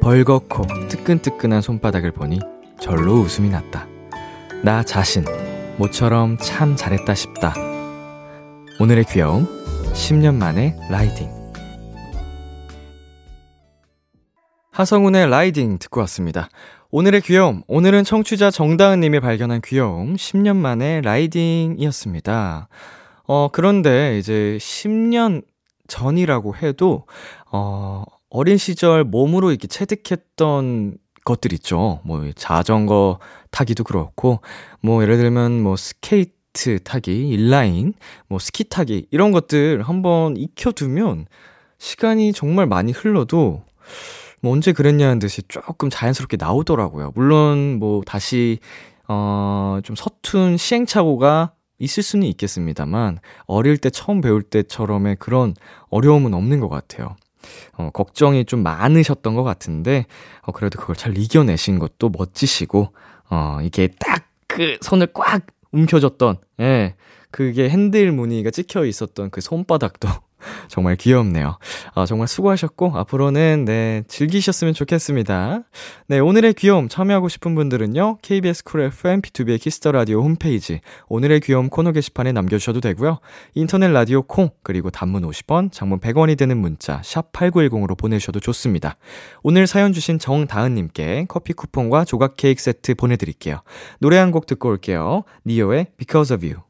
벌겋고 0.00 0.88
뜨끈뜨끈한 0.88 1.60
손바닥을 1.60 2.12
보니 2.12 2.38
절로 2.80 3.14
웃음이 3.20 3.48
났다. 3.50 3.86
나 4.62 4.82
자신, 4.82 5.24
모처럼 5.76 6.38
참 6.38 6.76
잘했다 6.76 7.14
싶다. 7.14 7.54
오늘의 8.80 9.04
귀여움, 9.04 9.46
10년 9.92 10.34
만에 10.36 10.76
라이딩. 10.90 11.28
하성운의 14.72 15.28
라이딩 15.28 15.78
듣고 15.78 16.00
왔습니다. 16.00 16.48
오늘의 16.90 17.20
귀여움, 17.22 17.62
오늘은 17.66 18.04
청취자 18.04 18.50
정다은님이 18.50 19.20
발견한 19.20 19.60
귀여움, 19.64 20.14
10년 20.14 20.56
만에 20.56 21.00
라이딩이었습니다. 21.02 22.68
어, 23.26 23.48
그런데 23.52 24.18
이제 24.18 24.56
10년 24.60 25.42
전이라고 25.88 26.56
해도, 26.56 27.06
어, 27.50 28.04
어린 28.30 28.58
시절 28.58 29.04
몸으로 29.04 29.50
이렇게 29.50 29.66
체득했던 29.66 30.98
것들 31.24 31.52
있죠. 31.54 32.00
뭐, 32.04 32.30
자전거 32.34 33.18
타기도 33.50 33.84
그렇고, 33.84 34.40
뭐, 34.80 35.02
예를 35.02 35.16
들면 35.16 35.62
뭐, 35.62 35.76
스케이트 35.76 36.78
타기, 36.82 37.28
인라인, 37.30 37.94
뭐, 38.28 38.38
스키 38.38 38.64
타기, 38.64 39.06
이런 39.10 39.32
것들 39.32 39.82
한번 39.82 40.36
익혀 40.36 40.72
두면 40.72 41.26
시간이 41.78 42.32
정말 42.32 42.66
많이 42.66 42.92
흘러도 42.92 43.62
뭐 44.40 44.52
언제 44.52 44.72
그랬냐는 44.72 45.18
듯이 45.18 45.42
조금 45.48 45.90
자연스럽게 45.90 46.36
나오더라고요. 46.36 47.12
물론 47.14 47.78
뭐 47.78 48.02
다시 48.04 48.58
어, 49.08 49.80
좀 49.82 49.96
서툰 49.96 50.56
시행착오가 50.56 51.52
있을 51.78 52.02
수는 52.02 52.26
있겠습니다만, 52.26 53.20
어릴 53.46 53.78
때 53.78 53.88
처음 53.88 54.20
배울 54.20 54.42
때처럼의 54.42 55.16
그런 55.16 55.54
어려움은 55.90 56.34
없는 56.34 56.60
것 56.60 56.68
같아요. 56.68 57.16
어, 57.72 57.90
걱정이 57.92 58.44
좀 58.44 58.62
많으셨던 58.62 59.34
것 59.34 59.42
같은데, 59.42 60.06
어, 60.42 60.52
그래도 60.52 60.78
그걸 60.78 60.96
잘 60.96 61.16
이겨내신 61.16 61.78
것도 61.78 62.10
멋지시고, 62.10 62.92
어, 63.30 63.58
이게 63.62 63.88
딱 63.98 64.28
그 64.48 64.76
손을 64.80 65.08
꽉 65.14 65.46
움켜줬던, 65.70 66.38
예, 66.60 66.96
그게 67.30 67.68
핸들 67.68 68.10
무늬가 68.10 68.50
찍혀 68.50 68.86
있었던 68.86 69.30
그 69.30 69.40
손바닥도 69.40 70.08
정말 70.68 70.96
귀엽네요. 70.96 71.58
아, 71.94 72.06
정말 72.06 72.28
수고하셨고, 72.28 72.92
앞으로는, 72.94 73.64
네, 73.64 74.04
즐기셨으면 74.08 74.74
좋겠습니다. 74.74 75.62
네, 76.06 76.18
오늘의 76.20 76.54
귀여움 76.54 76.88
참여하고 76.88 77.28
싶은 77.28 77.54
분들은요, 77.54 78.18
KBS 78.22 78.64
쿨 78.64 78.82
FM 78.82 79.20
B2B의 79.22 79.60
키스터 79.60 79.92
라디오 79.92 80.22
홈페이지, 80.22 80.80
오늘의 81.08 81.40
귀여움 81.40 81.68
코너 81.68 81.92
게시판에 81.92 82.32
남겨주셔도 82.32 82.80
되고요. 82.80 83.18
인터넷 83.54 83.88
라디오 83.88 84.22
콩, 84.22 84.50
그리고 84.62 84.90
단문 84.90 85.22
50원, 85.22 85.72
장문 85.72 85.98
100원이 86.00 86.38
되는 86.38 86.56
문자, 86.56 87.00
샵8910으로 87.02 87.98
보내주셔도 87.98 88.38
좋습니다. 88.40 88.96
오늘 89.42 89.66
사연 89.66 89.92
주신 89.92 90.18
정다은님께 90.18 91.26
커피 91.28 91.52
쿠폰과 91.54 92.04
조각 92.04 92.36
케이크 92.36 92.62
세트 92.62 92.94
보내드릴게요. 92.94 93.62
노래 93.98 94.16
한 94.16 94.28
곡 94.28 94.44
듣고 94.44 94.68
올게요. 94.68 95.24
Ne-Yo의 95.46 95.86
Because 95.96 96.34
of 96.34 96.44
You. 96.44 96.67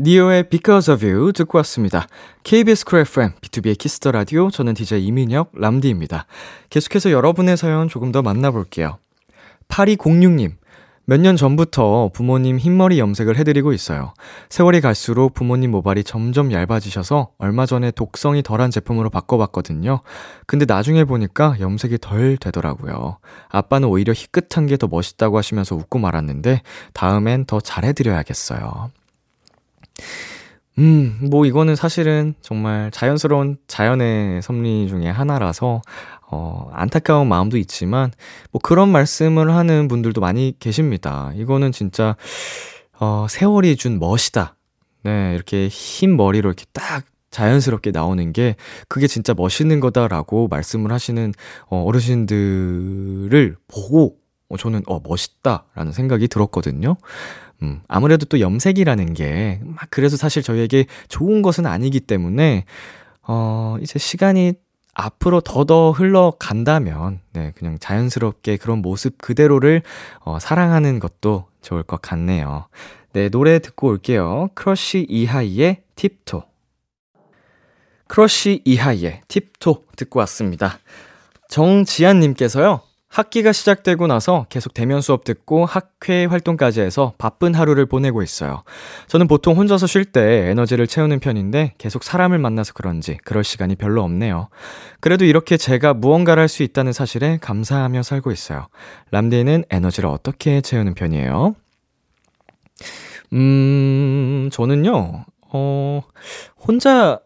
Ne-Yo의 0.00 0.48
Because 0.48 0.92
of 0.92 1.06
You 1.06 1.32
듣고 1.32 1.58
왔습니다. 1.58 2.06
KBS 2.42 2.84
쿨 2.84 3.00
FM, 3.00 3.32
B2B의 3.40 3.78
키스터 3.78 4.10
라디오, 4.10 4.50
저는 4.50 4.74
DJ 4.74 5.06
이민혁, 5.06 5.52
람디입니다. 5.54 6.26
계속해서 6.68 7.12
여러분의 7.12 7.56
사연 7.56 7.88
조금 7.88 8.10
더 8.10 8.20
만나볼게요. 8.20 8.98
8206님, 9.68 10.56
몇 11.06 11.20
년 11.20 11.36
전부터 11.36 12.10
부모님 12.12 12.58
흰머리 12.58 12.98
염색을 12.98 13.36
해드리고 13.36 13.72
있어요. 13.72 14.14
세월이 14.48 14.80
갈수록 14.80 15.32
부모님 15.32 15.70
모발이 15.70 16.02
점점 16.02 16.50
얇아지셔서 16.50 17.30
얼마 17.38 17.64
전에 17.66 17.90
독성이 17.92 18.42
덜한 18.42 18.70
제품으로 18.72 19.10
바꿔봤거든요. 19.10 20.00
근데 20.46 20.64
나중에 20.64 21.04
보니까 21.04 21.56
염색이 21.60 21.98
덜 22.00 22.36
되더라고요. 22.38 23.18
아빠는 23.48 23.88
오히려 23.88 24.12
희끗한 24.12 24.66
게 24.66 24.76
더 24.76 24.88
멋있다고 24.88 25.38
하시면서 25.38 25.76
웃고 25.76 26.00
말았는데, 26.00 26.62
다음엔 26.94 27.44
더 27.44 27.60
잘해드려야겠어요. 27.60 28.90
음, 30.78 31.18
뭐 31.30 31.46
이거는 31.46 31.76
사실은 31.76 32.34
정말 32.40 32.90
자연스러운 32.90 33.58
자연의 33.68 34.42
섭리 34.42 34.88
중에 34.88 35.08
하나라서 35.08 35.82
어, 36.30 36.68
안타까운 36.72 37.28
마음도 37.28 37.56
있지만 37.58 38.10
뭐 38.50 38.60
그런 38.60 38.88
말씀을 38.88 39.54
하는 39.54 39.86
분들도 39.86 40.20
많이 40.20 40.54
계십니다. 40.58 41.32
이거는 41.36 41.70
진짜 41.70 42.16
어, 42.98 43.26
세월이 43.28 43.76
준 43.76 44.00
멋이다. 44.00 44.56
네, 45.04 45.32
이렇게 45.34 45.68
흰 45.68 46.16
머리로 46.16 46.48
이렇게 46.48 46.64
딱 46.72 47.04
자연스럽게 47.30 47.90
나오는 47.90 48.32
게 48.32 48.56
그게 48.88 49.06
진짜 49.06 49.34
멋있는 49.34 49.80
거다라고 49.80 50.48
말씀을 50.48 50.92
하시는 50.92 51.32
어, 51.66 51.84
어르신들을 51.84 53.56
보고 53.68 54.16
어, 54.48 54.56
저는 54.56 54.82
어 54.86 55.00
멋있다라는 55.04 55.92
생각이 55.92 56.28
들었거든요. 56.28 56.96
음, 57.64 57.80
아무래도 57.88 58.26
또 58.26 58.40
염색이라는 58.40 59.14
게, 59.14 59.60
막, 59.64 59.86
그래서 59.90 60.16
사실 60.16 60.42
저희에게 60.42 60.84
좋은 61.08 61.40
것은 61.40 61.64
아니기 61.66 62.00
때문에, 62.00 62.64
어, 63.22 63.76
이제 63.80 63.98
시간이 63.98 64.52
앞으로 64.92 65.40
더더 65.40 65.92
흘러간다면, 65.92 67.20
네, 67.32 67.52
그냥 67.56 67.78
자연스럽게 67.80 68.58
그런 68.58 68.78
모습 68.78 69.16
그대로를, 69.18 69.82
어, 70.20 70.38
사랑하는 70.38 71.00
것도 71.00 71.46
좋을 71.62 71.82
것 71.82 72.02
같네요. 72.02 72.68
네, 73.14 73.28
노래 73.30 73.58
듣고 73.58 73.88
올게요. 73.88 74.50
크러쉬 74.54 75.06
이하이의 75.08 75.82
Tip 75.96 76.16
Toe. 76.16 76.42
크러쉬 78.06 78.60
이하이의 78.64 79.22
Tip 79.28 79.56
Toe 79.56 79.84
듣고 79.96 80.20
왔습니다. 80.20 80.78
정지한님께서요, 81.48 82.82
학기가 83.14 83.52
시작되고 83.52 84.08
나서 84.08 84.46
계속 84.48 84.74
대면 84.74 85.00
수업 85.00 85.22
듣고 85.22 85.66
학회 85.66 86.24
활동까지 86.24 86.80
해서 86.80 87.14
바쁜 87.16 87.54
하루를 87.54 87.86
보내고 87.86 88.22
있어요. 88.22 88.64
저는 89.06 89.28
보통 89.28 89.56
혼자서 89.56 89.86
쉴 89.86 90.04
때 90.04 90.48
에너지를 90.50 90.88
채우는 90.88 91.20
편인데 91.20 91.74
계속 91.78 92.02
사람을 92.02 92.38
만나서 92.38 92.72
그런지 92.72 93.16
그럴 93.24 93.44
시간이 93.44 93.76
별로 93.76 94.02
없네요. 94.02 94.48
그래도 95.00 95.24
이렇게 95.24 95.56
제가 95.56 95.94
무언가를 95.94 96.40
할 96.40 96.48
수 96.48 96.62
있다는 96.62 96.92
사실에 96.92 97.38
감사하며 97.40 98.02
살고 98.02 98.30
있어요. 98.30 98.68
람디는 99.10 99.64
에너지를 99.70 100.08
어떻게 100.08 100.60
채우는 100.60 100.94
편이에요? 100.94 101.54
음, 103.32 104.50
저는요, 104.52 105.24
어, 105.52 106.02
혼자서 106.66 107.20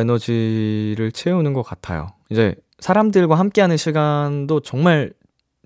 에너지를 0.00 1.12
채우는 1.12 1.52
것 1.52 1.62
같아요. 1.62 2.08
이제 2.30 2.54
사람들과 2.80 3.36
함께하는 3.36 3.76
시간도 3.76 4.60
정말 4.60 5.12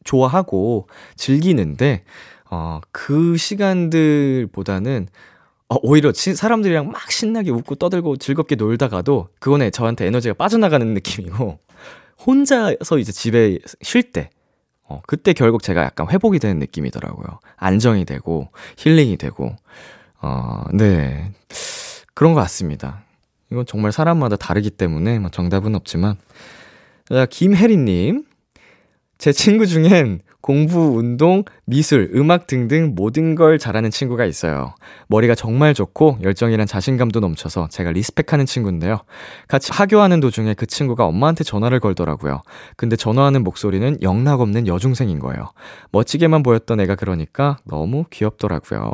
좋아하고 0.05 0.89
즐기는데, 1.17 2.05
어, 2.51 2.81
그 2.93 3.37
시간들보다는 3.37 5.09
어, 5.71 5.77
오히려 5.83 6.13
치, 6.13 6.35
사람들이랑 6.35 6.91
막 6.91 7.11
신나게 7.11 7.51
웃고 7.51 7.77
떠들고 7.77 8.19
즐겁게 8.19 8.55
놀다가도 8.55 9.29
그거는 9.41 9.73
저한테 9.73 10.07
에너지가 10.07 10.35
빠져나가는 10.35 10.87
느낌이고, 10.95 11.59
혼자서 12.27 12.99
이제 12.99 13.13
집에 13.13 13.59
쉴 13.83 14.03
때, 14.13 14.31
어, 14.87 15.01
그때 15.07 15.33
결국 15.33 15.63
제가 15.63 15.83
약간 15.83 16.09
회복이 16.11 16.39
되는 16.39 16.59
느낌이더라고요. 16.59 17.41
안정이 17.57 18.05
되고, 18.05 18.49
힐링이 18.77 19.17
되고, 19.17 19.57
어, 20.21 20.65
네. 20.73 21.33
그런 22.13 22.35
것 22.35 22.41
같습니다. 22.43 23.03
이건 23.51 23.67
정말 23.67 23.91
사람마다 23.91 24.37
다르기 24.37 24.71
때문에 24.71 25.19
뭐 25.19 25.31
정답은 25.31 25.75
없지만, 25.75 26.17
자, 27.09 27.27
김혜리님. 27.27 28.25
제 29.19 29.33
친구 29.33 29.67
중엔 29.67 30.21
공부, 30.41 30.99
운동, 30.99 31.45
미술, 31.65 32.11
음악 32.15 32.47
등등 32.47 32.95
모든 32.95 33.35
걸 33.35 33.59
잘하는 33.59 33.91
친구가 33.91 34.25
있어요. 34.27 34.75
머리가 35.09 35.35
정말 35.35 35.73
좋고 35.73 36.19
열정이란 36.23 36.67
자신감도 36.67 37.21
넘쳐서 37.21 37.69
제가 37.71 37.93
리스펙하는 37.93 38.45
친구인데요. 38.45 39.01
같이 39.49 39.73
하교하는 39.73 40.21
도중에 40.21 40.55
그 40.55 40.67
친구가 40.67 41.07
엄마한테 41.07 41.45
전화를 41.45 41.81
걸더라고요. 41.81 42.43
근데 42.77 42.97
전화하는 42.97 43.45
목소리는 43.45 43.99
영락 44.03 44.41
없는 44.41 44.67
여중생인 44.67 45.19
거예요. 45.19 45.53
멋지게만 45.93 46.43
보였던 46.43 46.81
애가 46.81 46.97
그러니까 46.97 47.59
너무 47.65 48.05
귀엽더라고요. 48.11 48.93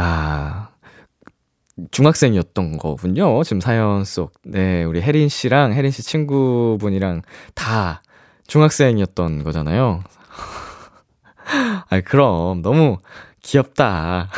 야, 0.00 0.73
중학생이었던 1.90 2.78
거군요. 2.78 3.42
지금 3.42 3.60
사연 3.60 4.04
속. 4.04 4.32
네, 4.44 4.84
우리 4.84 5.00
혜린 5.00 5.28
씨랑 5.28 5.72
혜린 5.72 5.90
씨 5.90 6.02
친구분이랑 6.02 7.22
다 7.54 8.02
중학생이었던 8.46 9.42
거잖아요. 9.42 10.04
아이, 11.90 12.02
그럼. 12.02 12.62
너무 12.62 12.98
귀엽다. 13.42 14.30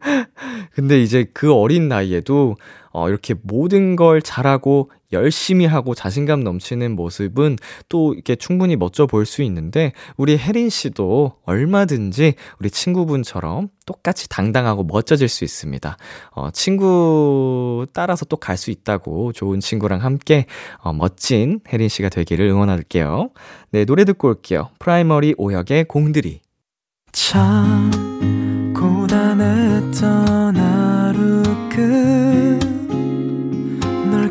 근데 0.72 1.00
이제 1.02 1.26
그 1.34 1.52
어린 1.52 1.88
나이에도 1.88 2.56
어, 2.90 3.08
이렇게 3.08 3.34
모든 3.42 3.96
걸 3.96 4.22
잘하고 4.22 4.90
열심히 5.12 5.64
하고 5.66 5.94
자신감 5.94 6.44
넘치는 6.44 6.94
모습은 6.96 7.56
또 7.88 8.12
이렇게 8.14 8.36
충분히 8.36 8.76
멋져 8.76 9.06
보일 9.06 9.24
수 9.26 9.42
있는데 9.42 9.92
우리 10.16 10.36
혜린 10.36 10.68
씨도 10.70 11.36
얼마든지 11.44 12.34
우리 12.58 12.70
친구분처럼 12.70 13.68
똑같이 13.86 14.28
당당하고 14.28 14.84
멋져질 14.84 15.28
수 15.28 15.44
있습니다. 15.44 15.96
어, 16.32 16.50
친구 16.52 17.86
따라서 17.92 18.24
또 18.26 18.36
갈 18.36 18.56
수 18.58 18.70
있다고 18.70 19.32
좋은 19.32 19.60
친구랑 19.60 20.02
함께 20.02 20.46
어, 20.78 20.92
멋진 20.92 21.60
혜린 21.72 21.88
씨가 21.88 22.08
되기를 22.10 22.46
응원할게요. 22.46 23.30
네, 23.70 23.84
노래 23.84 24.04
듣고 24.04 24.28
올게요. 24.28 24.70
프라이머리 24.78 25.34
오혁의 25.38 25.84
공드리. 25.84 26.40
참 27.12 27.90
고단했던 28.76 30.56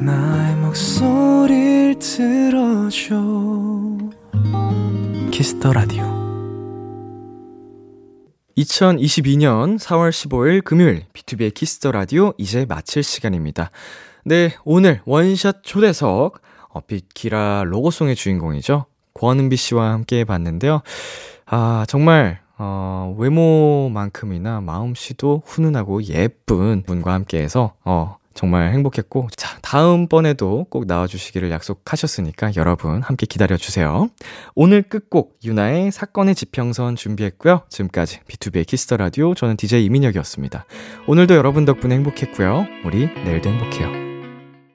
나의 0.00 0.54
목소리를 0.56 1.98
들어줘 1.98 3.16
Kiss 5.32 5.55
the 5.55 5.72
Radio 5.72 6.04
2022년 8.56 9.76
4월 9.78 10.10
15일 10.10 10.62
금요일 10.62 11.04
비투비의 11.12 11.52
Kiss 11.52 11.74
the 11.74 11.90
Radio 11.90 12.32
이제 12.38 12.64
마칠 12.64 13.02
시간입니다. 13.02 13.70
네, 14.24 14.54
오늘 14.64 15.00
원샷 15.04 15.64
초대석 15.64 16.40
어, 16.68 16.80
비키라 16.86 17.64
로고송의 17.66 18.14
주인공이죠. 18.14 18.86
권은비 19.14 19.56
씨와 19.56 19.90
함께 19.90 20.22
봤는데요. 20.22 20.82
아, 21.46 21.84
정말 21.88 22.40
어, 22.56 23.16
외모만큼이나 23.18 24.60
마음씨도 24.60 25.42
훈훈하고 25.44 26.04
예쁜 26.04 26.84
분과 26.84 27.12
함께해서 27.14 27.74
어, 27.84 28.16
정말 28.38 28.72
행복했고 28.72 29.26
자 29.34 29.58
다음번에도 29.62 30.66
꼭 30.70 30.86
나와주시기를 30.86 31.50
약속하셨으니까 31.50 32.52
여러분 32.56 33.02
함께 33.02 33.26
기다려주세요. 33.26 34.10
오늘 34.54 34.82
끝곡 34.82 35.40
윤하의 35.44 35.90
사건의 35.90 36.36
지평선 36.36 36.94
준비했고요. 36.94 37.62
지금까지 37.68 38.20
비투비의 38.28 38.64
Kiss 38.64 38.82
the 38.82 38.96
Radio 38.96 39.34
저는 39.34 39.56
DJ 39.56 39.84
이민혁이었습니다. 39.86 40.66
오늘도 41.08 41.34
여러분 41.34 41.64
덕분에 41.64 41.96
행복했고요. 41.96 42.64
우리 42.84 43.12
내일도 43.24 43.50
행복해요 43.50 44.07